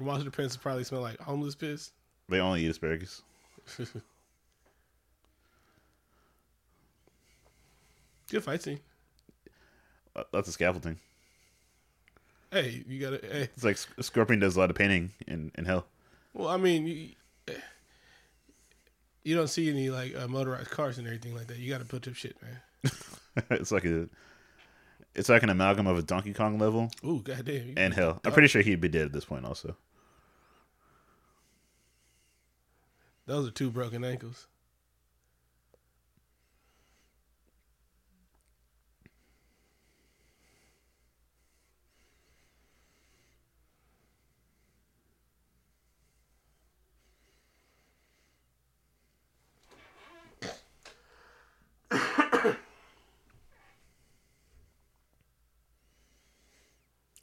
Monster 0.01 0.30
Piss 0.30 0.57
probably 0.57 0.84
smell 0.84 1.01
like 1.03 1.18
homeless 1.20 1.55
piss. 1.55 1.92
they 2.28 2.40
only 2.40 2.64
eat 2.64 2.70
asparagus. 2.70 3.22
Good 8.30 8.44
fight 8.44 8.62
scene. 8.62 8.80
Uh, 10.14 10.22
That's 10.32 10.48
a 10.48 10.53
scaffolding. 10.53 10.98
Hey, 12.53 12.82
you 12.88 13.01
gotta. 13.01 13.20
Hey, 13.22 13.42
It's 13.55 13.64
like 13.64 13.76
Sc- 13.76 13.90
Scorpion 14.01 14.40
does 14.40 14.57
a 14.57 14.61
lot 14.61 14.70
of 14.70 14.76
painting 14.76 15.12
in, 15.26 15.53
in 15.57 15.64
hell. 15.64 15.86
well, 16.34 16.48
I 16.48 16.57
mean, 16.57 16.86
you, 16.86 17.09
you 19.24 19.36
don't 19.36 19.48
see 19.48 19.68
any 19.70 19.90
like 19.90 20.16
uh, 20.16 20.26
motorized 20.28 20.70
cars 20.70 20.98
and 20.98 21.07
everything 21.07 21.34
like 21.34 21.46
that. 21.48 21.59
You 21.59 21.70
gotta 21.72 21.84
put 21.84 22.07
up 22.09 22.14
shit, 22.14 22.36
man. 22.42 22.92
it's 23.51 23.70
like 23.72 23.84
a. 23.84 24.09
It's 25.14 25.28
like 25.28 25.42
an 25.42 25.51
amalgam 25.51 25.88
of 25.88 25.98
a 25.98 26.03
Donkey 26.03 26.32
Kong 26.32 26.57
level 26.59 26.88
Ooh, 27.05 27.20
goddamn. 27.20 27.66
you- 27.68 27.74
and 27.76 27.92
hell. 27.92 28.20
I'm 28.24 28.32
pretty 28.32 28.46
sure 28.48 28.62
he'd 28.62 28.80
be 28.80 28.88
dead 28.88 29.07
at 29.07 29.12
this 29.12 29.24
point. 29.24 29.44
Also, 29.44 29.76
Those 33.31 33.47
are 33.47 33.53
two 33.53 33.70
broken 33.70 34.03
ankles. 34.03 34.49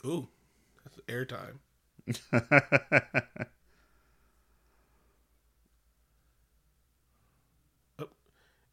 Ooh, 0.06 0.30
that's 0.86 1.02
airtime. 1.10 1.58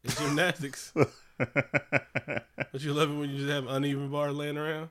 it's 0.05 0.17
gymnastics. 0.17 0.93
Don't 1.37 2.83
you 2.83 2.93
love 2.93 3.11
it 3.11 3.15
when 3.15 3.29
you 3.29 3.37
just 3.39 3.49
have 3.49 3.67
uneven 3.67 4.09
bar 4.09 4.31
laying 4.31 4.57
around? 4.57 4.89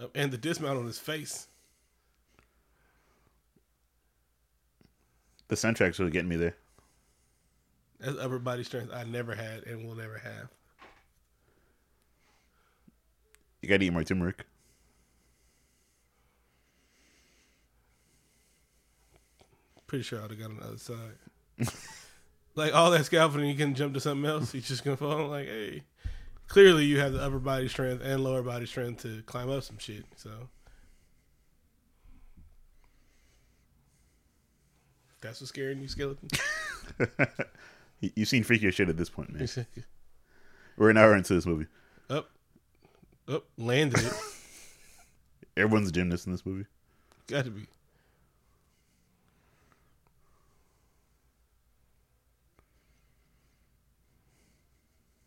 Uh, 0.00 0.06
and 0.14 0.32
the 0.32 0.38
dismount 0.38 0.78
on 0.78 0.86
his 0.86 0.98
face. 0.98 1.46
the 5.48 5.54
soundtrack's 5.56 5.98
really 5.98 6.10
getting 6.10 6.28
me 6.28 6.36
there. 6.36 6.56
That's 8.00 8.18
upper 8.18 8.38
body 8.38 8.64
strength 8.64 8.92
I 8.92 9.04
never 9.04 9.34
had 9.34 9.64
and 9.64 9.86
will 9.86 9.94
never 9.94 10.18
have. 10.18 10.48
You 13.62 13.68
gotta 13.68 13.84
eat 13.84 13.92
more 13.92 14.04
turmeric. 14.04 14.44
Pretty 19.86 20.02
sure 20.02 20.20
I'd 20.22 20.30
have 20.30 20.38
got 20.38 20.50
on 20.50 20.56
the 20.56 20.66
other 20.66 20.78
side. 20.78 21.68
like 22.56 22.74
all 22.74 22.90
that 22.90 23.04
scaffolding, 23.04 23.48
you 23.48 23.54
can 23.54 23.74
jump 23.74 23.94
to 23.94 24.00
something 24.00 24.28
else. 24.28 24.52
You're 24.54 24.62
just 24.62 24.82
gonna 24.84 24.96
fall. 24.96 25.28
Like, 25.28 25.46
hey, 25.46 25.84
clearly 26.48 26.84
you 26.84 26.98
have 26.98 27.12
the 27.12 27.22
upper 27.22 27.38
body 27.38 27.68
strength 27.68 28.02
and 28.04 28.24
lower 28.24 28.42
body 28.42 28.66
strength 28.66 29.02
to 29.02 29.22
climb 29.22 29.48
up 29.50 29.62
some 29.62 29.78
shit. 29.78 30.04
So 30.16 30.30
that's 35.20 35.40
what's 35.40 35.48
scaring 35.50 35.80
you, 35.80 35.88
skeleton. 35.88 36.28
You- 38.00 38.10
You've 38.14 38.28
seen 38.28 38.44
freakier 38.44 38.70
shit 38.72 38.90
at 38.90 38.98
this 38.98 39.08
point, 39.08 39.32
man. 39.32 39.48
We're 40.76 40.90
an 40.90 40.98
hour 40.98 41.16
into 41.16 41.32
this 41.32 41.46
movie. 41.46 41.64
up, 42.10 42.28
up, 43.26 43.44
landed 43.56 44.00
it. 44.04 44.12
Everyone's 45.56 45.88
a 45.88 45.92
gymnast 45.92 46.26
in 46.26 46.32
this 46.32 46.44
movie. 46.44 46.66
Got 47.26 47.46
to 47.46 47.50
be. 47.50 47.66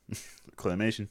Claymation. 0.58 1.08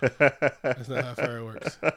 That's 0.00 0.88
not 0.88 1.04
how 1.04 1.14
fire 1.14 1.44
works. 1.44 1.78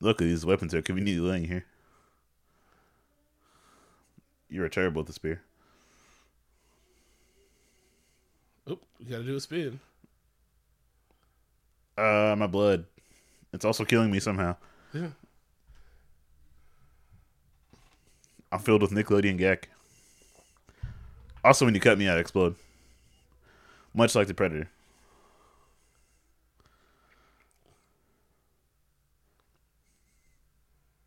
Look, 0.00 0.22
at 0.22 0.26
these 0.26 0.46
weapons 0.46 0.74
are 0.74 0.82
conveniently 0.82 1.28
laying 1.28 1.44
here. 1.44 1.64
You 4.48 4.62
are 4.62 4.68
terrible 4.68 5.00
at 5.00 5.06
the 5.06 5.12
spear. 5.12 5.42
Oop, 8.70 8.82
you 8.98 9.10
got 9.10 9.18
to 9.18 9.24
do 9.24 9.36
a 9.36 9.40
spin. 9.40 9.80
Uh, 11.96 12.36
my 12.38 12.46
blood. 12.46 12.84
It's 13.52 13.64
also 13.64 13.84
killing 13.84 14.10
me 14.10 14.20
somehow. 14.20 14.56
Yeah. 14.92 15.08
I'm 18.50 18.58
filled 18.60 18.82
with 18.82 18.90
Nickelodeon 18.92 19.36
gack. 19.38 19.68
Also, 21.44 21.64
when 21.64 21.74
you 21.74 21.80
cut 21.80 21.98
me, 21.98 22.08
I 22.08 22.18
explode. 22.18 22.56
Much 23.94 24.14
like 24.14 24.26
the 24.26 24.34
Predator. 24.34 24.68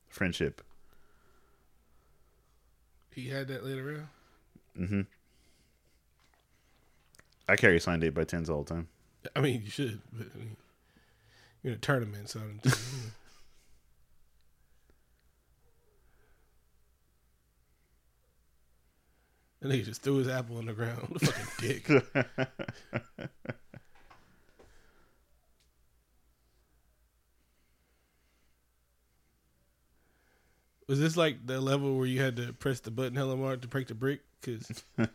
Friendship. 0.09 0.61
He 3.11 3.29
had 3.29 3.47
that 3.47 3.65
later 3.65 3.89
around. 3.89 4.07
Mm-hmm. 4.79 5.01
I 7.49 7.55
carry 7.55 7.79
signed 7.79 8.03
8 8.03 8.09
by 8.09 8.23
10s 8.23 8.49
all 8.49 8.63
the 8.63 8.73
time. 8.73 8.87
I 9.35 9.41
mean, 9.41 9.61
you 9.63 9.69
should, 9.69 10.01
but 10.13 10.27
I 10.33 10.37
mean, 10.37 10.55
you're 11.61 11.73
in 11.73 11.77
a 11.77 11.81
tournament, 11.81 12.29
so. 12.29 12.39
you 12.39 12.59
know. 12.63 12.71
That 19.61 19.69
nigga 19.69 19.85
just 19.85 20.01
threw 20.01 20.15
his 20.15 20.27
apple 20.27 20.57
on 20.57 20.65
the 20.65 20.73
ground. 20.73 21.07
What 21.09 21.21
a 21.21 21.25
fucking 21.27 21.67
dick. 21.67 21.87
Was 30.87 30.99
this 30.99 31.15
like 31.15 31.45
the 31.45 31.61
level 31.61 31.97
where 31.97 32.05
you 32.07 32.19
had 32.19 32.35
to 32.35 32.51
press 32.53 32.79
the 32.81 32.91
button 32.91 33.15
hella 33.15 33.37
hard 33.37 33.61
to 33.61 33.67
break 33.67 33.87
the 33.87 33.95
brick? 33.95 34.21
Because 34.41 34.83
I 34.97 35.07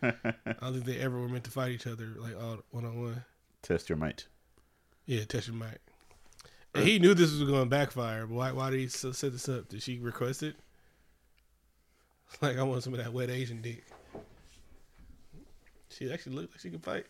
don't 0.62 0.72
think 0.72 0.84
they 0.86 0.98
ever 0.98 1.20
were 1.20 1.28
meant 1.28 1.44
to 1.44 1.50
fight 1.50 1.72
each 1.72 1.86
other 1.86 2.14
like 2.16 2.40
all 2.40 2.58
one 2.70 2.86
on 2.86 2.98
one. 3.02 3.24
Test 3.62 3.88
your 3.88 3.98
might. 3.98 4.26
Yeah, 5.04 5.24
test 5.24 5.48
your 5.48 5.56
might. 5.56 5.78
And 6.74 6.84
he 6.86 6.98
knew 6.98 7.14
this 7.14 7.32
was 7.32 7.42
going 7.42 7.64
to 7.64 7.68
backfire, 7.68 8.26
but 8.26 8.34
why? 8.34 8.52
Why 8.52 8.70
did 8.70 8.80
he 8.80 8.88
so- 8.88 9.12
set 9.12 9.32
this 9.32 9.48
up? 9.48 9.68
Did 9.68 9.82
she 9.82 9.98
request 9.98 10.42
it? 10.42 10.56
Like 12.42 12.58
I 12.58 12.62
want 12.64 12.82
some 12.82 12.92
of 12.92 12.98
that 12.98 13.12
wet 13.12 13.30
Asian 13.30 13.62
dick. 13.62 13.84
She 15.96 16.12
actually 16.12 16.36
looked 16.36 16.52
like 16.52 16.60
she 16.60 16.68
could 16.68 16.84
fight. 16.84 17.06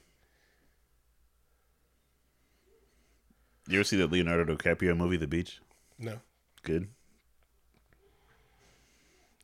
You 3.68 3.78
ever 3.78 3.84
see 3.84 3.96
that 3.96 4.12
Leonardo 4.12 4.54
DiCaprio 4.54 4.96
movie, 4.96 5.16
The 5.16 5.26
Beach? 5.26 5.60
No, 5.98 6.20
Good. 6.62 6.88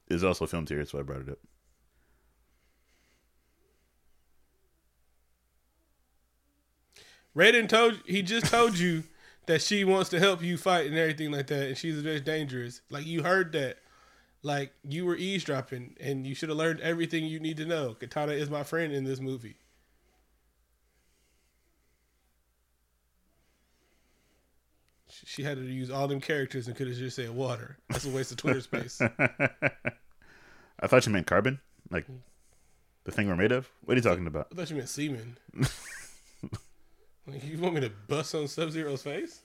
It's 0.08 0.22
also 0.22 0.46
filmed 0.46 0.68
here, 0.68 0.84
so 0.84 0.98
I 0.98 1.02
brought 1.02 1.22
it 1.22 1.28
up. 1.30 1.38
Raiden 7.34 7.68
told 7.68 8.00
he 8.04 8.22
just 8.22 8.46
told 8.46 8.78
you 8.78 9.04
that 9.46 9.62
she 9.62 9.84
wants 9.84 10.10
to 10.10 10.20
help 10.20 10.42
you 10.42 10.56
fight 10.56 10.86
and 10.86 10.96
everything 10.96 11.32
like 11.32 11.48
that, 11.48 11.68
and 11.68 11.78
she's 11.78 12.00
very 12.00 12.20
dangerous. 12.20 12.82
Like 12.90 13.06
you 13.06 13.22
heard 13.22 13.52
that. 13.52 13.78
Like 14.42 14.72
you 14.82 15.06
were 15.06 15.16
eavesdropping, 15.16 15.96
and 16.00 16.26
you 16.26 16.34
should 16.34 16.48
have 16.48 16.58
learned 16.58 16.80
everything 16.80 17.24
you 17.26 17.38
need 17.38 17.56
to 17.58 17.64
know. 17.64 17.96
Kitana 17.98 18.32
is 18.32 18.50
my 18.50 18.64
friend 18.64 18.92
in 18.92 19.04
this 19.04 19.20
movie. 19.20 19.56
She- 25.26 25.42
had 25.42 25.58
to 25.58 25.64
use 25.64 25.90
all 25.90 26.08
them 26.08 26.20
characters 26.20 26.66
and 26.66 26.76
could 26.76 26.88
have 26.88 26.96
just 26.96 27.16
said 27.16 27.30
water. 27.30 27.78
That's 27.88 28.04
a 28.04 28.10
waste 28.10 28.32
of 28.32 28.38
Twitter 28.38 28.60
space. 28.60 29.00
I 30.80 30.86
thought 30.86 31.06
you 31.06 31.12
meant 31.12 31.26
carbon, 31.26 31.60
like 31.90 32.06
the 33.04 33.12
thing 33.12 33.28
we're 33.28 33.36
made 33.36 33.52
of. 33.52 33.68
What 33.84 33.94
are 33.94 33.96
you 33.96 34.02
talking 34.02 34.26
about? 34.26 34.48
I 34.52 34.56
thought 34.56 34.70
you 34.70 34.76
meant 34.76 34.88
semen. 34.88 35.36
like 37.26 37.44
you 37.44 37.58
want 37.58 37.74
me 37.74 37.82
to 37.82 37.90
bust 38.08 38.34
on 38.34 38.48
Sub 38.48 38.70
Zero's 38.70 39.02
face? 39.02 39.40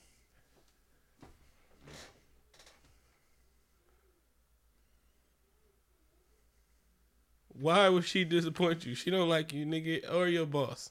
Why 7.60 7.88
would 7.88 8.04
she 8.04 8.24
disappoint 8.24 8.86
you? 8.86 8.94
She 8.94 9.10
don't 9.10 9.28
like 9.28 9.52
you, 9.52 9.66
nigga, 9.66 10.12
or 10.12 10.28
your 10.28 10.46
boss. 10.46 10.90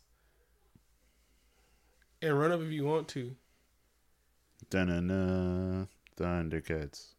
And 2.21 2.37
run 2.37 2.51
up 2.51 2.61
if 2.61 2.71
you 2.71 2.85
want 2.85 3.07
to. 3.09 3.35
Dun-dun-dun. 4.69 5.87
Thundercats. 6.17 7.09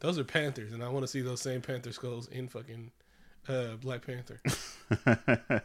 Those 0.00 0.18
are 0.18 0.24
panthers, 0.24 0.72
and 0.72 0.82
I 0.82 0.88
want 0.88 1.04
to 1.04 1.08
see 1.08 1.20
those 1.20 1.40
same 1.40 1.60
panther 1.60 1.92
skulls 1.92 2.28
in 2.28 2.48
fucking 2.48 2.90
uh, 3.48 3.76
Black 3.80 4.04
Panther. 4.04 4.40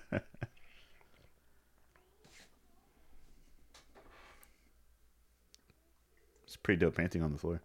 It's 6.53 6.57
pretty 6.57 6.81
dope 6.81 6.93
painting 6.93 7.23
on 7.23 7.31
the 7.31 7.39
floor. 7.39 7.61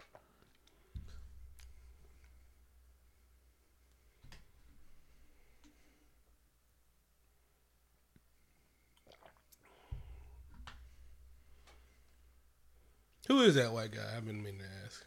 Who 13.28 13.42
is 13.42 13.54
that 13.56 13.72
white 13.72 13.92
guy? 13.92 14.16
I've 14.16 14.26
been 14.26 14.42
meaning 14.42 14.60
to 14.60 14.66
ask. 14.84 15.04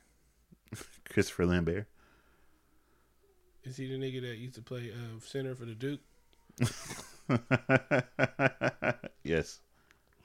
Christopher 1.09 1.47
Lambert. 1.47 1.87
Is 3.63 3.77
he 3.77 3.87
the 3.87 3.95
nigga 3.95 4.21
that 4.21 4.37
used 4.37 4.55
to 4.55 4.61
play 4.61 4.91
uh, 4.91 5.19
center 5.19 5.55
for 5.55 5.65
the 5.65 5.75
Duke? 5.75 5.99
yes. 9.23 9.59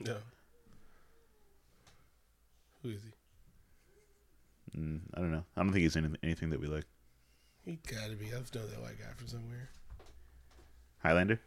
No. 0.00 0.16
Who 2.82 2.90
is 2.90 3.02
he? 3.02 4.78
Mm, 4.78 5.00
I 5.14 5.20
don't 5.20 5.32
know. 5.32 5.44
I 5.56 5.62
don't 5.62 5.72
think 5.72 5.82
he's 5.82 5.96
in 5.96 6.16
anything 6.22 6.50
that 6.50 6.60
we 6.60 6.66
like. 6.66 6.84
He 7.64 7.78
gotta 7.90 8.14
be. 8.14 8.26
I've 8.26 8.54
known 8.54 8.68
that 8.70 8.80
white 8.80 8.98
guy 8.98 9.12
from 9.16 9.28
somewhere. 9.28 9.70
Highlander. 10.98 11.40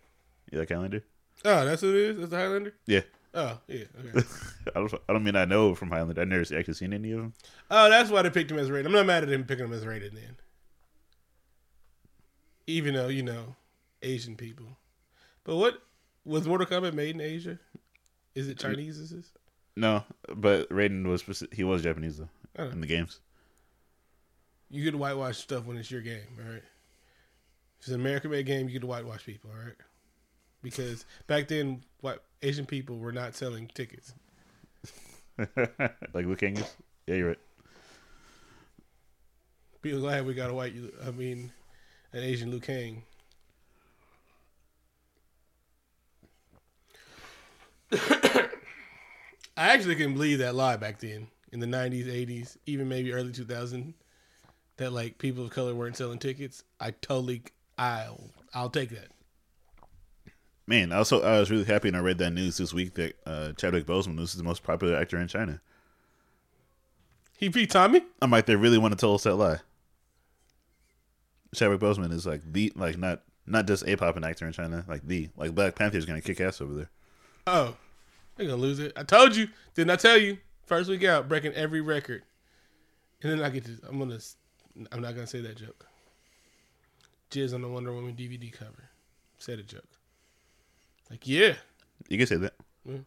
You 0.52 0.60
like 0.60 0.70
Highlander? 0.70 1.04
Oh, 1.46 1.66
that's 1.66 1.82
who 1.82 1.90
it 1.90 1.96
is. 1.96 2.18
That's 2.18 2.30
the 2.32 2.38
Highlander. 2.38 2.74
Yeah. 2.88 3.02
Oh, 3.34 3.60
yeah. 3.68 3.84
Okay. 4.16 4.28
I 4.76 4.80
don't. 4.80 4.94
I 5.08 5.14
don't 5.14 5.24
mean 5.24 5.36
I 5.36 5.46
know 5.46 5.76
from 5.76 5.90
Highlander. 5.92 6.22
I've 6.22 6.28
never 6.28 6.42
actually 6.58 6.74
seen 6.74 6.94
any 6.94 7.12
of 7.12 7.20
them. 7.20 7.34
oh, 7.70 7.90
that's 7.90 8.10
why 8.10 8.22
they 8.24 8.30
picked 8.32 8.50
him 8.52 8.58
as 8.58 8.70
Raiden. 8.70 8.88
I'm 8.88 8.92
not 8.92 9.06
mad 9.06 9.24
at 9.24 9.30
him 9.30 9.44
picking 9.46 9.66
him 9.66 9.74
as 9.74 9.86
Raiden 9.86 10.14
then. 10.14 10.36
Even 12.68 12.94
though 12.94 13.08
you 13.08 13.24
know, 13.24 13.56
Asian 14.02 14.36
people. 14.36 14.78
But 15.44 15.56
what 15.58 15.82
Was 16.26 16.48
Mortal 16.48 16.68
Kombat 16.68 16.94
made 16.94 17.16
in 17.16 17.22
Asia? 17.22 17.60
Is 18.36 18.48
it 18.48 18.60
Chinese? 18.60 18.98
Is 19.00 19.10
this? 19.12 19.32
No, 19.76 20.04
but 20.36 20.70
Raiden 20.70 21.06
was 21.06 21.44
he 21.52 21.64
was 21.64 21.84
Japanese 21.84 22.18
though 22.18 22.30
Oh. 22.58 22.70
in 22.70 22.82
the 22.82 22.88
games. 22.88 23.20
You 24.70 24.84
get 24.84 24.92
to 24.92 24.98
whitewash 24.98 25.38
stuff 25.38 25.66
when 25.66 25.78
it's 25.78 25.90
your 25.90 26.02
game, 26.02 26.22
all 26.38 26.52
right? 26.52 26.62
If 26.62 27.80
it's 27.80 27.88
an 27.88 27.96
American 27.96 28.30
made 28.32 28.46
game, 28.46 28.68
you 28.68 28.74
get 28.74 28.82
to 28.82 28.88
whitewash 28.88 29.26
people, 29.26 29.50
all 29.52 29.64
right? 29.66 29.76
Because 30.62 31.06
back 31.28 31.48
then, 31.48 31.84
white 32.02 32.20
Asian 32.42 32.66
people 32.66 32.98
were 32.98 33.12
not 33.12 33.36
selling 33.36 33.70
tickets. 33.74 34.14
like 35.38 36.26
Liu 36.26 36.36
Kang 36.36 36.58
is. 36.58 36.76
Yeah, 37.08 37.16
you're 37.16 37.28
right. 37.30 37.40
Be 39.82 39.92
glad 39.92 40.26
we 40.26 40.34
got 40.34 40.50
a 40.50 40.54
white, 40.54 40.74
I 41.06 41.12
mean, 41.12 41.52
an 42.12 42.24
Asian 42.24 42.52
Liu 42.52 42.60
Kang. 42.60 43.04
I 47.94 48.50
actually 49.58 49.96
can 49.96 50.14
believe 50.14 50.40
that 50.40 50.56
lie 50.56 50.78
back 50.78 51.00
then 51.00 51.28
in 51.52 51.60
the 51.60 51.66
90s, 51.66 52.06
80s, 52.08 52.58
even 52.66 52.88
maybe 52.88 53.14
early 53.14 53.32
2000 53.32 53.94
that 54.78 54.94
like 54.94 55.18
people 55.18 55.44
of 55.44 55.50
color 55.52 55.74
weren't 55.76 55.98
selling 55.98 56.20
tickets. 56.20 56.64
I 56.80 56.92
totally, 56.92 57.44
I'll, 57.78 58.30
I'll 58.54 58.70
take 58.70 58.90
that. 58.92 59.10
Man, 60.70 60.92
also 60.92 61.24
I 61.24 61.40
was 61.40 61.50
really 61.50 61.64
happy 61.64 61.88
and 61.88 61.98
I 61.98 62.00
read 62.00 62.20
that 62.20 62.30
news 62.30 62.58
this 62.58 62.76
week 62.76 62.94
that 62.94 63.16
uh, 63.26 63.54
Chadwick 63.54 63.88
Boseman 63.88 64.20
is 64.20 64.36
the 64.36 64.44
most 64.44 64.62
popular 64.62 64.96
actor 64.96 65.18
in 65.18 65.28
China. 65.28 65.60
He 67.40 67.48
beat 67.48 67.72
Tommy? 67.72 68.04
I'm 68.22 68.30
like, 68.30 68.46
they 68.46 68.56
really 68.56 68.78
want 68.78 68.92
to 68.92 68.96
tell 68.96 69.16
us 69.16 69.24
that 69.24 69.34
lie. 69.34 69.62
Chadwick 71.56 71.80
Boseman 71.80 72.14
is 72.14 72.28
like 72.28 72.44
the 72.46 72.72
like 72.76 73.00
not 73.00 73.24
not 73.48 73.66
just 73.66 73.88
a 73.88 73.96
popping 73.96 74.24
actor 74.24 74.46
in 74.46 74.54
China, 74.54 74.86
like 74.88 75.08
the 75.08 75.30
like 75.36 75.56
Black 75.56 75.74
Panther 75.74 75.98
is 75.98 76.06
gonna 76.06 76.22
kick 76.22 76.40
ass 76.40 76.62
over 76.62 76.76
there. 76.76 76.90
Oh, 77.48 77.76
they're 78.36 78.46
gonna 78.46 78.62
lose 78.62 78.78
it. 78.78 78.94
I 78.96 79.02
told 79.02 79.36
you. 79.36 79.48
Didn't 79.74 79.90
I 79.90 79.96
tell 79.96 80.20
you? 80.20 80.38
First 80.68 80.88
week 80.88 81.04
out, 81.04 81.28
breaking 81.28 81.54
every 81.54 81.82
record, 81.82 82.22
and 83.24 83.32
then 83.32 83.42
I 83.42 83.50
get 83.50 83.66
to. 83.66 83.80
I'm 83.88 83.98
gonna. 83.98 84.20
I'm 84.92 85.02
not 85.02 85.16
gonna 85.16 85.26
say 85.26 85.42
that 85.42 85.58
joke. 85.58 85.88
Jizz 87.32 87.56
on 87.56 87.64
the 87.64 87.70
Wonder 87.70 87.92
Woman 87.92 88.16
DVD 88.16 88.54
cover. 88.54 88.92
Said 89.40 89.58
a 89.58 89.64
joke. 89.64 89.99
Like 91.10 91.28
yeah, 91.28 91.56
You 92.08 92.18
can 92.18 92.28
say 92.28 92.36
that. 92.38 92.54
Yeah. 92.86 92.98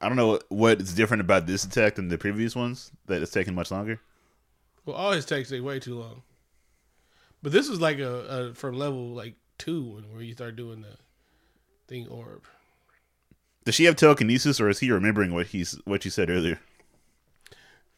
I 0.00 0.08
don't 0.08 0.16
know 0.16 0.28
what, 0.28 0.44
what 0.48 0.80
is 0.80 0.94
different 0.94 1.20
about 1.22 1.46
this 1.46 1.64
attack 1.64 1.96
than 1.96 2.08
the 2.08 2.18
previous 2.18 2.54
ones 2.54 2.92
that 3.06 3.20
it's 3.20 3.32
taking 3.32 3.54
much 3.54 3.70
longer. 3.70 4.00
well, 4.86 4.96
all 4.96 5.12
his 5.12 5.24
takes 5.26 5.50
take 5.50 5.62
way 5.62 5.80
too 5.80 5.98
long. 5.98 6.22
But 7.42 7.52
this 7.52 7.68
was 7.68 7.80
like 7.80 7.98
a, 7.98 8.12
a 8.50 8.54
from 8.54 8.76
level 8.78 9.08
like 9.14 9.34
two 9.58 9.82
when 9.84 10.04
where 10.12 10.22
you 10.22 10.32
start 10.34 10.56
doing 10.56 10.82
the 10.82 10.96
thing 11.88 12.06
orb. 12.08 12.44
Does 13.64 13.74
she 13.74 13.84
have 13.84 13.96
telekinesis, 13.96 14.60
or 14.60 14.68
is 14.70 14.78
he 14.78 14.90
remembering 14.90 15.34
what 15.34 15.48
he's 15.48 15.72
what 15.84 16.04
you 16.04 16.10
said 16.10 16.30
earlier? 16.30 16.58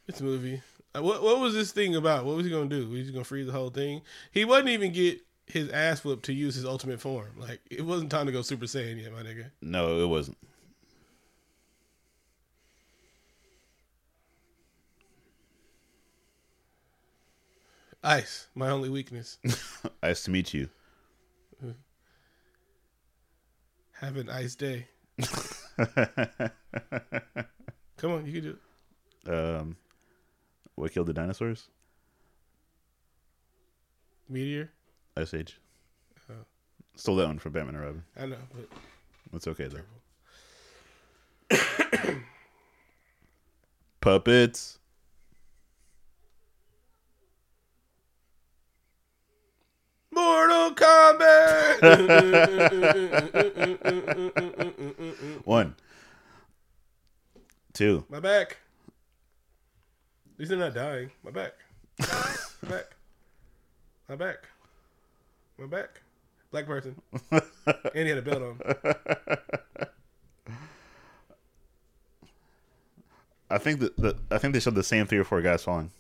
It's 0.09 0.21
a 0.21 0.25
movie. 0.25 0.63
Uh, 0.95 1.03
What 1.03 1.23
what 1.23 1.39
was 1.39 1.55
this 1.55 1.71
thing 1.71 1.95
about? 1.95 2.25
What 2.25 2.37
was 2.37 2.45
he 2.45 2.51
gonna 2.51 2.69
do? 2.69 2.89
Was 2.89 3.07
he 3.07 3.13
gonna 3.13 3.25
freeze 3.25 3.47
the 3.47 3.53
whole 3.53 3.71
thing? 3.71 4.03
He 4.33 4.45
wouldn't 4.45 4.69
even 4.69 4.93
get 4.93 5.21
his 5.53 5.69
ass 5.71 6.05
whooped 6.05 6.25
to 6.27 6.33
use 6.33 6.55
his 6.55 6.65
ultimate 6.65 7.01
form. 7.01 7.31
Like 7.39 7.61
it 7.71 7.85
wasn't 7.85 8.11
time 8.11 8.27
to 8.27 8.33
go 8.33 8.43
Super 8.43 8.67
Saiyan 8.67 9.03
yet, 9.03 9.13
my 9.13 9.23
nigga. 9.23 9.47
No, 9.61 10.01
it 10.03 10.09
wasn't. 10.09 10.37
Ice, 18.03 18.47
my 18.55 18.71
only 18.71 18.89
weakness. 18.89 19.39
Nice 20.03 20.25
to 20.25 20.31
meet 20.31 20.55
you. 20.55 20.69
Have 24.01 24.17
an 24.17 24.31
ice 24.31 24.55
day. 24.55 24.87
Come 27.99 28.13
on, 28.13 28.25
you 28.27 28.33
can 28.33 28.43
do 28.43 28.57
it. 29.27 29.31
um, 29.31 29.77
what 30.75 30.91
killed 30.93 31.07
the 31.09 31.13
dinosaurs? 31.13 31.69
Meteor. 34.27 34.71
Ice 35.17 35.35
Age. 35.35 35.59
Oh. 36.31 36.35
Stole 36.97 37.17
that 37.17 37.27
one 37.27 37.39
from 37.39 37.53
Batman 37.53 37.75
and 37.75 37.85
Robin. 37.85 38.03
I 38.19 38.27
know, 38.27 38.37
but 38.55 38.69
It's 39.35 39.47
okay 39.49 39.69
though. 39.69 39.81
Puppets. 44.01 44.79
Mortal 50.13 50.75
Kombat. 50.75 51.81
One. 55.45 55.75
Two. 57.73 58.05
my 58.11 58.21
back. 58.21 58.59
At 60.35 60.39
least 60.41 60.51
they're 60.51 60.59
not 60.59 60.75
dying. 60.75 61.11
My 61.25 61.31
back. 61.31 61.53
My 61.99 62.69
back. 62.69 62.97
My 64.09 64.17
back. 64.17 64.50
My 65.61 65.67
back. 65.67 66.01
Black 66.51 66.67
person. 66.67 67.01
and 67.31 67.43
he 67.95 68.09
had 68.09 68.19
a 68.19 68.23
belt 68.23 68.43
on. 68.43 68.61
I 73.51 73.59
think 73.59 73.81
that 73.81 73.97
the, 73.97 74.17
I 74.31 74.39
think 74.39 74.55
they 74.55 74.61
showed 74.61 74.75
the 74.75 74.83
same 74.83 75.07
three 75.07 75.19
or 75.19 75.25
four 75.25 75.43
guys 75.43 75.63
falling. 75.65 75.91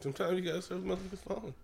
Sometimes 0.00 0.38
you 0.38 0.44
gotta 0.44 0.62
serve 0.62 0.82
motherfuckers 0.82 1.18
falling. 1.18 1.54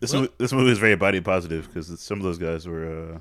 This 0.00 0.12
Well- 0.12 0.22
movie, 0.22 0.34
this 0.38 0.52
movie 0.52 0.70
is 0.72 0.78
very 0.78 0.96
body 0.96 1.20
positive 1.20 1.68
because 1.68 1.98
some 2.00 2.18
of 2.18 2.24
those 2.24 2.38
guys 2.38 2.66
were. 2.68 3.14
Uh, 3.14 3.18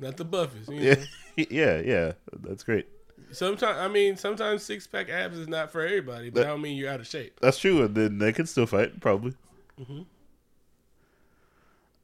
Not 0.00 0.16
the 0.16 0.24
buffies. 0.24 0.68
You 0.68 0.80
yeah, 0.80 1.44
yeah, 1.50 1.80
yeah. 1.80 2.12
That's 2.32 2.62
great. 2.62 2.88
Sometimes 3.32 3.78
I 3.78 3.88
mean, 3.88 4.16
sometimes 4.16 4.62
six 4.62 4.86
pack 4.86 5.08
abs 5.08 5.38
is 5.38 5.48
not 5.48 5.70
for 5.70 5.82
everybody, 5.82 6.30
but 6.30 6.40
That- 6.40 6.46
I 6.46 6.50
don't 6.50 6.62
mean 6.62 6.76
you're 6.76 6.90
out 6.90 7.00
of 7.00 7.06
shape. 7.06 7.38
That's 7.40 7.58
true. 7.58 7.82
And 7.84 7.94
then 7.94 8.18
they 8.18 8.32
can 8.32 8.46
still 8.46 8.66
fight, 8.66 9.00
probably. 9.00 9.34
Mhm. 9.80 10.04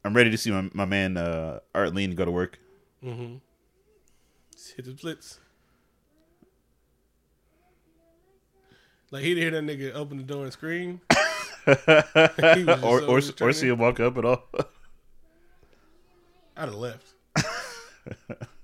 I'm 0.05 0.13
ready 0.13 0.29
to 0.31 0.37
see 0.37 0.51
my, 0.51 0.69
my 0.73 0.85
man 0.85 1.17
uh, 1.17 1.59
Art 1.75 1.93
Lean 1.93 2.15
go 2.15 2.23
to 2.23 2.31
work. 2.31 2.59
Mm-hmm. 3.03 3.35
Hit 4.75 4.85
the 4.85 4.97
splits. 4.97 5.39
Like 9.11 9.23
he'd 9.23 9.37
hear 9.37 9.51
that 9.51 9.63
nigga 9.63 9.93
open 9.93 10.17
the 10.17 10.23
door 10.23 10.43
and 10.43 10.53
scream. 10.53 11.01
He 11.67 11.73
was 12.63 12.65
just 12.65 12.83
or 12.85 13.01
or, 13.01 13.21
or 13.49 13.51
see 13.51 13.67
him 13.67 13.77
walk 13.79 13.99
up 13.99 14.17
at 14.17 14.23
all. 14.23 14.43
I'd 16.55 16.69
have 16.69 16.75
left. 16.75 17.07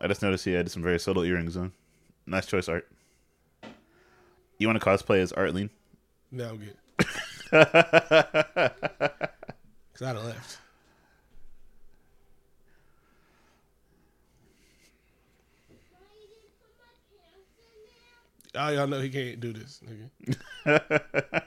I 0.00 0.06
just 0.08 0.22
noticed 0.22 0.44
he 0.46 0.52
had 0.52 0.70
some 0.70 0.82
very 0.82 0.98
subtle 0.98 1.24
earrings 1.24 1.56
on. 1.56 1.72
Nice 2.26 2.46
choice, 2.46 2.68
Art. 2.68 2.88
You 4.58 4.66
want 4.66 4.80
to 4.80 4.86
cosplay 4.86 5.18
as 5.18 5.32
Art 5.32 5.54
Lean? 5.54 5.68
No, 6.30 6.50
I'm 6.50 6.56
good. 6.56 6.76
Cause 7.50 7.66
I'd 10.02 10.16
have 10.16 10.24
left. 10.24 10.58
Oh, 18.54 18.68
y'all 18.70 18.86
know 18.86 19.00
he 19.00 19.10
can't 19.10 19.38
do 19.38 19.52
this, 19.52 19.80
nigga. 19.86 20.10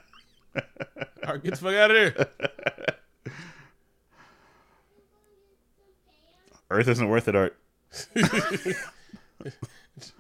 All 1.26 1.34
right, 1.34 1.44
get 1.44 1.52
the 1.52 1.58
fuck 1.58 1.74
out 1.74 1.92
of 1.92 1.98
there. 1.98 2.28
Earth 6.70 6.88
isn't 6.88 7.10
worth 7.10 7.28
it, 7.28 7.36
Art. 7.36 7.58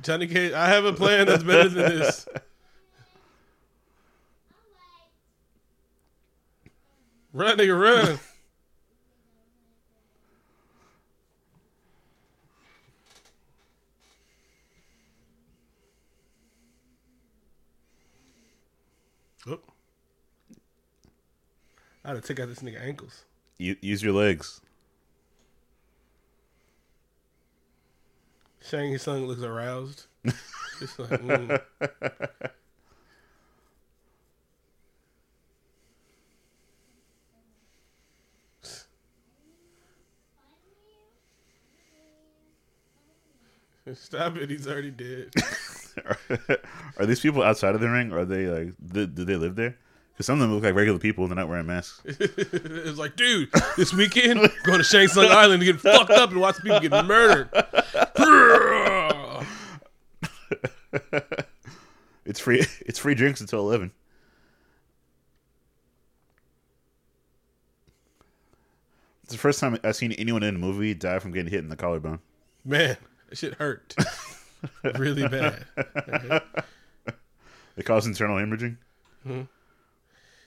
Johnny 0.02 0.28
Cage, 0.28 0.54
I 0.54 0.68
have 0.68 0.86
a 0.86 0.94
plan 0.94 1.28
that's 1.28 1.44
better 1.44 1.70
than 1.70 2.00
this. 2.00 2.28
Run, 7.34 7.58
nigga, 7.58 7.80
run. 7.80 8.20
Oh. 19.48 19.60
I 22.06 22.10
had 22.10 22.22
to 22.22 22.22
take 22.22 22.40
out 22.40 22.50
this 22.50 22.60
nigga 22.60 22.80
ankles. 22.80 23.24
Use 23.58 24.04
your 24.04 24.14
legs. 24.14 24.62
Shang 28.74 28.98
Tsung 28.98 29.28
looks 29.28 29.44
aroused. 29.44 30.08
Just 30.80 30.98
like, 30.98 31.10
mm. 31.12 31.62
Stop 43.94 44.38
it! 44.38 44.50
He's 44.50 44.68
already 44.68 44.90
dead. 44.90 45.30
are 46.98 47.06
these 47.06 47.20
people 47.20 47.44
outside 47.44 47.76
of 47.76 47.82
the 47.82 47.88
ring? 47.92 48.12
Or 48.12 48.22
are 48.22 48.26
they 48.26 48.48
like? 48.48 48.74
Did, 48.84 49.14
did 49.14 49.28
they 49.28 49.36
live 49.36 49.56
there? 49.56 49.78
Because 50.14 50.26
some 50.26 50.36
of 50.36 50.40
them 50.42 50.52
look 50.56 50.64
like 50.64 50.74
regular 50.74 50.98
people. 50.98 51.26
And 51.26 51.32
they're 51.32 51.44
not 51.44 51.48
wearing 51.48 51.68
masks. 51.68 52.02
it's 52.06 52.98
like, 52.98 53.16
dude, 53.16 53.50
this 53.78 53.94
weekend 53.94 54.40
going 54.64 54.80
to 54.80 54.84
Shang 54.84 55.10
Tsung 55.10 55.28
Island 55.28 55.60
to 55.60 55.66
get 55.68 55.80
fucked 55.80 56.10
up 56.10 56.32
and 56.32 56.40
watch 56.40 56.56
people 56.64 56.80
get 56.80 57.06
murdered. 57.06 57.52
It's 62.34 62.40
free. 62.40 62.66
It's 62.88 62.98
free 62.98 63.14
drinks 63.14 63.42
until 63.42 63.60
eleven. 63.60 63.92
It's 69.22 69.34
the 69.34 69.38
first 69.38 69.60
time 69.60 69.78
I've 69.84 69.96
seen 69.96 70.14
anyone 70.14 70.42
in 70.42 70.56
a 70.56 70.58
movie 70.58 70.96
die 70.96 71.20
from 71.20 71.32
getting 71.32 71.52
hit 71.52 71.60
in 71.60 71.70
the 71.70 71.76
collarbone. 71.76 72.22
Man, 72.66 72.98
that 73.30 73.38
shit 73.38 73.54
hurt. 73.54 73.94
really 74.98 75.28
bad. 75.28 75.64
It 77.76 77.86
caused 77.86 78.06
internal 78.06 78.38
hemorrhaging. 78.38 78.78
Hmm. 79.24 79.42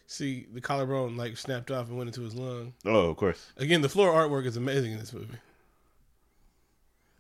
See, 0.07 0.47
the 0.53 0.61
collarbone 0.61 1.17
like 1.17 1.37
snapped 1.37 1.73
off 1.73 1.89
and 1.89 1.97
went 1.97 2.09
into 2.09 2.23
his 2.23 2.37
lung. 2.37 2.75
Oh, 2.85 3.11
of 3.11 3.17
course. 3.17 3.51
Again, 3.57 3.83
the 3.83 3.89
floor 3.89 4.13
artwork 4.13 4.47
is 4.47 4.57
amazing 4.57 4.93
in 4.93 4.99
this 5.01 5.13
movie. 5.13 5.39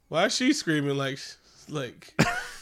Why 0.08 0.26
is 0.26 0.34
she 0.36 0.52
screaming 0.52 0.96
like 0.96 1.18
like 1.68 2.14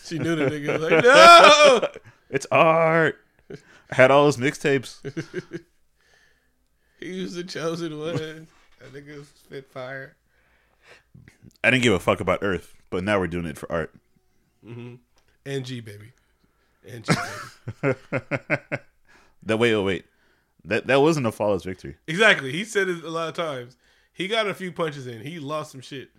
she 0.08 0.18
knew 0.18 0.36
the 0.36 0.44
nigga? 0.46 0.80
Like 0.80 1.04
no, 1.04 1.88
It's 2.30 2.46
art. 2.50 3.18
I 3.50 3.94
had 3.94 4.10
all 4.10 4.24
those 4.24 4.36
mixtapes. 4.36 5.00
he 7.00 7.20
was 7.22 7.34
the 7.34 7.44
chosen 7.44 7.98
one. 7.98 8.16
That 8.16 8.92
nigga 8.92 9.24
spit 9.44 9.70
fire. 9.70 10.16
I 11.62 11.70
didn't 11.70 11.82
give 11.82 11.92
a 11.92 11.98
fuck 11.98 12.20
about 12.20 12.40
Earth, 12.42 12.74
but 12.90 13.04
now 13.04 13.18
we're 13.18 13.26
doing 13.28 13.46
it 13.46 13.58
for 13.58 13.70
art. 13.70 13.94
Mm-hmm. 14.66 14.94
And 15.46 15.64
G 15.64 15.80
baby, 15.80 16.12
and 16.86 17.04
G 17.04 17.14
baby. 17.82 17.96
That 19.46 19.58
wait, 19.58 19.74
oh 19.74 19.84
wait, 19.84 20.06
that 20.64 20.86
that 20.86 21.02
wasn't 21.02 21.26
a 21.26 21.32
flawless 21.32 21.64
victory. 21.64 21.96
exactly. 22.06 22.50
He 22.50 22.64
said 22.64 22.88
it 22.88 23.04
a 23.04 23.10
lot 23.10 23.28
of 23.28 23.34
times. 23.34 23.76
He 24.12 24.28
got 24.28 24.46
a 24.46 24.54
few 24.54 24.72
punches 24.72 25.06
in. 25.06 25.20
He 25.20 25.38
lost 25.38 25.72
some 25.72 25.80
shit. 25.82 26.10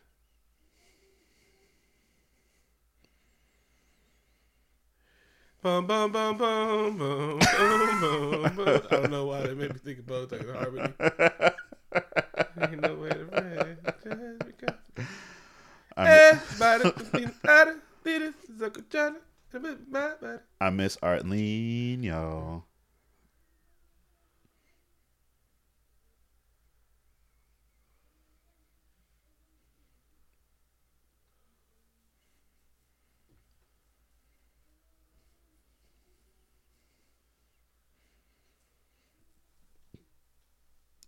Bum, 5.65 5.87
bum, 5.87 6.11
bum, 6.11 6.37
bum, 6.37 6.95
bum, 6.99 7.39
bum, 7.39 8.55
bum. 8.55 8.81
I 8.91 8.95
don't 8.97 9.09
know 9.09 9.25
why 9.25 9.41
that 9.41 9.57
made 9.57 9.73
me 9.73 9.79
think 9.83 9.97
about 9.97 10.29
that 10.29 10.45
harmony. 10.45 10.93
Ain't 12.61 12.81
no 12.81 12.93
way 12.93 13.09
to 13.09 13.25
run, 13.25 13.77
just 14.03 14.45
because- 14.45 15.07
Everybody 15.97 16.93
out 17.47 17.67
of 17.69 17.81
it, 18.05 18.33
sucker 18.59 18.81
Johnny, 18.91 19.17
my. 19.89 20.13
I 20.61 20.69
miss 20.69 20.99
Art 21.01 21.25
Lean, 21.25 22.03
y'all. 22.03 22.65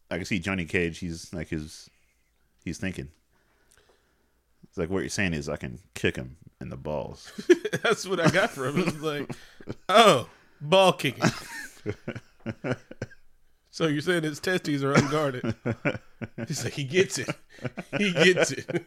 I 0.09 0.17
can 0.17 0.25
see 0.25 0.39
Johnny 0.39 0.65
Cage. 0.65 0.99
He's 0.99 1.33
like 1.33 1.49
his, 1.49 1.89
he's 2.63 2.77
thinking. 2.77 3.09
It's 4.63 4.77
like 4.77 4.89
what 4.89 4.99
you're 4.99 5.09
saying 5.09 5.33
is 5.33 5.49
I 5.49 5.57
can 5.57 5.79
kick 5.93 6.15
him 6.15 6.37
in 6.61 6.69
the 6.69 6.77
balls. 6.77 7.31
That's 7.83 8.07
what 8.07 8.19
I 8.19 8.29
got 8.29 8.51
from 8.51 8.75
him. 8.75 8.81
it. 8.81 8.87
It's 8.87 9.01
like, 9.01 9.31
oh, 9.89 10.29
ball 10.61 10.93
kicking. 10.93 11.23
so 13.71 13.87
you're 13.87 14.01
saying 14.01 14.23
his 14.23 14.39
testes 14.39 14.83
are 14.83 14.93
unguarded? 14.93 15.55
He's 16.47 16.63
like, 16.63 16.73
he 16.73 16.83
gets 16.83 17.17
it. 17.17 17.29
He 17.97 18.11
gets 18.11 18.51
it. 18.51 18.85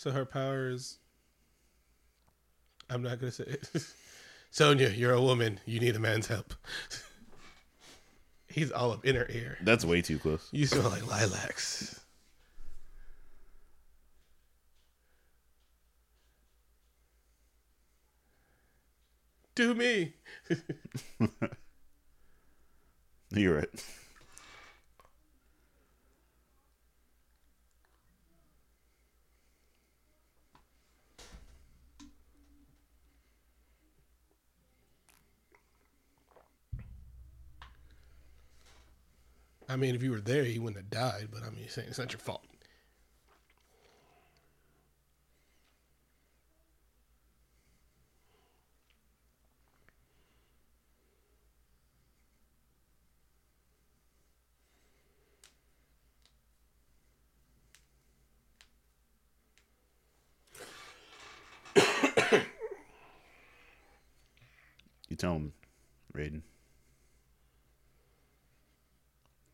So 0.00 0.10
her 0.12 0.24
power 0.24 0.70
is. 0.70 0.96
I'm 2.88 3.02
not 3.02 3.20
gonna 3.20 3.30
say 3.30 3.44
it. 3.44 3.68
Sonya, 4.50 4.88
you're 4.88 5.12
a 5.12 5.20
woman. 5.20 5.60
You 5.66 5.78
need 5.78 5.94
a 5.94 5.98
man's 5.98 6.26
help. 6.26 6.54
He's 8.48 8.72
all 8.72 8.92
up 8.92 9.04
in 9.04 9.14
her 9.14 9.26
ear. 9.28 9.58
That's 9.60 9.84
way 9.84 10.00
too 10.00 10.18
close. 10.18 10.48
You 10.52 10.64
smell 10.64 10.88
like 10.88 11.06
lilacs. 11.06 12.00
Do 19.54 19.74
me. 19.74 20.14
You're 23.32 23.56
right. 23.56 23.84
I 39.70 39.76
mean, 39.76 39.94
if 39.94 40.02
you 40.02 40.10
were 40.10 40.20
there, 40.20 40.42
he 40.42 40.58
wouldn't 40.58 40.82
have 40.82 40.90
died. 40.90 41.28
But 41.32 41.44
I 41.44 41.50
mean, 41.50 41.64
it's 41.64 41.98
not 41.98 42.12
your 42.12 42.18
fault. 42.18 42.44
You 65.08 65.16
tell 65.16 65.34
him, 65.34 65.52
Raiden. 66.14 66.42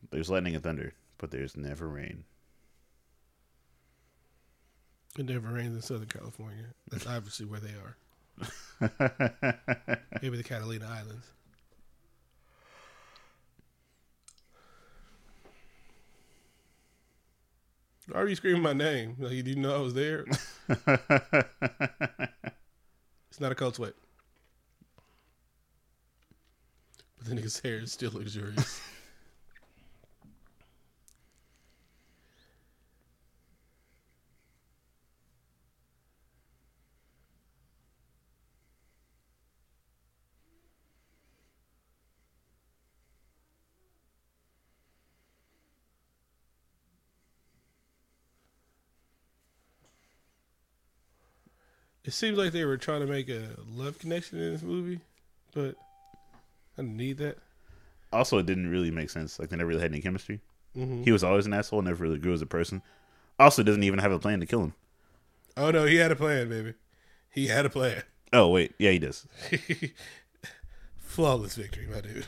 There's 0.09 0.29
lightning 0.29 0.55
and 0.55 0.63
thunder, 0.63 0.93
but 1.17 1.31
there's 1.31 1.57
never 1.57 1.87
rain. 1.87 2.23
It 5.17 5.25
never 5.25 5.49
rains 5.49 5.75
in 5.75 5.81
Southern 5.81 6.07
California. 6.07 6.65
That's 6.89 7.07
obviously 7.07 7.45
where 7.45 7.59
they 7.59 7.73
are. 7.73 7.97
Maybe 10.21 10.37
the 10.37 10.43
Catalina 10.43 10.85
Islands. 10.87 11.25
Why 18.09 18.21
are 18.21 18.27
you 18.27 18.35
screaming 18.35 18.61
my 18.61 18.73
name? 18.73 19.15
Like 19.19 19.33
you 19.33 19.43
didn't 19.43 19.63
know 19.63 19.75
I 19.75 19.79
was 19.79 19.93
there? 19.93 20.25
it's 23.29 23.41
not 23.41 23.51
a 23.51 23.55
cold 23.55 23.75
sweat. 23.75 23.93
But 27.17 27.27
the 27.27 27.35
nigga's 27.35 27.59
hair 27.59 27.79
is 27.79 27.91
still 27.91 28.11
luxurious. 28.13 28.79
It 52.07 52.13
seems 52.13 52.37
like 52.37 52.53
they 52.53 52.63
were 52.63 52.77
trying 52.77 53.01
to 53.01 53.05
make 53.05 53.27
a 53.27 53.49
love 53.75 53.99
connection 53.99 54.39
in 54.39 54.53
this 54.53 54.61
movie, 54.63 55.01
but 55.53 55.75
I 56.77 56.81
didn't 56.81 56.95
need 56.95 57.17
that. 57.17 57.37
Also, 58.13 58.37
it 58.37 58.45
didn't 58.45 58.69
really 58.69 58.91
make 58.91 59.09
sense. 59.09 59.37
Like 59.37 59.49
they 59.49 59.57
never 59.57 59.67
really 59.67 59.81
had 59.81 59.91
any 59.91 59.99
chemistry. 59.99 60.39
Mhm. 60.75 61.03
He 61.03 61.11
was 61.11 61.21
always 61.23 61.45
an 61.45 61.53
asshole, 61.53 61.81
never 61.81 62.01
really 62.03 62.17
grew 62.17 62.31
as 62.33 62.41
a 62.41 62.45
person. 62.45 62.81
Also, 63.37 63.61
doesn't 63.61 63.83
even 63.83 63.99
have 63.99 64.13
a 64.13 64.19
plan 64.19 64.39
to 64.39 64.45
kill 64.45 64.61
him. 64.63 64.73
Oh 65.57 65.69
no, 65.69 65.83
he 65.85 65.97
had 65.97 66.11
a 66.11 66.15
plan, 66.15 66.47
baby. 66.47 66.75
He 67.29 67.47
had 67.47 67.65
a 67.65 67.69
plan. 67.69 68.03
Oh 68.31 68.47
wait, 68.47 68.73
yeah, 68.79 68.91
he 68.91 68.99
does. 68.99 69.27
Flawless 70.97 71.55
victory, 71.55 71.87
my 71.87 71.99
dude. 72.01 72.25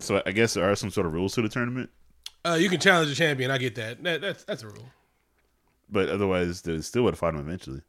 So 0.00 0.22
I 0.26 0.32
guess 0.32 0.54
there 0.54 0.70
are 0.70 0.76
some 0.76 0.90
sort 0.90 1.06
of 1.06 1.12
rules 1.12 1.34
to 1.34 1.42
the 1.42 1.48
tournament, 1.48 1.90
Uh, 2.44 2.56
you 2.60 2.68
can 2.68 2.78
challenge 2.80 3.08
the 3.08 3.14
champion. 3.14 3.50
I 3.50 3.58
get 3.58 3.74
that. 3.76 4.02
that 4.04 4.20
that's 4.20 4.44
that's 4.44 4.62
a 4.62 4.68
rule. 4.68 4.88
but 5.90 6.08
otherwise 6.08 6.62
they 6.62 6.80
still 6.82 7.02
would 7.04 7.12
have 7.14 7.18
fought 7.18 7.34
him 7.34 7.40
eventually. 7.40 7.82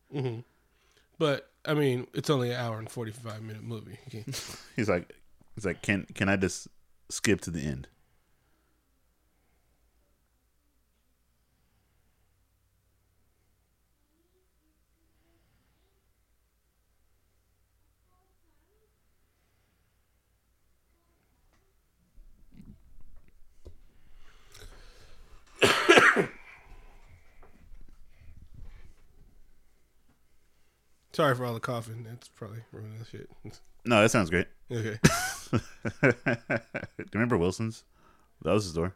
But 1.18 1.50
I 1.66 1.74
mean, 1.74 2.08
it's 2.14 2.30
only 2.30 2.52
an 2.52 2.56
hour 2.60 2.80
and 2.80 2.90
forty 2.90 3.12
five 3.12 3.42
minute 3.44 3.64
movie. 3.64 4.00
He's 4.76 4.90
like, 4.90 5.14
he's 5.56 5.66
like, 5.66 5.82
can 5.82 6.06
can 6.16 6.30
I 6.30 6.36
just 6.38 6.68
skip 7.10 7.42
to 7.42 7.52
the 7.52 7.62
end? 7.62 7.88
Sorry 31.20 31.36
for 31.36 31.44
all 31.44 31.54
the 31.54 31.60
coughing. 31.60 32.06
That's 32.08 32.30
probably 32.30 32.60
ruining 32.72 32.98
that 32.98 33.10
shit. 33.10 33.30
No, 33.84 34.02
that 34.02 34.10
sounds 34.10 34.30
great. 34.30 34.48
Okay. 34.72 34.98
Do 35.52 35.60
you 36.98 37.06
remember 37.14 37.38
Wilson's? 37.38 37.84
That 38.44 38.54
was 38.54 38.68
the 38.68 38.72
store, 38.72 38.96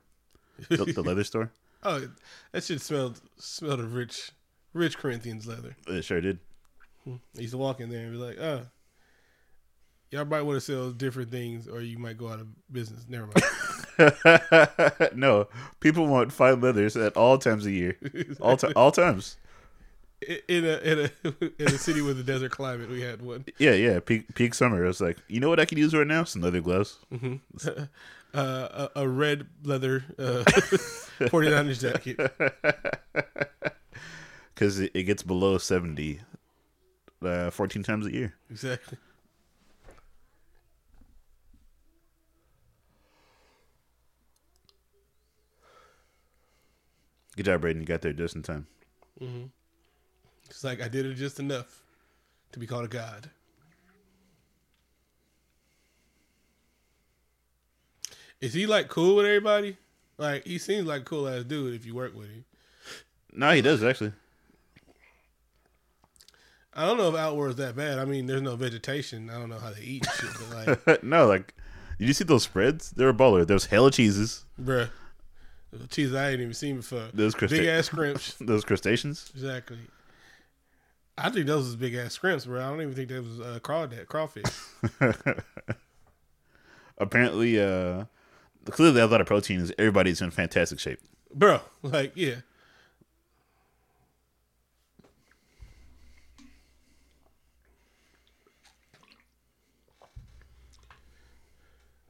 the, 0.70 0.86
the 0.86 1.04
leather 1.04 1.26
store. 1.26 1.52
Oh, 1.84 2.08
that 2.54 2.64
shit 2.64 2.80
smelled 2.80 3.20
smelled 3.36 3.82
of 3.82 3.94
rich, 3.94 4.32
rich 4.72 4.98
Corinthians 4.98 5.46
leather. 5.46 5.76
It 5.86 6.06
sure 6.06 6.22
did. 6.22 6.40
Hmm. 7.04 7.16
I 7.38 7.42
used 7.42 7.52
to 7.52 7.58
walk 7.58 7.82
in 7.82 7.90
there 7.90 8.06
and 8.06 8.14
be 8.14 8.18
like, 8.18 8.40
"Oh, 8.40 8.62
y'all 10.10 10.24
might 10.24 10.44
want 10.44 10.56
to 10.56 10.62
sell 10.62 10.92
different 10.92 11.30
things, 11.30 11.68
or 11.68 11.82
you 11.82 11.98
might 11.98 12.18
go 12.18 12.30
out 12.30 12.40
of 12.40 12.48
business." 12.72 13.06
Never 13.10 13.28
mind. 13.98 15.14
no, 15.14 15.50
people 15.82 16.08
want 16.08 16.32
fine 16.32 16.62
leathers 16.62 16.96
at 16.96 17.18
all 17.18 17.38
times 17.38 17.66
of 17.66 17.74
year, 17.74 17.98
all 18.40 18.56
ti 18.56 18.72
all 18.78 18.94
times. 18.94 19.36
In 20.48 20.66
a 20.66 20.78
in 20.80 21.00
a 21.00 21.10
in 21.60 21.68
a 21.68 21.78
city 21.78 22.02
with 22.02 22.20
a 22.20 22.24
desert 22.24 22.52
climate, 22.52 22.90
we 22.90 23.02
had 23.02 23.22
one. 23.22 23.46
Yeah, 23.58 23.72
yeah. 23.74 24.00
Peak 24.00 24.34
peak 24.36 24.54
summer. 24.54 24.84
I 24.84 24.88
was 24.88 25.02
like, 25.02 25.18
you 25.28 25.40
know 25.40 25.50
what 25.50 25.60
I 25.60 25.66
could 25.66 25.78
use 25.78 25.94
right 25.94 26.08
now? 26.08 26.24
Some 26.24 26.42
leather 26.42 26.62
gloves. 26.62 26.98
Uh, 28.36 28.88
a, 28.96 29.02
a 29.04 29.08
red 29.08 29.46
leather 29.64 30.04
uh, 30.18 30.44
49ers 31.30 31.80
jacket. 31.80 32.18
because 34.56 34.80
it, 34.80 34.90
it 34.96 35.04
gets 35.04 35.22
below 35.22 35.60
70 35.60 36.20
uh, 37.24 37.52
14 37.52 37.84
times 37.84 38.08
a 38.08 38.12
year. 38.12 38.34
Exactly. 38.50 38.98
Good 47.36 47.46
job, 47.46 47.62
Raiden. 47.62 47.80
You 47.82 47.86
got 47.86 48.02
there 48.02 48.14
just 48.14 48.36
in 48.36 48.44
time. 48.44 48.68
It's 50.54 50.64
like 50.64 50.82
I 50.82 50.88
did 50.88 51.08
it 51.08 51.16
just 51.16 51.40
enough 51.40 51.82
to 52.52 52.60
be 52.60 52.68
called 52.68 52.86
a 52.86 52.88
god. 52.88 53.32
Is 58.40 58.54
he 58.54 58.68
like 58.68 58.88
cool 58.88 59.16
with 59.16 59.26
everybody? 59.26 59.78
Like 60.20 60.46
he 60.46 60.60
seems 60.60 60.86
like 60.86 61.02
a 61.02 61.06
cool 61.06 61.28
ass 61.28 61.44
dude 61.44 61.74
if 61.74 61.88
you 61.88 61.96
work 61.96 62.16
with 62.16 62.28
him. 62.28 62.46
No, 63.34 63.52
he 63.52 63.64
does 63.64 63.84
actually. 63.84 64.14
I 66.76 66.86
don't 66.86 66.98
know 66.98 67.10
if 67.10 67.16
Outworld's 67.16 67.56
that 67.56 67.76
bad. 67.76 67.98
I 67.98 68.06
mean, 68.06 68.28
there's 68.28 68.42
no 68.42 68.56
vegetation. 68.56 69.32
I 69.32 69.40
don't 69.40 69.50
know 69.50 69.60
how 69.60 69.72
they 69.72 69.82
eat 69.82 70.06
shit, 70.16 70.30
but 70.50 70.86
like, 70.88 71.04
no, 71.04 71.28
like, 71.28 71.54
did 71.98 72.08
you 72.08 72.14
see 72.14 72.24
those 72.24 72.44
spreads? 72.44 72.92
They 72.92 73.06
were 73.06 73.14
baller. 73.14 73.46
There 73.46 73.56
was 73.56 73.68
hella 73.68 73.92
cheeses. 73.92 74.46
bruh, 74.60 74.90
cheese 75.90 76.14
I 76.14 76.32
ain't 76.32 76.42
even 76.42 76.54
seen 76.54 76.78
before. 76.78 77.10
Those 77.14 77.36
Big 77.36 77.66
ass 77.66 77.88
scrimps. 77.88 78.36
those 78.40 78.64
crustaceans. 78.64 79.32
Exactly. 79.34 79.80
I 81.18 81.30
think 81.30 81.46
those 81.46 81.66
was 81.66 81.76
big 81.76 81.94
ass 81.94 82.14
scrimps, 82.14 82.46
bro. 82.46 82.60
I 82.60 82.70
don't 82.70 82.82
even 82.82 82.94
think 82.96 83.10
that 83.10 83.24
was 83.24 83.40
uh, 83.40 83.60
crawdad, 83.62 84.08
crawfish. 84.08 84.46
Apparently, 86.98 87.62
uh, 87.62 88.06
clearly 88.70 89.00
a 89.00 89.08
lot 89.08 89.22
of 89.22 89.28
proteins. 89.28 89.72
Everybody's 89.78 90.22
in 90.22 90.32
fantastic 90.32 90.80
shape. 90.80 91.00
bro, 91.34 91.62
like, 91.84 92.14
yeah. 92.16 92.36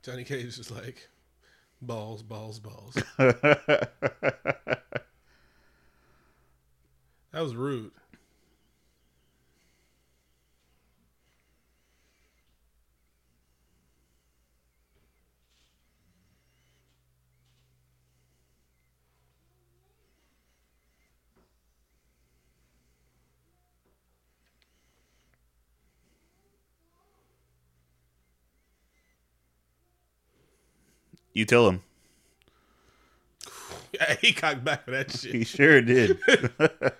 Johnny 0.04 0.26
Cage 0.26 0.60
is 0.60 0.70
like 0.70 1.10
balls, 1.82 2.24
balls, 2.24 2.60
balls. 2.60 2.93
that 3.18 3.89
was 7.34 7.56
rude. 7.56 7.91
You 31.34 31.46
tell 31.46 31.68
him. 31.68 31.82
Yeah, 33.94 34.16
he 34.20 34.34
cocked 34.34 34.64
back 34.64 34.86
for 34.86 34.92
that 34.92 35.12
shit. 35.12 35.32
He 35.36 35.43
sure 35.43 35.80
did. 35.80 36.18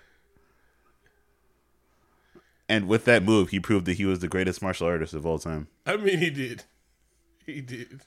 and 2.68 2.86
with 2.86 3.04
that 3.06 3.24
move, 3.24 3.48
he 3.48 3.58
proved 3.58 3.86
that 3.86 3.94
he 3.94 4.04
was 4.04 4.20
the 4.20 4.28
greatest 4.28 4.62
martial 4.62 4.86
artist 4.86 5.12
of 5.12 5.26
all 5.26 5.40
time. 5.40 5.66
I 5.84 5.96
mean, 5.96 6.18
he 6.18 6.30
did. 6.30 6.62
He 7.44 7.60
did. 7.60 8.02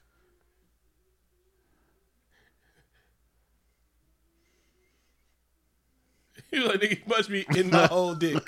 He 6.50 6.60
was 6.60 6.70
like, 6.70 6.80
nigga, 6.80 6.98
you 6.98 7.04
must 7.08 7.30
be 7.30 7.46
in 7.56 7.70
my 7.70 7.88
whole 7.88 8.16
dick. 8.16 8.42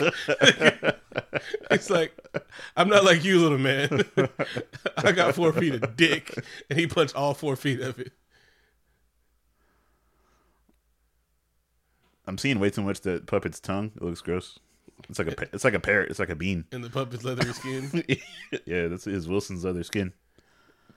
it's 1.70 1.90
like, 1.90 2.18
I'm 2.78 2.88
not 2.88 3.04
like 3.04 3.24
you, 3.26 3.42
little 3.42 3.58
man. 3.58 4.04
I 4.98 5.12
got 5.12 5.36
four 5.36 5.52
feet 5.52 5.76
of 5.76 5.98
dick, 5.98 6.34
and 6.70 6.80
he 6.80 6.88
punched 6.88 7.16
all 7.16 7.34
four 7.34 7.56
feet 7.56 7.82
of 7.82 8.00
it. 8.00 8.14
I'm 12.26 12.38
seeing 12.38 12.60
way 12.60 12.70
too 12.70 12.84
much 12.84 13.02
the 13.02 13.22
puppet's 13.26 13.60
tongue. 13.60 13.92
It 13.96 14.04
looks 14.04 14.22
gross. 14.22 14.60
It's 15.10 15.18
like 15.18 15.30
a 15.30 15.36
it's 15.54 15.64
like 15.64 15.74
a 15.74 15.80
parrot. 15.80 16.10
It's 16.10 16.20
like 16.20 16.30
a 16.30 16.36
bean. 16.36 16.66
And 16.72 16.84
the 16.84 16.90
puppet's 16.90 17.24
leathery 17.24 17.54
skin. 17.54 18.04
yeah, 18.66 18.88
that's 18.88 19.06
his 19.06 19.28
Wilson's 19.28 19.66
other 19.66 19.84
skin. 19.84 20.14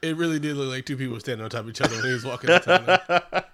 It 0.02 0.16
really 0.16 0.38
did 0.38 0.56
look 0.56 0.68
like 0.68 0.84
two 0.84 0.96
people 0.96 1.18
standing 1.20 1.42
on 1.42 1.50
top 1.50 1.60
of 1.60 1.70
each 1.70 1.80
other 1.80 1.94
when 1.96 2.04
he 2.04 2.12
was 2.12 2.24
walking 2.24 2.50
the 2.50 3.46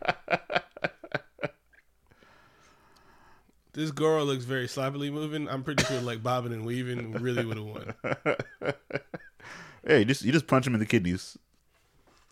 This 3.72 3.90
girl 3.90 4.24
looks 4.24 4.44
very 4.44 4.66
sloppily 4.66 5.10
moving. 5.10 5.48
I'm 5.48 5.62
pretty 5.62 5.84
sure 5.84 6.00
like 6.00 6.22
bobbing 6.22 6.52
and 6.52 6.64
weaving 6.64 7.12
really 7.12 7.44
would 7.44 7.56
have 7.58 7.66
won. 7.66 8.74
Hey, 9.86 10.04
just 10.04 10.22
you 10.22 10.32
just 10.32 10.46
punch 10.46 10.66
him 10.66 10.74
in 10.74 10.80
the 10.80 10.86
kidneys 10.86 11.38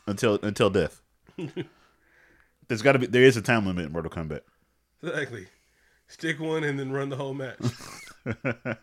until 0.06 0.38
until 0.42 0.68
death. 0.68 1.00
There's 2.68 2.82
got 2.82 2.92
to 2.92 2.98
be 2.98 3.06
there 3.06 3.22
is 3.22 3.36
a 3.38 3.40
time 3.40 3.64
limit 3.66 3.86
in 3.86 3.92
Mortal 3.92 4.10
Kombat. 4.10 4.40
Exactly. 5.02 5.46
Stick 6.08 6.38
one 6.38 6.64
and 6.64 6.78
then 6.78 6.90
run 6.92 7.08
the 7.08 7.16
whole 7.16 7.32
match. 7.32 7.56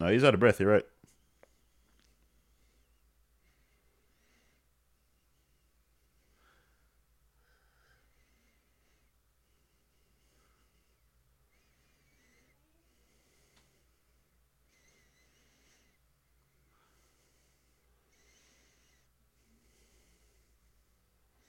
No, 0.00 0.06
he's 0.12 0.22
out 0.22 0.32
of 0.34 0.38
breath. 0.38 0.60
You're 0.60 0.70
right. 0.70 0.86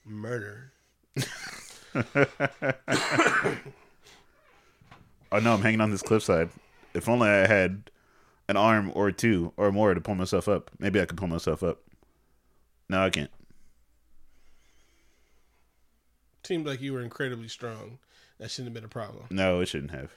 Murder. 0.04 0.72
Oh 5.32 5.38
no, 5.38 5.54
I'm 5.54 5.62
hanging 5.62 5.80
on 5.80 5.90
this 5.90 6.02
cliffside. 6.02 6.50
If 6.92 7.08
only 7.08 7.28
I 7.28 7.46
had 7.46 7.90
an 8.48 8.56
arm 8.56 8.90
or 8.94 9.12
two 9.12 9.52
or 9.56 9.70
more 9.70 9.94
to 9.94 10.00
pull 10.00 10.16
myself 10.16 10.48
up. 10.48 10.70
Maybe 10.78 11.00
I 11.00 11.04
could 11.04 11.16
pull 11.16 11.28
myself 11.28 11.62
up. 11.62 11.78
No, 12.88 13.04
I 13.04 13.10
can't. 13.10 13.30
Seemed 16.42 16.66
like 16.66 16.80
you 16.80 16.92
were 16.92 17.02
incredibly 17.02 17.46
strong. 17.46 17.98
That 18.38 18.50
shouldn't 18.50 18.68
have 18.68 18.74
been 18.74 18.84
a 18.84 18.88
problem. 18.88 19.26
No, 19.30 19.60
it 19.60 19.66
shouldn't 19.66 19.92
have. 19.92 20.10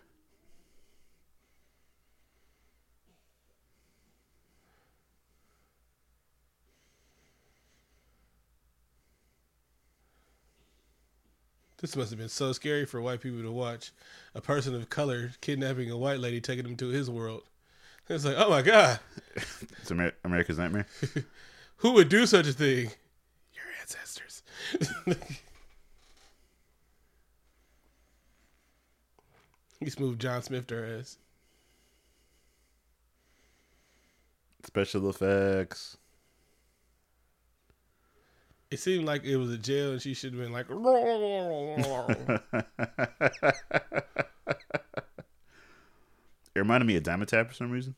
This 11.83 11.97
must 11.97 12.11
have 12.11 12.19
been 12.19 12.29
so 12.29 12.53
scary 12.53 12.85
for 12.85 13.01
white 13.01 13.19
people 13.19 13.41
to 13.41 13.51
watch 13.51 13.91
a 14.33 14.39
person 14.39 14.73
of 14.73 14.89
color 14.89 15.33
kidnapping 15.41 15.91
a 15.91 15.97
white 15.97 16.19
lady, 16.19 16.39
taking 16.39 16.63
him 16.63 16.77
to 16.77 16.87
his 16.87 17.09
world. 17.09 17.43
It's 18.07 18.23
like, 18.23 18.37
oh 18.37 18.49
my 18.49 18.61
god, 18.61 19.01
It's 19.35 19.91
Amer- 19.91 20.13
America's 20.23 20.57
nightmare. 20.57 20.87
who 21.75 21.91
would 21.91 22.07
do 22.07 22.25
such 22.25 22.47
a 22.47 22.53
thing? 22.53 22.89
Your 23.53 23.65
ancestors. 23.81 24.43
he 29.81 29.91
moved 29.99 30.21
John 30.21 30.41
Smith 30.41 30.67
to 30.67 30.75
her 30.75 30.99
ass. 30.99 31.17
Special 34.63 35.09
effects. 35.09 35.97
It 38.73 38.79
seemed 38.79 39.05
like 39.05 39.23
it 39.23 39.37
was 39.37 39.51
a 39.51 39.57
jail, 39.59 39.91
and 39.91 40.01
she 40.01 40.15
should 40.15 40.33
have 40.33 40.41
been 40.41 40.51
like, 40.51 40.65
It 46.55 46.59
reminded 46.59 46.87
me 46.87 46.95
of 46.95 47.03
Diamond 47.03 47.29
Tap 47.29 47.49
for 47.49 47.53
some 47.53 47.69
reason. 47.69 47.93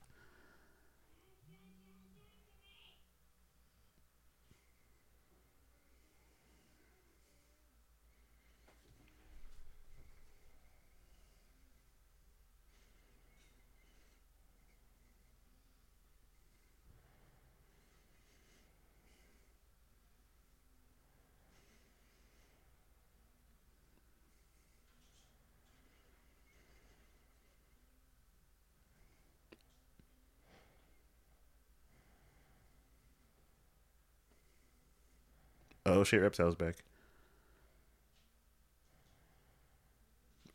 Oh 35.86 36.04
shit, 36.04 36.22
Reptile's 36.22 36.56
back. 36.56 36.78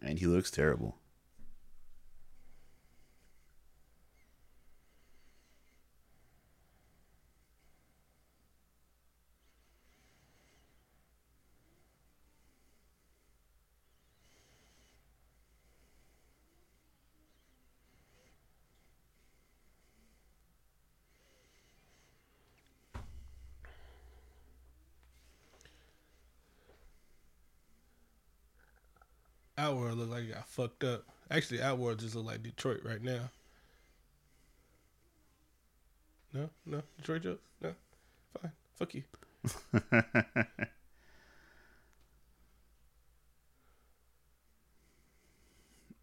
And 0.02 0.18
he 0.18 0.26
looks 0.26 0.50
terrible. 0.50 0.96
Outworld 29.70 29.98
look 29.98 30.10
like 30.10 30.24
it 30.24 30.34
got 30.34 30.48
fucked 30.48 30.82
up. 30.82 31.04
Actually, 31.30 31.62
Outworld 31.62 32.00
just 32.00 32.16
look 32.16 32.26
like 32.26 32.42
Detroit 32.42 32.80
right 32.82 33.00
now. 33.00 33.30
No, 36.34 36.50
no, 36.66 36.82
Detroit 36.98 37.22
jokes. 37.22 37.42
No, 37.60 37.72
fine. 38.40 38.50
Fuck 38.74 38.94
you. 38.96 39.04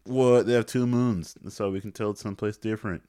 what? 0.04 0.46
They 0.46 0.54
have 0.54 0.64
two 0.64 0.86
moons. 0.86 1.36
How 1.58 1.68
we 1.68 1.82
can 1.82 1.92
tell 1.92 2.12
it's 2.12 2.22
someplace 2.22 2.56
different. 2.56 3.02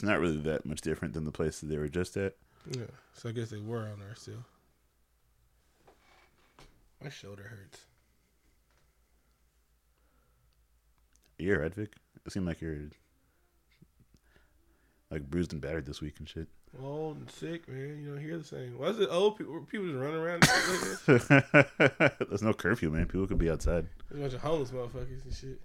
It's 0.00 0.08
not 0.08 0.18
really 0.18 0.38
that 0.38 0.64
much 0.64 0.80
different 0.80 1.12
than 1.12 1.24
the 1.24 1.30
place 1.30 1.60
that 1.60 1.66
they 1.66 1.76
were 1.76 1.86
just 1.86 2.16
at. 2.16 2.32
Yeah, 2.70 2.84
so 3.12 3.28
I 3.28 3.32
guess 3.32 3.50
they 3.50 3.58
were 3.58 3.80
on 3.80 3.98
there 3.98 4.14
still. 4.14 4.42
My 7.04 7.10
shoulder 7.10 7.42
hurts. 7.42 7.84
You're 11.38 11.60
right, 11.60 11.74
Vic. 11.74 11.92
It 12.24 12.32
seemed 12.32 12.46
like 12.46 12.62
you're 12.62 12.78
like 15.10 15.28
bruised 15.28 15.52
and 15.52 15.60
battered 15.60 15.84
this 15.84 16.00
week 16.00 16.14
and 16.18 16.26
shit. 16.26 16.48
Old 16.82 17.18
and 17.18 17.30
sick, 17.30 17.68
man. 17.68 18.00
You 18.02 18.14
don't 18.14 18.24
hear 18.24 18.38
the 18.38 18.44
same. 18.44 18.78
Why 18.78 18.86
is 18.86 19.00
it 19.00 19.10
old 19.10 19.36
people? 19.36 19.66
People 19.70 19.88
just 19.88 19.98
running 19.98 20.16
around 20.16 20.48
like 20.48 20.80
this? 21.04 22.16
There's 22.26 22.42
no 22.42 22.54
curfew, 22.54 22.88
man. 22.88 23.04
People 23.04 23.26
could 23.26 23.36
be 23.36 23.50
outside. 23.50 23.86
There's 24.08 24.18
a 24.18 24.22
bunch 24.22 24.32
of 24.32 24.40
homeless 24.40 24.70
motherfuckers 24.70 25.24
and 25.26 25.34
shit. 25.34 25.60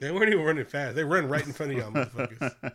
They 0.00 0.10
weren't 0.10 0.32
even 0.32 0.44
running 0.44 0.64
fast. 0.64 0.94
They 0.94 1.04
run 1.04 1.28
right 1.28 1.44
in 1.44 1.52
front 1.52 1.72
of 1.72 1.78
y'all 1.78 1.90
motherfuckers. 1.90 2.72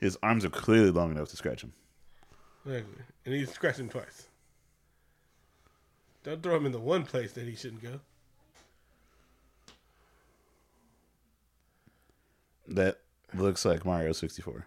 His 0.00 0.16
arms 0.22 0.44
are 0.44 0.50
clearly 0.50 0.90
long 0.90 1.10
enough 1.10 1.28
to 1.30 1.36
scratch 1.36 1.62
him. 1.62 1.72
Exactly. 2.64 3.02
And 3.26 3.34
he's 3.34 3.50
scratching 3.52 3.88
twice. 3.88 4.28
Don't 6.22 6.42
throw 6.42 6.56
him 6.56 6.66
in 6.66 6.72
the 6.72 6.80
one 6.80 7.04
place 7.04 7.32
that 7.32 7.44
he 7.44 7.56
shouldn't 7.56 7.82
go. 7.82 8.00
That 12.68 12.98
looks 13.34 13.64
like 13.64 13.84
Mario 13.84 14.12
64. 14.12 14.66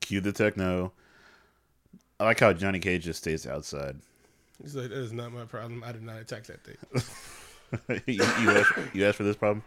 Cue 0.00 0.20
the 0.20 0.32
techno. 0.32 0.92
I 2.18 2.24
like 2.24 2.40
how 2.40 2.52
Johnny 2.52 2.80
Cage 2.80 3.04
just 3.04 3.20
stays 3.20 3.46
outside. 3.46 3.96
He's 4.60 4.74
like, 4.74 4.88
that 4.88 4.98
is 4.98 5.12
not 5.12 5.32
my 5.32 5.44
problem. 5.44 5.84
I 5.84 5.92
did 5.92 6.02
not 6.02 6.16
attack 6.16 6.44
that 6.46 6.64
thing. 6.64 8.02
you, 8.06 8.14
you, 8.14 8.50
asked, 8.50 8.72
you 8.92 9.06
asked 9.06 9.18
for 9.18 9.22
this 9.24 9.36
problem? 9.36 9.62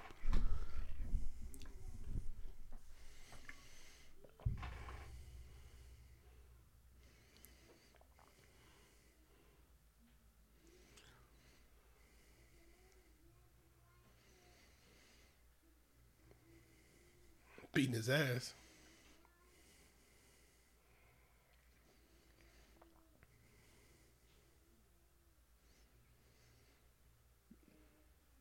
Beating 17.74 17.94
his 17.94 18.10
ass. 18.10 18.54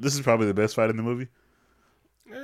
This 0.00 0.14
is 0.14 0.22
probably 0.22 0.46
the 0.46 0.54
best 0.54 0.74
fight 0.74 0.88
in 0.88 0.96
the 0.96 1.02
movie. 1.02 1.28
Uh, 2.32 2.36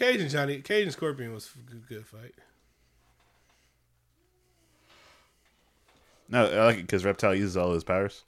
and 0.00 0.30
Johnny, 0.30 0.60
Cage 0.62 0.84
and 0.84 0.92
Scorpion 0.92 1.32
was 1.32 1.50
a 1.54 1.70
good, 1.70 1.86
good 1.86 2.06
fight. 2.06 2.34
No, 6.28 6.46
I 6.46 6.64
like 6.64 6.78
it 6.78 6.82
because 6.82 7.04
Reptile 7.04 7.34
uses 7.34 7.56
all 7.56 7.74
his 7.74 7.84
powers. 7.84 8.24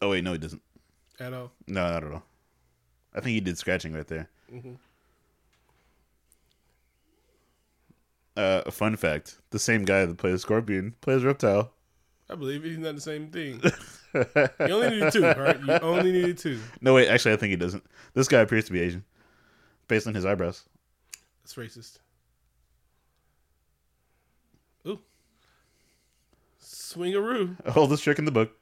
Oh 0.00 0.10
wait, 0.10 0.24
no, 0.24 0.32
he 0.32 0.38
doesn't. 0.38 0.62
At 1.20 1.34
all. 1.34 1.52
No, 1.66 1.90
not 1.90 2.04
at 2.04 2.12
all. 2.12 2.22
I 3.14 3.20
think 3.20 3.34
he 3.34 3.40
did 3.40 3.58
scratching 3.58 3.92
right 3.92 4.06
there. 4.06 4.28
Mhm. 4.52 4.76
Uh, 8.36 8.62
a 8.66 8.70
fun 8.70 8.96
fact: 8.96 9.38
the 9.50 9.58
same 9.58 9.84
guy 9.84 10.04
that 10.06 10.16
plays 10.18 10.42
Scorpion 10.42 10.94
plays 11.00 11.22
Reptile. 11.24 11.72
I 12.28 12.34
believe 12.34 12.64
it. 12.64 12.70
he's 12.70 12.78
not 12.78 12.94
the 12.94 13.00
same 13.00 13.28
thing. 13.28 13.60
you 14.14 14.74
only 14.74 14.90
needed 14.90 15.12
two, 15.12 15.22
right? 15.22 15.60
You 15.60 15.72
only 15.82 16.10
needed 16.10 16.38
two. 16.38 16.58
No, 16.80 16.94
wait, 16.94 17.08
actually, 17.08 17.34
I 17.34 17.36
think 17.36 17.50
he 17.50 17.56
doesn't. 17.56 17.84
This 18.14 18.28
guy 18.28 18.40
appears 18.40 18.64
to 18.64 18.72
be 18.72 18.80
Asian, 18.80 19.04
based 19.88 20.06
on 20.06 20.14
his 20.14 20.24
eyebrows. 20.24 20.64
That's 21.42 21.54
racist. 21.54 21.98
Ooh. 24.86 24.98
Swingaroo. 26.62 27.56
Oldest 27.76 28.02
trick 28.02 28.18
in 28.18 28.24
the 28.24 28.32
book. 28.32 28.52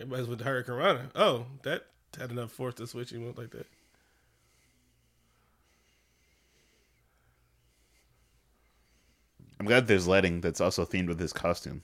Everybody's 0.00 0.28
with 0.28 0.40
hurricanrana. 0.40 1.10
Oh, 1.14 1.44
that 1.62 1.84
had 2.18 2.30
enough 2.30 2.50
force 2.52 2.74
to 2.76 2.86
switch 2.86 3.12
him 3.12 3.28
up 3.28 3.36
like 3.36 3.50
that. 3.50 3.66
I'm 9.58 9.66
glad 9.66 9.86
there's 9.86 10.08
lighting 10.08 10.40
that's 10.40 10.62
also 10.62 10.86
themed 10.86 11.08
with 11.08 11.20
his 11.20 11.34
costume. 11.34 11.82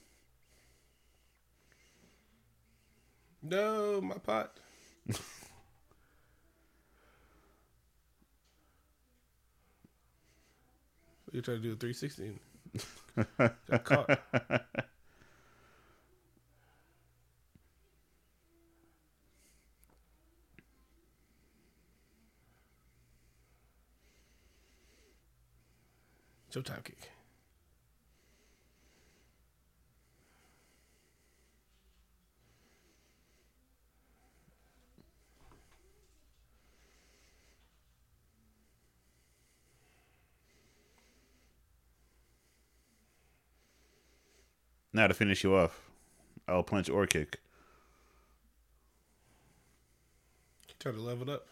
No, 3.43 4.01
my 4.01 4.15
pot. 4.15 4.57
You're 11.33 11.43
trying 11.43 11.61
to 11.61 11.63
do 11.63 11.73
a 11.73 11.77
360. 11.77 12.39
Got 13.69 13.85
caught. 13.85 14.19
Showtime 26.57 26.85
kick. 26.85 27.11
Now 44.95 45.09
to 45.09 45.13
finish 45.13 45.45
you 45.45 45.55
off, 45.55 45.79
I'll 46.49 46.63
punch 46.63 46.89
or 46.89 47.07
kick. 47.07 47.39
Try 50.79 50.93
to 50.93 50.99
level 50.99 51.29
it 51.29 51.35
up. 51.35 51.47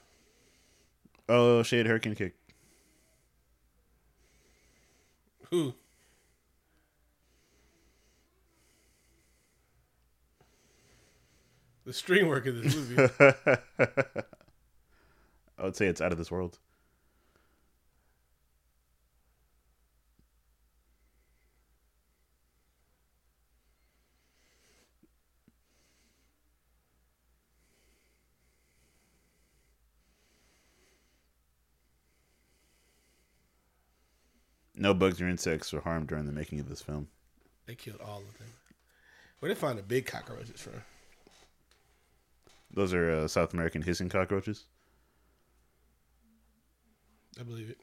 Oh, 1.28 1.62
shade 1.62 1.84
hurricane 1.84 2.14
kick. 2.14 2.43
Who? 5.54 5.72
The 11.84 11.92
string 11.92 12.26
work 12.26 12.46
of 12.46 12.60
this 12.60 12.74
movie. 12.74 12.96
I 15.56 15.62
would 15.62 15.76
say 15.76 15.86
it's 15.86 16.00
out 16.00 16.10
of 16.10 16.18
this 16.18 16.32
world. 16.32 16.58
No 34.74 34.92
bugs 34.92 35.20
or 35.20 35.28
insects 35.28 35.72
were 35.72 35.80
harmed 35.80 36.08
during 36.08 36.26
the 36.26 36.32
making 36.32 36.58
of 36.58 36.68
this 36.68 36.82
film. 36.82 37.08
they 37.66 37.74
killed 37.74 38.00
all 38.00 38.18
of 38.18 38.38
them. 38.38 38.48
Where 39.38 39.48
did 39.48 39.56
they 39.56 39.60
find 39.60 39.78
the 39.78 39.82
big 39.82 40.06
cockroaches 40.06 40.60
from? 40.60 40.82
Those 42.72 42.92
are 42.92 43.10
uh, 43.10 43.28
South 43.28 43.54
American 43.54 43.82
hissing 43.82 44.08
cockroaches. 44.08 44.64
I 47.38 47.42
believe 47.44 47.70
it. 47.70 47.78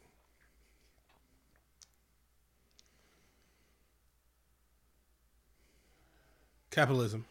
Capitalism. 6.71 7.25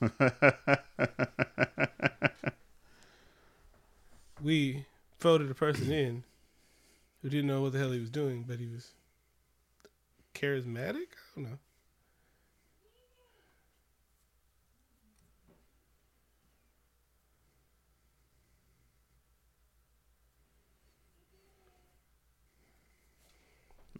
we 4.42 4.84
voted 5.20 5.50
a 5.50 5.54
person 5.54 5.90
in 5.90 6.22
who 7.22 7.28
didn't 7.28 7.46
know 7.46 7.62
what 7.62 7.72
the 7.72 7.78
hell 7.78 7.92
he 7.92 8.00
was 8.00 8.10
doing, 8.10 8.44
but 8.46 8.58
he 8.58 8.68
was 8.68 8.92
charismatic. 10.34 11.08
I 11.36 11.36
don't 11.36 11.44
know. 11.44 11.58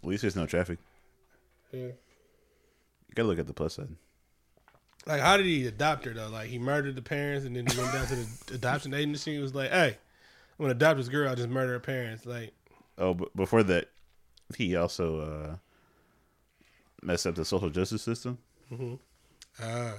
At 0.03 0.09
least 0.09 0.23
there's 0.23 0.37
no 0.37 0.47
traffic. 0.47 0.79
Yeah. 1.73 1.81
You 1.81 1.95
gotta 3.15 3.29
look 3.29 3.39
at 3.39 3.47
the 3.47 3.53
plus 3.53 3.75
side. 3.75 3.89
Like, 5.07 5.21
how 5.21 5.37
did 5.37 5.47
he 5.47 5.67
adopt 5.67 6.05
her 6.05 6.15
though? 6.15 6.29
Like, 6.29 6.49
he 6.49 6.59
murdered 6.59 6.95
the 6.95 7.03
parents, 7.03 7.47
and 7.47 7.57
then 7.57 7.67
he 7.67 7.79
went 7.79 7.93
down 7.93 8.07
to 8.07 8.17
the 8.17 8.27
adoption 8.55 8.95
agency. 8.95 9.35
and 9.35 9.43
was 9.43 9.55
like, 9.55 9.71
"Hey, 9.71 9.97
I'm 10.59 10.65
gonna 10.65 10.73
adopt 10.73 10.99
this 10.99 11.09
girl. 11.09 11.29
I'll 11.29 11.37
just 11.37 11.49
murder 11.49 11.73
her 11.73 11.81
parents." 11.81 12.27
Like, 12.27 12.53
Oh, 12.99 13.15
but 13.15 13.35
before 13.37 13.63
that, 13.63 13.91
he 14.57 14.75
also 14.75 15.21
uh, 15.21 15.57
messed 17.03 17.27
up 17.27 17.37
the 17.37 17.45
social 17.45 17.71
justice 17.71 18.03
system. 18.03 18.39
ah, 19.63 19.95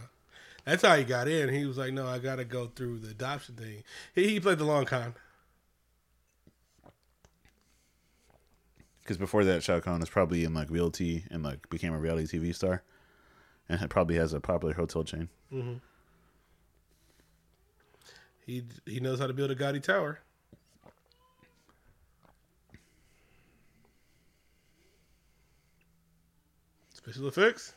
that's 0.65 0.83
how 0.83 0.95
he 0.95 1.03
got 1.05 1.27
in. 1.27 1.49
He 1.49 1.65
was 1.65 1.77
like, 1.77 1.93
"No, 1.93 2.05
I 2.05 2.19
gotta 2.19 2.43
go 2.43 2.67
through 2.67 2.99
the 2.99 3.11
adoption 3.11 3.55
thing." 3.55 3.83
He, 4.13 4.27
he 4.29 4.39
played 4.39 4.57
the 4.57 4.65
long 4.65 4.85
con. 4.85 5.15
Because 9.01 9.17
before 9.17 9.43
that, 9.45 9.63
Shao 9.63 9.79
Kahn 9.79 10.01
was 10.01 10.09
probably 10.09 10.43
in 10.43 10.53
like 10.53 10.69
realty 10.69 11.25
and 11.31 11.41
like 11.41 11.67
became 11.69 11.93
a 11.93 11.97
reality 11.99 12.37
TV 12.37 12.53
star, 12.53 12.83
and 13.67 13.81
it 13.81 13.89
probably 13.89 14.17
has 14.17 14.33
a 14.33 14.39
popular 14.39 14.75
hotel 14.75 15.03
chain. 15.03 15.29
He 18.45 18.63
he 18.85 18.99
knows 18.99 19.19
how 19.19 19.27
to 19.27 19.33
build 19.33 19.51
a 19.51 19.55
gaudy 19.55 19.79
tower. 19.79 20.19
Special 27.09 27.27
effects. 27.29 27.73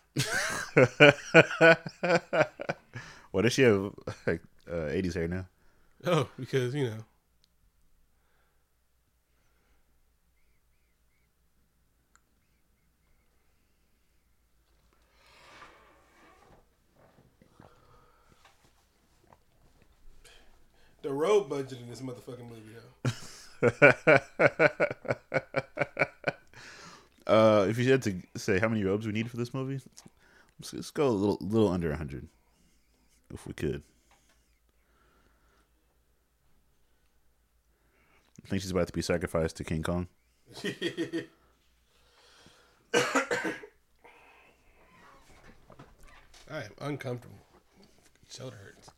Why 3.31 3.41
does 3.41 3.55
she 3.55 3.63
have 3.63 3.95
like 4.27 4.43
uh, 4.71 4.91
80s 4.91 5.15
hair 5.15 5.27
now? 5.27 5.47
Oh, 6.05 6.29
because 6.39 6.75
you 6.75 6.91
know. 6.91 7.05
The 21.01 21.11
road 21.11 21.49
budget 21.49 21.79
in 21.81 21.89
this 21.89 22.03
motherfucking 22.03 22.51
movie, 22.51 22.77
though. 22.77 24.09
Uh, 27.27 27.67
if 27.69 27.79
you 27.79 27.91
had 27.91 28.03
to 28.03 28.15
say 28.37 28.59
how 28.59 28.69
many 28.69 28.83
robes 28.85 29.07
we 29.07 29.13
need 29.13 29.31
for 29.31 29.37
this 29.37 29.55
movie, 29.55 29.81
let's, 30.59 30.75
let's 30.75 30.91
go 30.91 31.07
a 31.07 31.11
little 31.11 31.39
little 31.41 31.69
under 31.69 31.89
100, 31.91 32.29
if 33.33 33.47
we 33.47 33.53
could. 33.53 33.83
I 38.45 38.49
think 38.49 38.63
she's 38.63 38.73
about 38.73 38.89
to 38.89 38.93
be 38.93 39.03
sacrificed 39.03 39.57
to 39.57 39.65
King 39.65 39.83
Kong. 39.83 40.09
I 46.53 46.65
am 46.65 46.73
uncomfortable. 46.81 47.39
Shoulder 48.29 48.57
hurts. 48.63 48.91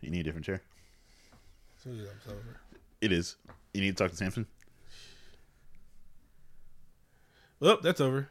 You 0.00 0.10
need 0.10 0.20
a 0.20 0.22
different 0.24 0.44
chair. 0.44 0.60
As 1.76 1.82
soon 1.82 1.98
as 1.98 2.06
I'm 2.06 2.32
over. 2.32 2.60
It 3.00 3.10
is. 3.10 3.36
You 3.72 3.80
need 3.80 3.96
to 3.96 4.02
talk 4.02 4.10
to 4.10 4.16
Samson. 4.16 4.46
Well, 7.62 7.78
that's 7.80 8.00
over. 8.00 8.28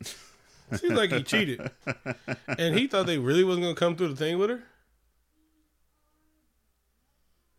Seems 0.72 0.92
like 0.92 1.10
he 1.10 1.24
cheated. 1.24 1.68
And 2.46 2.78
he 2.78 2.86
thought 2.86 3.06
they 3.06 3.18
really 3.18 3.42
wasn't 3.42 3.64
gonna 3.64 3.74
come 3.74 3.96
through 3.96 4.10
the 4.10 4.16
thing 4.16 4.38
with 4.38 4.50
her. 4.50 4.62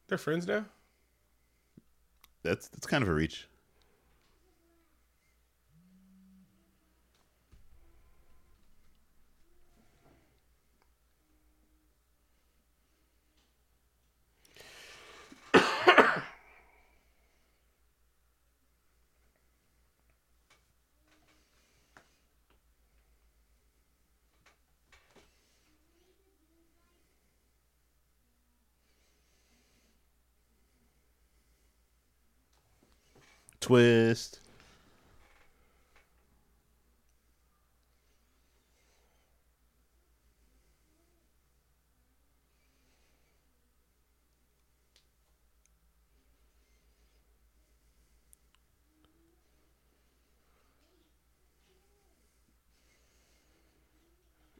They're 0.08 0.18
friends 0.18 0.48
now? 0.48 0.64
That's 2.42 2.70
that's 2.70 2.88
kind 2.88 3.04
of 3.04 3.10
a 3.10 3.14
reach. 3.14 3.50
Twist. 33.64 34.42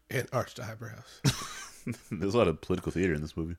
And 0.10 0.30
arched 0.32 0.62
eyebrows. 0.62 0.94
There's 2.10 2.34
a 2.34 2.38
lot 2.38 2.48
of 2.48 2.62
political 2.62 2.94
theater 2.94 3.14
in 3.14 3.22
this 3.22 3.36
movie. 3.36 3.58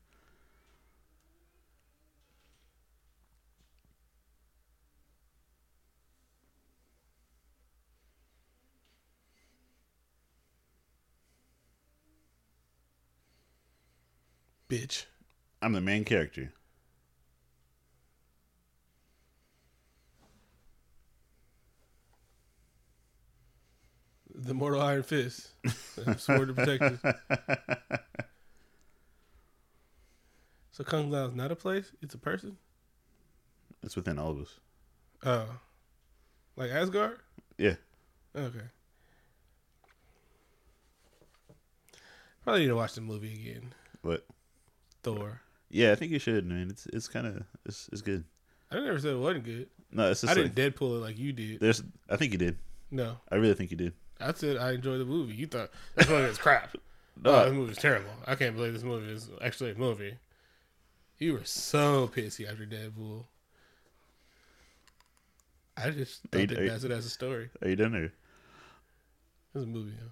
Bitch. 14.74 15.04
I'm 15.62 15.72
the 15.72 15.80
main 15.80 16.04
character. 16.04 16.52
The 24.34 24.52
Mortal 24.52 24.82
Iron 24.82 25.04
Fist. 25.04 25.52
Sword 26.16 26.48
to 26.48 26.54
protect 26.54 26.82
us. 26.82 27.14
So 30.72 30.82
Kung 30.82 31.08
Lao 31.08 31.26
is 31.26 31.36
not 31.36 31.52
a 31.52 31.56
place; 31.56 31.92
it's 32.02 32.16
a 32.16 32.18
person. 32.18 32.56
It's 33.84 33.94
within 33.94 34.18
all 34.18 34.32
of 34.32 34.40
us. 34.40 34.58
Oh, 35.24 35.46
like 36.56 36.72
Asgard. 36.72 37.20
Yeah. 37.58 37.76
Okay. 38.34 38.58
Probably 42.42 42.62
need 42.62 42.68
to 42.68 42.74
watch 42.74 42.94
the 42.94 43.02
movie 43.02 43.34
again. 43.34 43.72
But 44.02 44.26
Thor. 45.04 45.40
yeah, 45.70 45.92
I 45.92 45.94
think 45.94 46.10
you 46.12 46.18
should, 46.18 46.46
man. 46.46 46.68
It's 46.70 46.86
it's 46.86 47.06
kind 47.08 47.26
of 47.26 47.42
it's 47.64 47.88
it's 47.92 48.02
good. 48.02 48.24
I 48.70 48.80
never 48.80 48.98
said 48.98 49.12
it 49.14 49.18
wasn't 49.18 49.44
good. 49.44 49.68
No, 49.92 50.10
it's 50.10 50.22
just 50.22 50.32
I 50.36 50.40
like 50.40 50.54
didn't 50.54 50.74
Deadpool 50.76 50.96
it 50.98 51.00
like 51.02 51.18
you 51.18 51.32
did. 51.32 51.60
there's. 51.60 51.82
I 52.10 52.16
think 52.16 52.32
you 52.32 52.38
did. 52.38 52.58
No, 52.90 53.18
I 53.30 53.36
really 53.36 53.54
think 53.54 53.70
you 53.70 53.76
did. 53.76 53.92
I 54.20 54.32
said 54.32 54.56
I 54.56 54.72
enjoyed 54.72 55.00
the 55.00 55.04
movie. 55.04 55.34
You 55.34 55.46
thought 55.46 55.70
this 55.96 56.08
movie 56.08 56.24
is 56.30 56.38
crap. 56.38 56.74
No, 57.22 57.30
oh, 57.30 57.44
this 57.44 57.54
movie's 57.54 57.78
terrible. 57.78 58.10
I 58.26 58.34
can't 58.34 58.56
believe 58.56 58.72
this 58.72 58.82
movie 58.82 59.12
is 59.12 59.30
actually 59.40 59.70
a 59.70 59.76
movie. 59.76 60.16
You 61.20 61.34
were 61.34 61.44
so 61.44 62.08
pissy 62.08 62.50
after 62.50 62.66
Deadpool. 62.66 63.26
I 65.76 65.90
just 65.90 66.22
Are 66.32 66.40
you- 66.40 66.46
thought 66.48 66.52
are 66.52 66.56
that 66.56 66.62
you- 66.64 66.70
that's 66.70 66.82
it 66.82 66.90
as 66.90 67.06
a 67.06 67.10
story. 67.10 67.50
Are 67.62 67.68
you 67.68 67.76
done 67.76 67.92
there? 67.92 68.04
It 68.06 68.12
was 69.54 69.62
a 69.62 69.66
movie, 69.68 69.94
huh? 69.96 70.08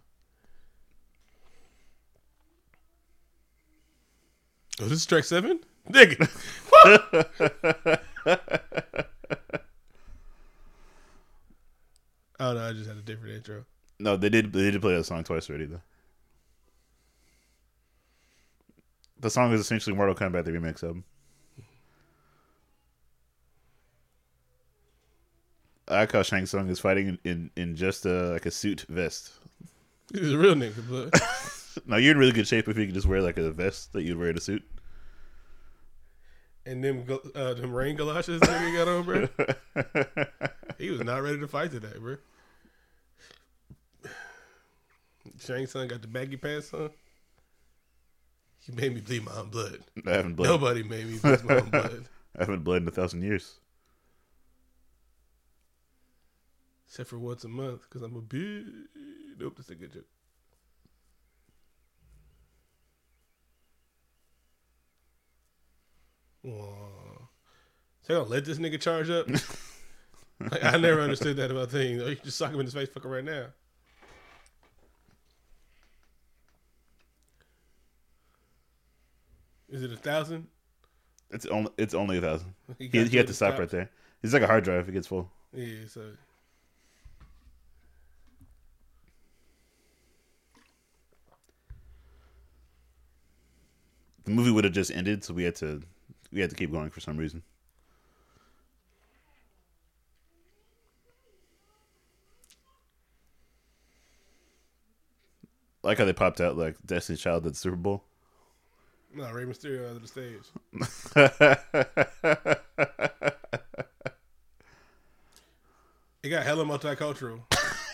Oh, 4.80 4.84
this 4.84 4.92
is 4.92 5.06
track 5.06 5.24
seven? 5.24 5.60
Nigga. 5.90 6.28
oh 12.40 12.52
no, 12.54 12.68
I 12.68 12.72
just 12.72 12.88
had 12.88 12.96
a 12.96 13.02
different 13.02 13.36
intro. 13.36 13.64
No, 13.98 14.16
they 14.16 14.28
did. 14.28 14.52
They 14.52 14.70
did 14.70 14.80
play 14.80 14.96
that 14.96 15.04
song 15.04 15.24
twice 15.24 15.48
already, 15.48 15.66
though. 15.66 15.82
The 19.20 19.30
song 19.30 19.52
is 19.52 19.60
essentially 19.60 19.94
Mortal 19.94 20.16
Kombat, 20.16 20.44
the 20.44 20.50
remix 20.50 20.82
album. 20.82 21.04
I 25.88 26.08
how 26.10 26.22
Shang 26.22 26.46
Tsung 26.46 26.68
is 26.70 26.80
fighting 26.80 27.08
in, 27.08 27.18
in, 27.24 27.50
in 27.56 27.76
just 27.76 28.06
a, 28.06 28.30
like 28.30 28.46
a 28.46 28.50
suit 28.50 28.86
vest. 28.88 29.32
He's 30.12 30.32
a 30.32 30.38
real 30.38 30.54
nigga, 30.54 30.82
but 30.88 31.20
Now 31.86 31.96
you're 31.96 32.12
in 32.12 32.18
really 32.18 32.32
good 32.32 32.46
shape 32.48 32.68
if 32.68 32.76
you 32.76 32.86
could 32.86 32.94
just 32.94 33.06
wear 33.06 33.20
like 33.22 33.38
a 33.38 33.50
vest 33.50 33.92
that 33.92 34.02
you'd 34.02 34.18
wear 34.18 34.30
in 34.30 34.36
a 34.36 34.40
suit. 34.40 34.62
and 36.66 36.82
them 36.84 37.04
uh, 37.34 37.54
them 37.54 37.72
rain 37.72 37.96
galoshes 37.96 38.40
that 38.40 38.66
he 38.66 38.72
got 38.76 38.88
on, 38.88 39.02
bro. 39.04 39.28
He 40.78 40.90
was 40.90 41.00
not 41.04 41.22
ready 41.22 41.38
to 41.38 41.46
fight 41.46 41.70
today, 41.70 41.92
bro. 41.98 42.16
Shang 45.38 45.66
Tsung 45.66 45.88
got 45.88 46.02
the 46.02 46.08
baggy 46.08 46.36
pants 46.36 46.72
on. 46.74 46.90
He 48.60 48.72
made 48.72 48.94
me 48.94 49.00
bleed 49.00 49.24
my 49.24 49.32
own 49.36 49.48
blood. 49.50 49.78
I 50.06 50.10
haven't 50.12 50.34
bled. 50.34 50.50
Nobody 50.50 50.82
made 50.82 51.06
me 51.06 51.18
bleed 51.18 51.44
my 51.44 51.56
own 51.58 51.70
blood. 51.70 52.04
I 52.36 52.40
haven't 52.42 52.64
bled 52.64 52.82
in 52.82 52.88
a 52.88 52.92
thousand 52.92 53.22
years. 53.22 53.58
Except 56.88 57.08
for 57.08 57.18
once 57.18 57.44
a 57.44 57.48
month, 57.48 57.82
because 57.88 58.02
I'm 58.02 58.16
a 58.16 58.20
bitch. 58.20 58.66
Nope, 59.38 59.54
that's 59.56 59.70
a 59.70 59.74
good 59.74 59.92
joke. 59.92 60.06
Aw. 66.46 67.28
So 68.02 68.14
gonna 68.14 68.28
let 68.28 68.44
this 68.44 68.58
nigga 68.58 68.80
charge 68.80 69.10
up? 69.10 69.28
like, 70.40 70.64
I 70.64 70.76
never 70.76 71.00
understood 71.00 71.36
that 71.36 71.50
about 71.50 71.70
things. 71.70 72.02
Oh, 72.02 72.08
you 72.08 72.16
just 72.16 72.36
sock 72.36 72.52
him 72.52 72.60
in 72.60 72.66
his 72.66 72.74
face, 72.74 72.88
fucking 72.88 73.10
right 73.10 73.24
now. 73.24 73.46
Is 79.68 79.82
it 79.82 79.92
a 79.92 79.96
thousand? 79.96 80.48
It's 81.30 81.46
only 81.46 81.70
it's 81.78 81.94
only 81.94 82.18
a 82.18 82.20
thousand. 82.20 82.54
He, 82.78 82.88
He, 82.88 83.04
he 83.04 83.16
had 83.16 83.26
to 83.28 83.34
stop 83.34 83.58
right 83.58 83.68
there. 83.68 83.90
He's 84.20 84.34
like 84.34 84.42
a 84.42 84.46
hard 84.46 84.64
drive 84.64 84.80
if 84.80 84.88
it 84.88 84.92
gets 84.92 85.06
full. 85.06 85.30
Yeah, 85.54 85.86
so 85.88 86.02
The 94.24 94.30
movie 94.30 94.50
would 94.50 94.64
have 94.64 94.72
just 94.72 94.90
ended, 94.92 95.24
so 95.24 95.34
we 95.34 95.42
had 95.44 95.56
to 95.56 95.82
we 96.32 96.40
had 96.40 96.50
to 96.50 96.56
keep 96.56 96.72
going 96.72 96.90
for 96.90 97.00
some 97.00 97.16
reason. 97.16 97.42
I 105.84 105.88
like 105.88 105.98
how 105.98 106.04
they 106.04 106.12
popped 106.12 106.40
out 106.40 106.56
like 106.56 106.76
Destiny's 106.86 107.20
Child 107.20 107.46
at 107.46 107.52
the 107.52 107.58
Super 107.58 107.76
Bowl. 107.76 108.04
no, 109.14 109.30
Rey 109.32 109.44
Mysterio 109.44 109.90
out 109.90 109.96
of 109.96 110.02
the 110.02 110.08
stage. 110.08 110.42
It 116.22 116.28
got 116.28 116.44
hella 116.44 116.64
multicultural. 116.64 117.40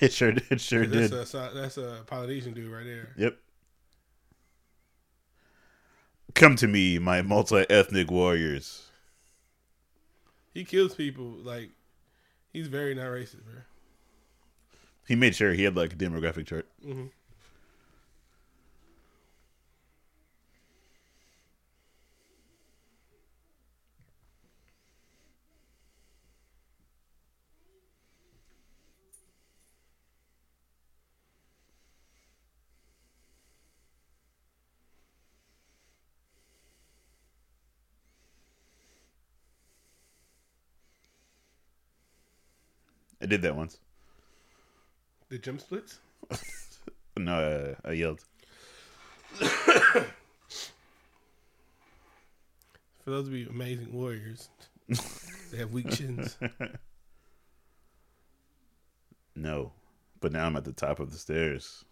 it 0.03 0.13
sure 0.13 0.33
did. 0.33 0.45
It 0.51 0.61
sure 0.61 0.87
That's 0.87 1.33
did. 1.33 1.41
a 1.41 1.51
that's 1.55 1.79
a 1.79 2.03
Polynesian 2.07 2.53
dude 2.53 2.71
right 2.71 2.85
there. 2.85 3.09
Yep. 3.17 3.39
Come 6.35 6.57
to 6.57 6.69
me, 6.69 6.99
my 6.99 7.23
multi-ethnic 7.23 8.11
warriors. 8.11 8.87
He 10.55 10.65
kills 10.65 10.95
people 10.95 11.25
like 11.25 11.71
he's 12.53 12.69
very 12.69 12.95
not 12.95 13.07
racist, 13.07 13.45
bro. 13.45 13.63
He 15.07 15.15
made 15.17 15.35
sure 15.35 15.53
he 15.53 15.65
had 15.65 15.77
like 15.77 15.93
a 15.93 15.97
demographic 15.97 16.47
chart. 16.47 16.67
hmm 16.83 17.07
did 43.29 43.43
that 43.43 43.57
once. 43.57 43.79
The 45.29 45.39
jump 45.39 45.61
splits. 45.61 45.99
No, 47.19 47.77
I, 47.85 47.89
I 47.89 47.93
yelled. 47.95 48.25
For 49.41 50.05
those 53.07 53.27
of 53.27 53.35
you 53.35 53.49
amazing 53.51 53.93
warriors, 53.93 54.49
they 55.51 55.59
have 55.59 55.73
weak 55.73 55.91
chins. 55.91 56.37
No, 59.35 59.71
but 60.21 60.33
now 60.33 60.47
I'm 60.47 60.57
at 60.57 60.65
the 60.65 60.73
top 60.73 60.99
of 60.99 61.13
the 61.13 61.17
stairs. 61.19 61.85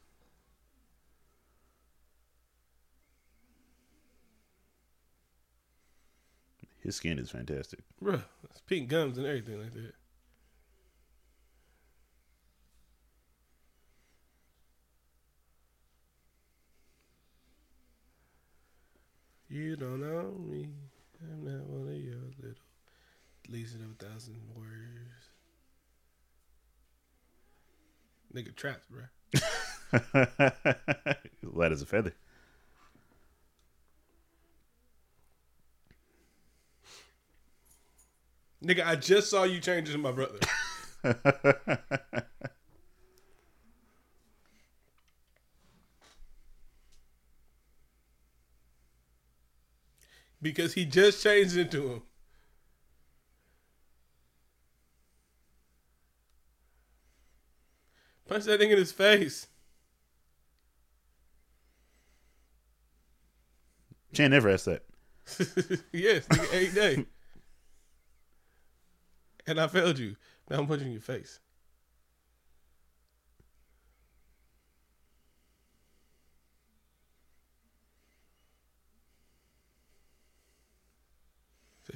His 6.82 6.96
skin 6.96 7.20
is 7.20 7.30
fantastic. 7.30 7.80
Bruh, 8.02 8.24
it's 8.50 8.60
pink 8.62 8.88
gums 8.88 9.16
and 9.16 9.28
everything 9.28 9.62
like 9.62 9.74
that. 9.74 9.92
You 19.56 19.74
don't 19.74 20.02
know 20.02 20.34
me. 20.38 20.68
I'm 21.22 21.42
not 21.42 21.64
one 21.64 21.88
of 21.88 21.94
your 21.96 22.16
little. 22.36 22.60
Least 23.48 23.74
of 23.76 23.80
a 23.80 24.04
thousand 24.04 24.38
words. 24.54 25.30
Nigga 28.34 28.54
trapped, 28.54 28.84
bro. 28.90 29.04
Light 31.54 31.72
as 31.72 31.80
a 31.80 31.86
feather. 31.86 32.12
Nigga, 38.62 38.86
I 38.86 38.96
just 38.96 39.30
saw 39.30 39.44
you 39.44 39.60
changing 39.60 40.02
my 40.02 40.12
brother. 40.12 40.38
because 50.40 50.74
he 50.74 50.84
just 50.84 51.22
changed 51.22 51.56
into 51.56 51.88
him. 51.88 52.02
Punch 58.28 58.44
that 58.44 58.58
thing 58.58 58.70
in 58.70 58.78
his 58.78 58.92
face. 58.92 59.46
Chan 64.12 64.30
never 64.30 64.48
asked 64.48 64.64
that. 64.64 64.82
yes, 65.92 66.26
nigga, 66.26 66.54
eight 66.54 66.74
day. 66.74 67.06
And 69.48 69.60
I 69.60 69.68
failed 69.68 70.00
you. 70.00 70.16
Now 70.50 70.58
I'm 70.58 70.66
punching 70.66 70.90
your 70.90 71.00
face. 71.00 71.38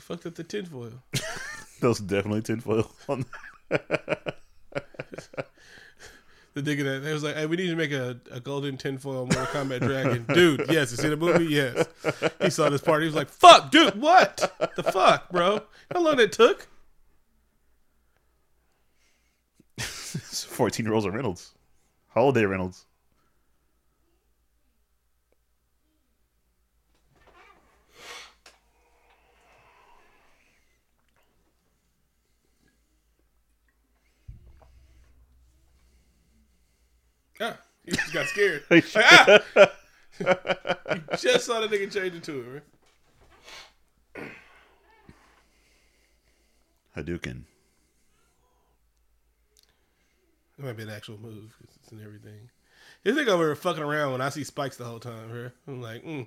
They 0.01 0.15
fucked 0.15 0.25
up 0.25 0.35
the 0.35 0.45
tinfoil. 0.45 0.93
That 1.81 1.89
was 1.89 2.01
definitely 2.01 2.41
tinfoil. 2.41 2.91
on- 3.07 3.27
The 3.71 3.79
nigga 6.63 6.85
that 6.85 7.01
they 7.05 7.13
was 7.13 7.23
like, 7.23 7.37
hey, 7.37 7.45
we 7.47 7.57
need 7.57 7.69
to 7.69 7.77
make 7.77 7.93
a, 7.93 8.19
a 8.31 8.41
golden 8.41 8.77
tinfoil 8.79 9.27
Mortal 9.27 9.45
Kombat 9.47 9.81
dragon. 9.81 10.25
Dude, 10.35 10.65
yes, 10.71 10.91
you 10.91 10.97
see 10.97 11.09
the 11.11 11.17
movie? 11.19 11.45
Yes. 11.47 11.87
He 12.43 12.49
saw 12.51 12.69
this 12.71 12.81
part. 12.81 13.03
He 13.03 13.07
was 13.07 13.15
like, 13.15 13.29
fuck, 13.29 13.71
dude, 13.71 14.01
what? 14.01 14.37
The 14.75 14.83
fuck, 14.83 15.31
bro? 15.31 15.63
How 15.93 16.01
long 16.03 16.19
it 16.19 16.33
took? 16.33 16.67
14 19.79 20.85
year 20.87 20.95
olds 20.95 21.05
are 21.07 21.11
Reynolds. 21.13 21.53
Holiday 22.09 22.45
Reynolds. 22.47 22.87
Ah, 37.41 37.59
he 37.85 37.93
just 37.93 38.13
got 38.13 38.27
scared. 38.27 38.63
Like, 38.71 38.85
ah! 38.97 39.39
just 41.19 41.47
saw 41.47 41.61
the 41.61 41.69
nigga 41.69 41.91
change 41.91 42.15
into 42.15 42.41
it, 42.41 42.63
right? 44.17 44.31
Hadouken. 46.97 47.45
That 50.59 50.67
might 50.67 50.77
be 50.77 50.83
an 50.83 50.91
actual 50.91 51.19
move 51.19 51.55
'cause 51.59 51.77
it's 51.83 51.93
in 51.93 52.05
everything. 52.05 52.51
You 53.05 53.15
think 53.15 53.29
over 53.29 53.55
fucking 53.55 53.83
around 53.83 54.13
when 54.13 54.21
I 54.21 54.29
see 54.29 54.45
spikes 54.45 54.77
the 54.77 54.85
whole 54.85 55.01
time, 55.01 55.31
right? 55.33 55.53
I'm 55.67 55.81
like, 55.81 56.05
mm, 56.05 56.27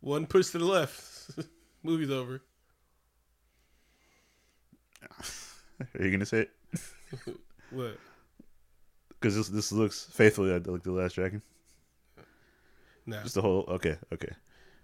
one 0.00 0.26
push 0.26 0.48
to 0.50 0.58
the 0.58 0.64
left. 0.64 1.30
Movie's 1.82 2.10
over. 2.10 2.40
Are 5.80 6.02
you 6.02 6.08
going 6.08 6.20
to 6.20 6.26
say 6.26 6.40
it? 6.40 6.50
What? 7.70 7.98
Because 9.20 9.36
this, 9.36 9.48
this 9.48 9.72
looks 9.72 10.04
faithfully 10.04 10.50
like 10.50 10.82
The 10.82 10.92
Last 10.92 11.14
Dragon. 11.14 11.42
Nah. 13.06 13.22
Just 13.22 13.34
the 13.34 13.42
whole. 13.42 13.64
Okay, 13.68 13.96
okay. 14.12 14.32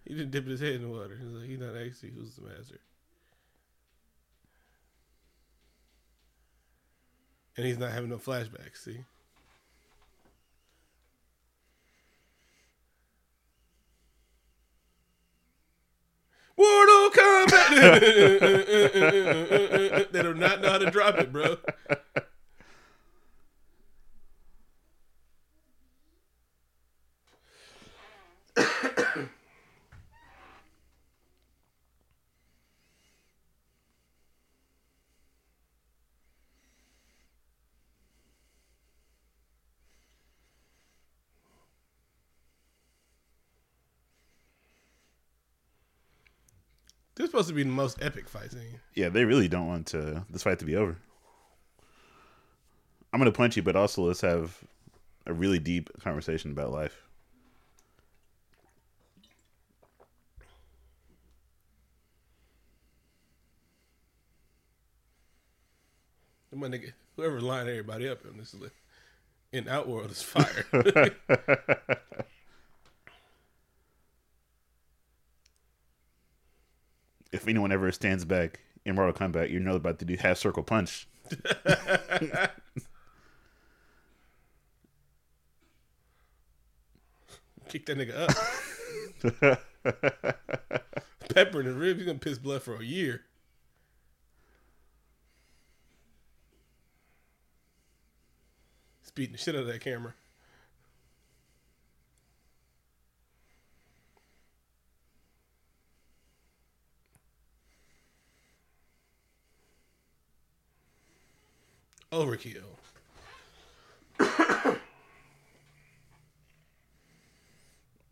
He 0.07 0.15
didn't 0.15 0.31
dip 0.33 0.47
his 0.47 0.61
head 0.61 0.73
in 0.73 0.83
the 0.83 0.89
water. 0.89 1.17
He's 1.21 1.31
like, 1.31 1.49
he's 1.49 1.61
not 1.61 1.77
actually 1.77 2.11
who's 2.11 2.35
the 2.35 2.43
master. 2.43 2.81
And 7.57 7.67
he's 7.67 7.79
not 7.79 7.93
having 7.93 8.11
no 8.11 8.19
flashbacks, 8.19 8.79
see? 8.79 9.05
Mortal 16.57 17.11
Kombat! 17.11 18.01
they 20.13 20.23
do 20.23 20.35
not 20.35 20.61
know 20.61 20.71
how 20.71 20.79
to 20.79 20.91
drop 20.91 21.17
it, 21.17 21.33
bro. 21.33 21.57
Supposed 47.35 47.49
to 47.49 47.55
be 47.55 47.65
the 47.65 47.69
most 47.69 48.01
epic 48.01 48.29
fight 48.29 48.53
scene. 48.53 48.79
Yeah, 48.95 49.09
they 49.09 49.25
really 49.25 49.49
don't 49.49 49.67
want 49.67 49.89
to 49.89 50.25
this 50.31 50.45
fight 50.45 50.61
to 50.61 50.65
be 50.65 50.77
over. 50.77 50.97
I'm 53.13 53.19
gonna 53.19 53.33
punch 53.33 53.57
you, 53.57 53.63
but 53.65 53.75
also 53.75 54.03
let's 54.03 54.21
have 54.21 54.63
a 55.27 55.33
really 55.33 55.59
deep 55.59 55.91
conversation 56.01 56.53
about 56.53 56.71
life. 56.71 57.03
My 66.53 66.69
nigga, 66.69 66.93
whoever 67.17 67.41
lined 67.41 67.69
everybody 67.69 68.09
up 68.09 68.25
in 68.25 68.39
this 68.39 68.55
is 68.55 68.61
like, 68.61 68.71
in 69.51 69.67
Outworld 69.69 70.13
is 70.13 70.23
fire. 70.23 70.65
If 77.35 77.49
anyone 77.49 77.73
ever 77.73 77.91
stands 77.91 78.25
back 78.25 78.61
in 78.85 78.95
Mortal 78.95 79.13
Kombat, 79.13 79.51
you're 79.51 79.61
not 79.61 79.75
about 79.75 79.99
to 79.99 80.05
do 80.05 80.17
half 80.17 80.39
circle 80.39 80.63
punch. 80.63 81.09
Kick 87.69 87.87
that 87.87 87.99
nigga 87.99 88.15
up. 88.15 88.31
Pepper 91.35 91.59
in 91.59 91.67
the 91.67 91.73
rib, 91.73 91.97
he's 91.97 92.07
gonna 92.07 92.21
piss 92.21 92.39
blood 92.39 92.63
for 92.63 92.77
a 92.77 92.85
year. 92.85 93.23
Beating 99.17 99.33
the 99.33 99.39
shit 99.39 99.55
out 99.55 99.63
of 99.63 99.67
that 99.69 99.81
camera. 99.81 100.15
Overkill. 112.15 112.63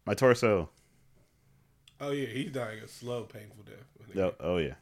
My 0.05 0.15
torso. 0.15 0.69
Oh 2.01 2.11
yeah, 2.11 2.27
he's 2.27 2.51
dying 2.51 2.81
a 2.81 2.89
slow, 2.89 3.23
painful 3.23 3.63
death. 3.65 3.87
No, 4.13 4.35
oh 4.41 4.57
yeah. 4.57 4.75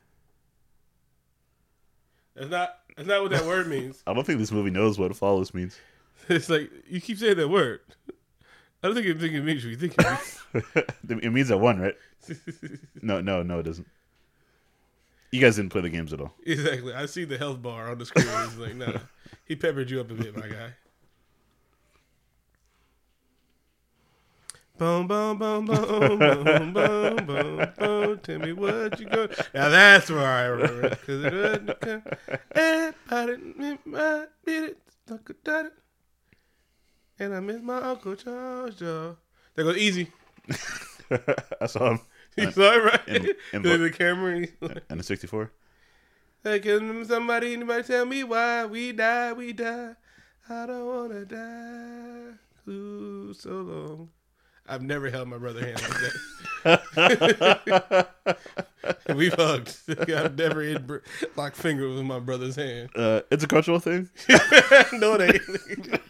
That's 2.34 2.51
not 2.51 2.78
that's 2.97 3.06
not 3.06 3.20
what 3.20 3.30
that 3.32 3.44
word 3.44 3.68
means. 3.68 4.02
I 4.06 4.14
don't 4.14 4.26
think 4.26 4.38
this 4.38 4.51
movie 4.51 4.70
knows 4.70 4.98
what 4.98 5.14
flawless 5.14 5.52
means. 5.52 5.78
It's 6.28 6.51
like 6.51 6.70
you 6.88 7.01
keep 7.01 7.16
saying 7.18 7.38
that 7.38 7.48
word. 7.48 7.80
I 8.82 8.86
don't 8.86 8.94
think 8.94 9.06
it, 9.06 9.18
think 9.18 9.32
it 9.32 9.42
means 9.42 9.64
what 9.64 9.70
you 9.70 9.76
think 9.76 9.94
it 9.98 10.06
means. 10.06 10.38
it 11.24 11.32
means 11.32 11.48
that 11.48 11.59
one, 11.59 11.80
right? 11.80 11.97
No, 13.02 13.20
no, 13.20 13.42
no, 13.42 13.59
it 13.59 13.62
doesn't. 13.64 13.86
You 15.32 15.40
guys 15.40 15.57
didn't 15.57 15.70
play 15.70 15.82
the 15.82 15.90
games 15.90 16.12
at 16.12 16.20
all. 16.20 16.35
exactly. 16.44 16.93
I 16.93 17.07
see 17.07 17.24
the 17.24 17.39
health 17.39 17.62
bar 17.62 17.90
on 17.90 17.98
the 17.98 18.07
screen. 18.07 18.27
It's 18.28 18.57
like, 18.57 18.74
no, 18.74 19.01
he 19.44 19.55
peppered 19.57 19.90
you 19.90 20.01
up 20.01 20.11
a 20.11 20.15
bit, 20.15 20.36
my 20.36 20.48
guy. 20.48 20.73
Boom, 24.77 25.07
boom, 25.07 25.36
boom, 25.36 25.66
boom, 25.66 26.19
boom, 26.19 26.73
boom, 26.73 27.27
boom, 27.27 27.73
boom. 27.78 28.19
Tell 28.20 28.39
me 28.39 28.55
what 28.55 28.98
you 28.98 29.07
go. 29.07 29.28
Now 29.52 29.69
that's 29.69 30.11
where 30.11 30.27
I 30.27 30.44
remember 30.44 30.86
it. 30.86 30.98
Cause 31.07 31.23
it 31.23 31.31
doesn't 31.31 31.81
come. 31.81 32.02
Everybody 33.11 34.27
beat 34.47 34.62
it. 34.62 34.78
Stuck 35.05 35.28
it, 35.28 35.36
it. 35.47 35.73
And 37.19 37.35
I 37.35 37.40
miss 37.40 37.61
my 37.61 37.77
Uncle 37.77 38.16
Charles, 38.16 38.77
Joe. 38.77 39.19
There 39.55 39.66
goes 39.66 39.77
easy. 39.77 40.11
I 41.61 41.66
saw 41.66 41.90
him 41.90 42.01
Saw 42.52 42.73
it, 42.73 42.85
right? 42.85 43.09
In- 43.09 43.15
in 43.16 43.27
Look 43.27 43.35
at 43.55 43.62
Bo- 43.62 43.78
the 43.78 43.90
camera. 43.90 44.36
and 44.36 44.48
like, 44.61 44.82
in 44.90 44.98
the 44.98 45.05
64. 45.05 45.51
Hey, 46.43 46.59
can 46.61 47.05
somebody, 47.05 47.52
anybody 47.52 47.82
tell 47.82 48.07
me 48.07 48.24
why 48.24 48.65
we 48.66 48.93
die, 48.93 49.32
we 49.32 49.52
die? 49.52 49.94
I 50.48 50.66
don't 50.66 50.86
wanna 50.86 51.24
die. 51.27 52.70
Ooh, 52.70 53.32
so 53.35 53.51
long. 53.51 54.09
I've 54.69 54.82
never 54.82 55.11
held 55.11 55.28
my 55.28 55.36
brother's 55.39 55.65
hand 55.65 55.82
like 56.65 56.81
that. 57.05 58.09
We've 59.16 59.35
hugged. 59.35 59.77
I've 60.11 60.36
never 60.39 60.62
in 60.62 60.86
br- 60.86 60.98
locked 61.36 61.57
fingers 61.57 61.94
with 61.97 62.05
my 62.05 62.20
brother's 62.20 62.55
hand. 62.57 62.90
Uh, 62.94 63.23
it's 63.31 63.43
a 63.44 63.48
cultural 63.48 63.81
thing. 63.81 64.09
no, 64.93 65.15
it 65.19 65.35
ain't. 65.35 66.01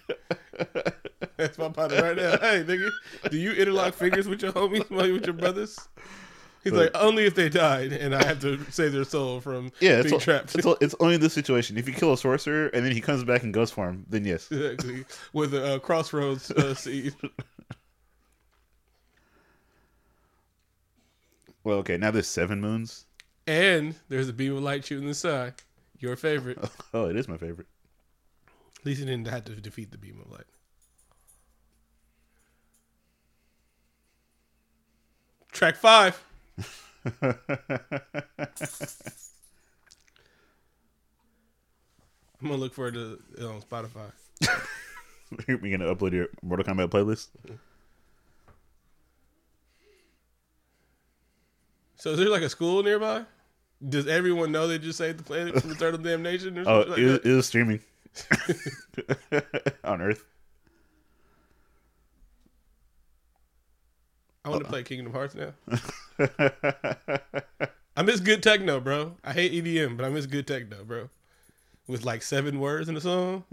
That's 1.41 1.59
my 1.59 1.69
partner 1.71 2.03
right 2.03 2.17
now. 2.17 2.39
Hey, 2.39 2.63
nigga, 2.65 2.91
do 3.31 3.37
you 3.39 3.53
interlock 3.53 3.95
fingers 3.95 4.29
with 4.29 4.43
your 4.43 4.53
homies, 4.53 4.89
with 4.91 5.25
your 5.27 5.35
brothers? 5.35 5.79
He's 6.63 6.75
like, 6.75 6.91
only 6.95 7.25
if 7.25 7.35
they 7.35 7.49
died, 7.49 7.93
and 7.93 8.15
I 8.15 8.23
have 8.23 8.41
to 8.43 8.63
save 8.71 8.93
their 8.93 9.05
soul 9.05 9.41
from 9.41 9.73
Yeah, 9.81 9.93
it's, 10.01 10.05
being 10.11 10.17
o- 10.17 10.19
trapped. 10.19 10.55
it's, 10.55 10.67
it's 10.83 10.95
only 11.01 11.17
this 11.17 11.33
situation. 11.33 11.79
If 11.79 11.89
you 11.89 11.95
kill 11.95 12.13
a 12.13 12.19
sorcerer 12.19 12.67
and 12.69 12.85
then 12.85 12.93
he 12.93 13.01
comes 13.01 13.25
back 13.25 13.43
and 13.43 13.55
goes 13.55 13.71
for 13.71 13.89
him, 13.89 14.05
then 14.11 14.27
yes. 14.27 14.47
exactly 14.53 15.07
with 15.33 15.55
a 15.55 15.77
uh, 15.77 15.79
crossroads 15.79 16.51
uh, 16.51 16.75
seed. 16.85 17.15
Well, 21.65 21.79
okay, 21.79 21.97
now 21.97 22.11
there's 22.11 22.27
seven 22.29 22.61
moons. 22.61 23.07
And 23.47 23.95
there's 24.09 24.29
a 24.29 24.33
beam 24.33 24.57
of 24.57 24.63
light 24.63 24.85
shooting 24.85 25.07
the 25.09 25.15
sky. 25.15 25.53
Your 25.99 26.17
favorite. 26.17 26.59
Oh, 26.95 27.07
it 27.09 27.17
is 27.17 27.29
my 27.29 27.37
favorite. 27.37 27.69
At 28.81 28.87
least 28.87 29.01
he 29.01 29.07
didn't 29.07 29.29
have 29.29 29.45
to 29.45 29.53
defeat 29.53 29.93
the 29.93 29.99
beam 29.99 30.21
of 30.25 30.31
light. 30.31 30.45
Track 35.53 35.77
five. 35.77 36.23
I'm 37.23 37.35
gonna 42.49 42.57
look 42.57 42.73
for 42.75 42.89
it 42.89 42.97
uh, 42.97 43.47
on 43.49 43.61
Spotify. 43.63 44.11
We're 45.47 45.77
gonna 45.77 45.95
upload 45.95 46.13
your 46.13 46.29
Mortal 46.43 46.65
Kombat 46.65 46.89
playlist. 46.89 47.29
So 51.97 52.13
is 52.13 52.19
there 52.19 52.29
like 52.31 52.43
a 52.43 52.49
school 52.49 52.83
nearby? 52.83 53.25
Does 53.87 54.07
everyone 54.07 54.53
know 54.53 54.67
they 54.67 54.79
just 54.79 54.99
saved 54.99 55.19
the 55.19 55.23
planet 55.23 55.59
from 55.61 55.71
the 55.71 55.77
eternal 55.77 55.99
damnation 56.01 56.59
or 56.59 56.69
Oh, 56.69 56.81
like 56.89 56.99
it, 56.99 57.05
was, 57.07 57.19
it 57.21 57.33
was 57.35 57.47
streaming 57.47 57.81
on 59.85 60.01
Earth. 60.03 60.25
I 64.45 64.49
want 64.49 64.65
to 64.65 64.69
play 64.71 64.83
Kingdom 64.83 65.13
Hearts 65.13 65.35
now. 65.35 65.53
I 67.97 68.03
miss 68.03 68.21
good 68.21 68.43
techno, 68.43 68.81
bro. 68.81 69.17
I 69.23 69.33
hate 69.33 69.53
EDM, 69.53 69.97
but 69.97 70.07
I 70.07 70.09
miss 70.09 70.27
good 70.27 70.47
techno, 70.47 70.83
bro. 70.85 71.11
With 71.87 72.05
like 72.05 72.23
seven 72.23 72.59
words 72.59 72.89
in 72.89 72.95
the 72.95 73.01
song. 73.01 73.45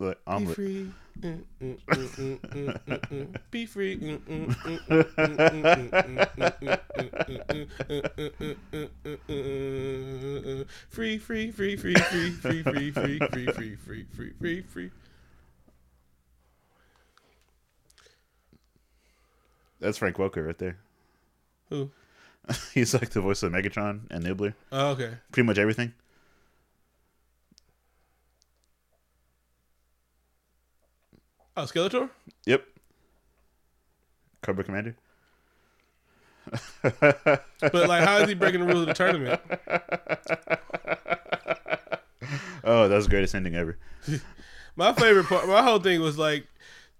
like 0.00 0.18
Be 0.38 0.46
free. 0.46 0.90
Mm, 1.20 1.42
mm, 1.62 1.78
mm, 1.86 2.08
mm, 2.08 2.40
mm, 2.40 2.80
mm, 2.86 3.00
mm. 3.10 3.36
Be 3.50 3.66
free. 3.66 3.96
Mm, 3.98 4.18
mm, 4.20 4.46
mm, 4.46 4.80
mm, 4.88 5.06
mm, 5.06 5.38
mm, 5.38 5.90
mm, 5.96 6.28
mm, 6.32 7.68
mm, 7.86 8.88
mm, 9.04 9.18
mm, 9.28 10.44
mm. 10.44 10.66
Free, 10.88 11.18
free, 11.18 11.50
free, 11.52 11.76
free, 11.76 11.94
free, 11.94 12.32
free, 12.32 12.62
free, 12.62 12.90
free, 12.90 13.26
free, 13.26 13.46
free, 13.46 13.76
free, 13.76 14.04
free, 14.14 14.32
free, 14.40 14.62
free. 14.62 14.90
That's 19.80 19.98
Frank 19.98 20.16
Welker 20.16 20.46
right 20.46 20.58
there. 20.58 20.76
Who? 21.70 21.90
He's 22.74 22.94
like 22.94 23.10
the 23.10 23.20
voice 23.20 23.42
of 23.42 23.52
Megatron 23.52 24.02
and 24.10 24.24
Nibbler. 24.24 24.54
Oh, 24.72 24.90
okay. 24.90 25.14
Pretty 25.32 25.46
much 25.46 25.58
everything. 25.58 25.92
Oh, 31.56 31.62
Skeletor? 31.62 32.10
Yep. 32.46 32.64
Cobra 34.42 34.64
Commander. 34.64 34.96
But 36.82 37.88
like, 37.88 38.02
how 38.02 38.18
is 38.18 38.28
he 38.28 38.34
breaking 38.34 38.60
the 38.60 38.66
rules 38.66 38.80
of 38.80 38.86
the 38.88 38.94
tournament? 38.94 39.40
Oh, 42.64 42.88
that 42.88 42.94
was 42.94 43.04
the 43.04 43.10
greatest 43.10 43.34
ending 43.34 43.54
ever. 43.54 43.78
My 44.76 44.92
favorite 44.92 45.26
part, 45.26 45.48
my 45.48 45.62
whole 45.62 45.80
thing 45.80 46.00
was 46.00 46.16
like, 46.16 46.46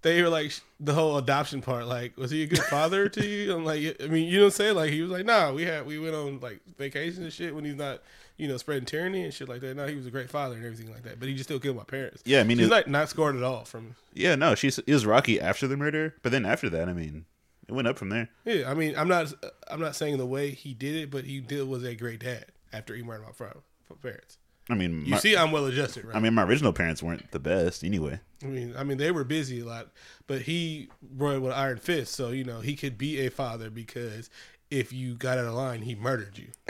they 0.01 0.21
were 0.21 0.29
like 0.29 0.53
the 0.79 0.93
whole 0.93 1.17
adoption 1.17 1.61
part. 1.61 1.85
Like, 1.85 2.17
was 2.17 2.31
he 2.31 2.43
a 2.43 2.47
good 2.47 2.59
father 2.59 3.09
to 3.09 3.25
you? 3.25 3.53
I'm 3.55 3.65
like, 3.65 4.01
I 4.01 4.07
mean, 4.07 4.27
you 4.27 4.37
know 4.37 4.45
what 4.45 4.47
I'm 4.47 4.51
saying? 4.51 4.75
Like, 4.75 4.91
he 4.91 5.01
was 5.01 5.11
like, 5.11 5.25
nah, 5.25 5.53
we 5.53 5.63
had 5.63 5.85
we 5.85 5.99
went 5.99 6.15
on 6.15 6.39
like 6.39 6.59
vacation 6.77 7.23
and 7.23 7.33
shit 7.33 7.53
when 7.53 7.65
he's 7.65 7.75
not, 7.75 8.01
you 8.37 8.47
know, 8.47 8.57
spreading 8.57 8.85
tyranny 8.85 9.23
and 9.23 9.33
shit 9.33 9.47
like 9.47 9.61
that. 9.61 9.75
No, 9.75 9.87
he 9.87 9.95
was 9.95 10.05
a 10.07 10.11
great 10.11 10.29
father 10.29 10.55
and 10.55 10.65
everything 10.65 10.91
like 10.91 11.03
that. 11.03 11.19
But 11.19 11.27
he 11.27 11.33
just 11.35 11.47
still 11.47 11.59
killed 11.59 11.77
my 11.77 11.83
parents. 11.83 12.21
Yeah, 12.25 12.39
I 12.39 12.43
mean, 12.43 12.57
he's 12.57 12.69
like 12.69 12.87
not 12.87 13.09
scored 13.09 13.35
at 13.35 13.43
all 13.43 13.65
from. 13.65 13.95
Yeah, 14.13 14.35
no, 14.35 14.55
she's 14.55 14.79
it 14.79 14.93
was 14.93 15.05
Rocky 15.05 15.39
after 15.39 15.67
the 15.67 15.77
murder, 15.77 16.15
but 16.23 16.31
then 16.31 16.45
after 16.45 16.69
that, 16.69 16.89
I 16.89 16.93
mean, 16.93 17.25
it 17.67 17.73
went 17.73 17.87
up 17.87 17.97
from 17.97 18.09
there. 18.09 18.29
Yeah, 18.45 18.69
I 18.69 18.73
mean, 18.73 18.95
I'm 18.97 19.07
not, 19.07 19.33
I'm 19.69 19.79
not 19.79 19.95
saying 19.95 20.17
the 20.17 20.25
way 20.25 20.51
he 20.51 20.73
did 20.73 20.95
it, 20.95 21.11
but 21.11 21.25
he 21.25 21.39
did 21.39 21.67
was 21.67 21.83
a 21.83 21.95
great 21.95 22.19
dad 22.19 22.45
after 22.73 22.95
he 22.95 23.03
murdered 23.03 23.25
my 23.25 23.95
parents. 24.01 24.37
I 24.71 24.75
mean, 24.75 25.05
You 25.05 25.11
my, 25.11 25.17
see, 25.17 25.35
I'm 25.35 25.51
well 25.51 25.65
adjusted, 25.65 26.05
right? 26.05 26.15
I 26.15 26.19
mean, 26.19 26.33
my 26.33 26.43
original 26.43 26.73
parents 26.73 27.03
weren't 27.03 27.31
the 27.31 27.39
best 27.39 27.83
anyway. 27.83 28.19
I 28.43 28.47
mean, 28.47 28.73
I 28.77 28.83
mean, 28.83 28.97
they 28.97 29.11
were 29.11 29.23
busy 29.23 29.59
a 29.59 29.65
lot, 29.65 29.89
but 30.27 30.43
he 30.43 30.89
rode 31.15 31.41
with 31.41 31.51
iron 31.51 31.77
fist, 31.77 32.13
so 32.13 32.29
you 32.29 32.43
know 32.43 32.61
he 32.61 32.75
could 32.75 32.97
be 32.97 33.25
a 33.25 33.29
father 33.29 33.69
because 33.69 34.29
if 34.69 34.93
you 34.93 35.15
got 35.15 35.37
out 35.37 35.45
of 35.45 35.53
line, 35.53 35.81
he 35.81 35.95
murdered 35.95 36.37
you. 36.37 36.47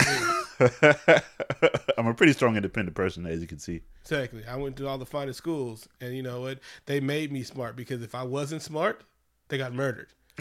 I'm 1.96 2.06
a 2.06 2.14
pretty 2.14 2.32
strong, 2.32 2.56
independent 2.56 2.96
person, 2.96 3.26
as 3.26 3.40
you 3.40 3.46
can 3.46 3.58
see. 3.58 3.82
exactly. 4.00 4.44
I 4.46 4.56
went 4.56 4.76
to 4.78 4.88
all 4.88 4.98
the 4.98 5.06
finest 5.06 5.38
schools, 5.38 5.88
and 6.00 6.14
you 6.16 6.22
know 6.22 6.40
what? 6.40 6.58
They 6.86 7.00
made 7.00 7.30
me 7.32 7.44
smart 7.44 7.76
because 7.76 8.02
if 8.02 8.14
I 8.14 8.24
wasn't 8.24 8.62
smart, 8.62 9.04
they 9.48 9.58
got 9.58 9.72
murdered. 9.72 10.08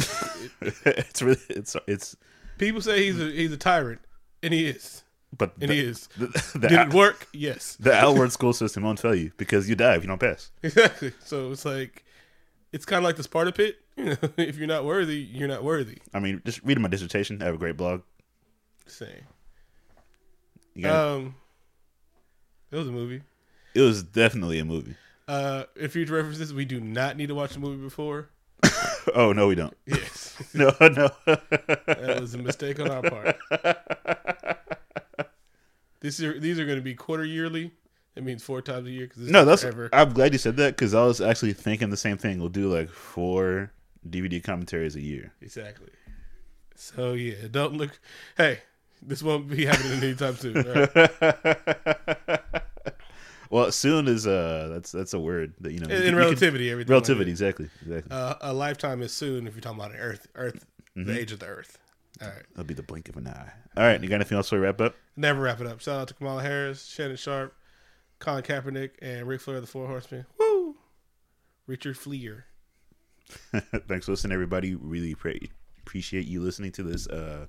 it's 0.62 1.22
really, 1.22 1.40
it's, 1.50 1.76
it's, 1.88 2.16
People 2.58 2.82
say 2.82 3.04
he's 3.04 3.20
a 3.20 3.26
he's 3.32 3.52
a 3.52 3.58
tyrant, 3.58 4.02
and 4.44 4.54
he 4.54 4.68
is, 4.68 5.04
but 5.38 5.54
and 5.62 5.70
the, 5.70 5.80
is. 5.80 6.08
the, 6.18 6.28
the, 6.60 6.68
Did 6.68 6.80
it 6.80 6.94
work? 6.94 7.28
Yes, 7.34 7.78
the 7.80 7.94
Outworld 7.94 8.32
school 8.32 8.54
system 8.54 8.84
won't 8.84 9.00
tell 9.00 9.16
you 9.16 9.32
because 9.38 9.70
you 9.70 9.76
die 9.76 9.96
if 9.96 10.04
you 10.04 10.08
don't 10.08 10.20
pass. 10.20 10.52
exactly. 10.64 11.14
So 11.24 11.52
it's 11.52 11.66
like, 11.66 12.04
it's 12.72 12.86
kind 12.86 12.98
of 13.00 13.04
like 13.04 13.16
the 13.16 13.24
Sparta 13.24 13.52
pit. 13.52 13.78
You 13.98 14.06
know, 14.06 14.18
if 14.38 14.58
you're 14.58 14.68
not 14.68 14.86
worthy, 14.86 15.18
you're 15.18 15.48
not 15.48 15.64
worthy. 15.64 15.98
I 16.14 16.20
mean, 16.20 16.42
just 16.46 16.64
reading 16.64 16.82
my 16.82 16.90
dissertation. 16.90 17.42
I 17.42 17.46
have 17.46 17.56
a 17.56 17.58
great 17.58 17.78
blog. 17.78 18.02
Same. 18.88 19.26
Um, 20.86 21.36
it 22.72 22.78
was 22.78 22.88
a 22.88 22.92
movie. 22.92 23.22
it 23.76 23.82
was 23.82 24.04
definitely 24.04 24.60
a 24.60 24.66
movie. 24.66 24.96
Uh, 25.28 25.64
in 25.76 25.90
future 25.90 26.14
references, 26.16 26.54
we 26.54 26.66
do 26.66 26.80
not 26.80 27.18
need 27.18 27.28
to 27.28 27.36
watch 27.36 27.54
the 27.54 27.60
movie 27.60 27.82
before. 27.82 28.30
Oh 29.16 29.34
no, 29.34 29.48
we 29.48 29.56
don't. 29.56 29.76
Yes, 29.88 30.38
No, 30.54 30.72
no. 30.80 31.10
that 31.26 32.18
was 32.22 32.36
a 32.36 32.38
mistake 32.38 32.80
on 32.80 32.90
our 32.92 33.02
part. 33.02 34.31
This 36.02 36.22
are 36.22 36.40
these 36.40 36.60
are 36.60 36.66
going 36.66 36.78
to 36.78 36.84
be 36.84 36.94
quarter 36.96 37.24
yearly. 37.26 37.72
That 38.16 38.24
means 38.24 38.44
four 38.44 38.62
times 38.62 38.88
a 38.88 38.92
year. 38.92 39.08
Cause 39.08 39.20
no, 39.20 39.46
that's. 39.46 39.62
forever. 39.62 39.90
I'm 39.94 40.12
glad 40.14 40.34
you 40.34 40.40
said 40.40 40.58
that 40.58 40.76
because 40.76 40.94
I 40.94 41.06
was 41.06 41.22
actually 41.22 41.54
thinking 41.54 41.90
the 41.90 41.98
same 41.98 42.18
thing. 42.18 42.40
We'll 42.40 42.50
do 42.50 42.68
like 42.74 42.90
four 42.90 43.72
DVD 44.10 44.44
commentaries 44.44 44.96
a 44.96 45.02
year. 45.02 45.32
exactly. 45.42 45.90
So 46.76 47.14
yeah, 47.14 47.36
don't 47.50 47.74
look. 47.74 47.98
Hey, 48.36 48.60
this 49.02 49.22
won't 49.24 49.48
be 49.48 49.66
happening 49.72 50.04
anytime 50.04 50.36
soon. 50.36 50.56
right? 50.56 52.40
Well, 53.50 53.70
soon 53.74 54.08
is 54.08 54.26
uh 54.26 54.70
that's 54.72 54.94
that's 54.94 55.14
a 55.14 55.20
word 55.20 55.54
that 55.60 55.74
you 55.74 55.80
know. 55.82 55.84
In, 55.84 55.90
can- 55.90 55.98
in 55.98 56.04
you 56.04 56.10
can- 56.12 56.16
relativity, 56.16 56.72
everything. 56.72 56.90
relativity, 56.90 57.32
exactly, 57.32 57.70
exactly. 57.82 58.10
Uh, 58.10 58.36
a 58.40 58.54
lifetime 58.54 59.02
is 59.02 59.12
soon 59.12 59.46
if 59.46 59.54
you're 59.56 59.62
talking 59.62 59.78
about 59.78 59.92
Earth, 59.98 60.28
Earth, 60.36 60.66
Mm-hmm. 60.98 61.08
the 61.10 61.20
age 61.20 61.32
of 61.34 61.40
the 61.40 61.46
Earth. 61.48 61.78
All 62.22 62.28
right. 62.28 62.44
That'll 62.52 62.66
be 62.66 62.74
the 62.74 62.84
blink 62.84 63.10
of 63.10 63.18
an 63.18 63.28
eye. 63.28 63.52
All 63.78 63.84
right, 63.84 64.02
you 64.02 64.08
got 64.10 64.16
anything 64.16 64.38
else 64.38 64.52
we 64.52 64.58
wrap 64.60 64.80
up? 64.82 64.96
Never 65.16 65.42
wrap 65.42 65.60
it 65.62 65.68
up. 65.68 65.80
Shout 65.82 66.02
out 66.02 66.08
to 66.10 66.14
Kamala 66.14 66.42
Harris, 66.44 66.86
Shannon 66.86 67.18
Sharpe, 67.18 67.54
Colin 68.20 68.44
Kaepernick, 68.44 68.92
and 69.02 69.28
Ric 69.28 69.42
Flair, 69.42 69.60
the 69.62 69.68
Four 69.68 69.88
Horsemen. 69.88 70.26
Woo! 70.40 70.76
Richard 71.68 71.96
Fliehr. 71.98 72.44
Thanks 73.88 74.06
for 74.06 74.12
listening, 74.12 74.34
everybody. 74.34 74.76
Really 74.76 75.16
pre- 75.16 75.50
appreciate 75.82 76.28
you 76.28 76.42
listening 76.42 76.72
to 76.74 76.84
this. 76.84 77.08
Uh, 77.08 77.46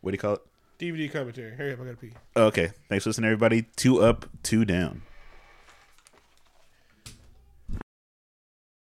what 0.00 0.12
do 0.12 0.14
you 0.14 0.18
call 0.18 0.34
it? 0.34 0.40
DVD 0.78 1.10
commentary. 1.12 1.56
Hurry 1.56 1.72
up, 1.72 1.80
I 1.80 1.84
gotta 1.84 1.96
pee. 1.96 2.12
Okay, 2.36 2.70
thanks 2.88 3.02
for 3.04 3.10
listening, 3.10 3.26
everybody. 3.26 3.62
Two 3.76 4.00
up, 4.00 4.26
two 4.44 4.64
down. 4.64 5.02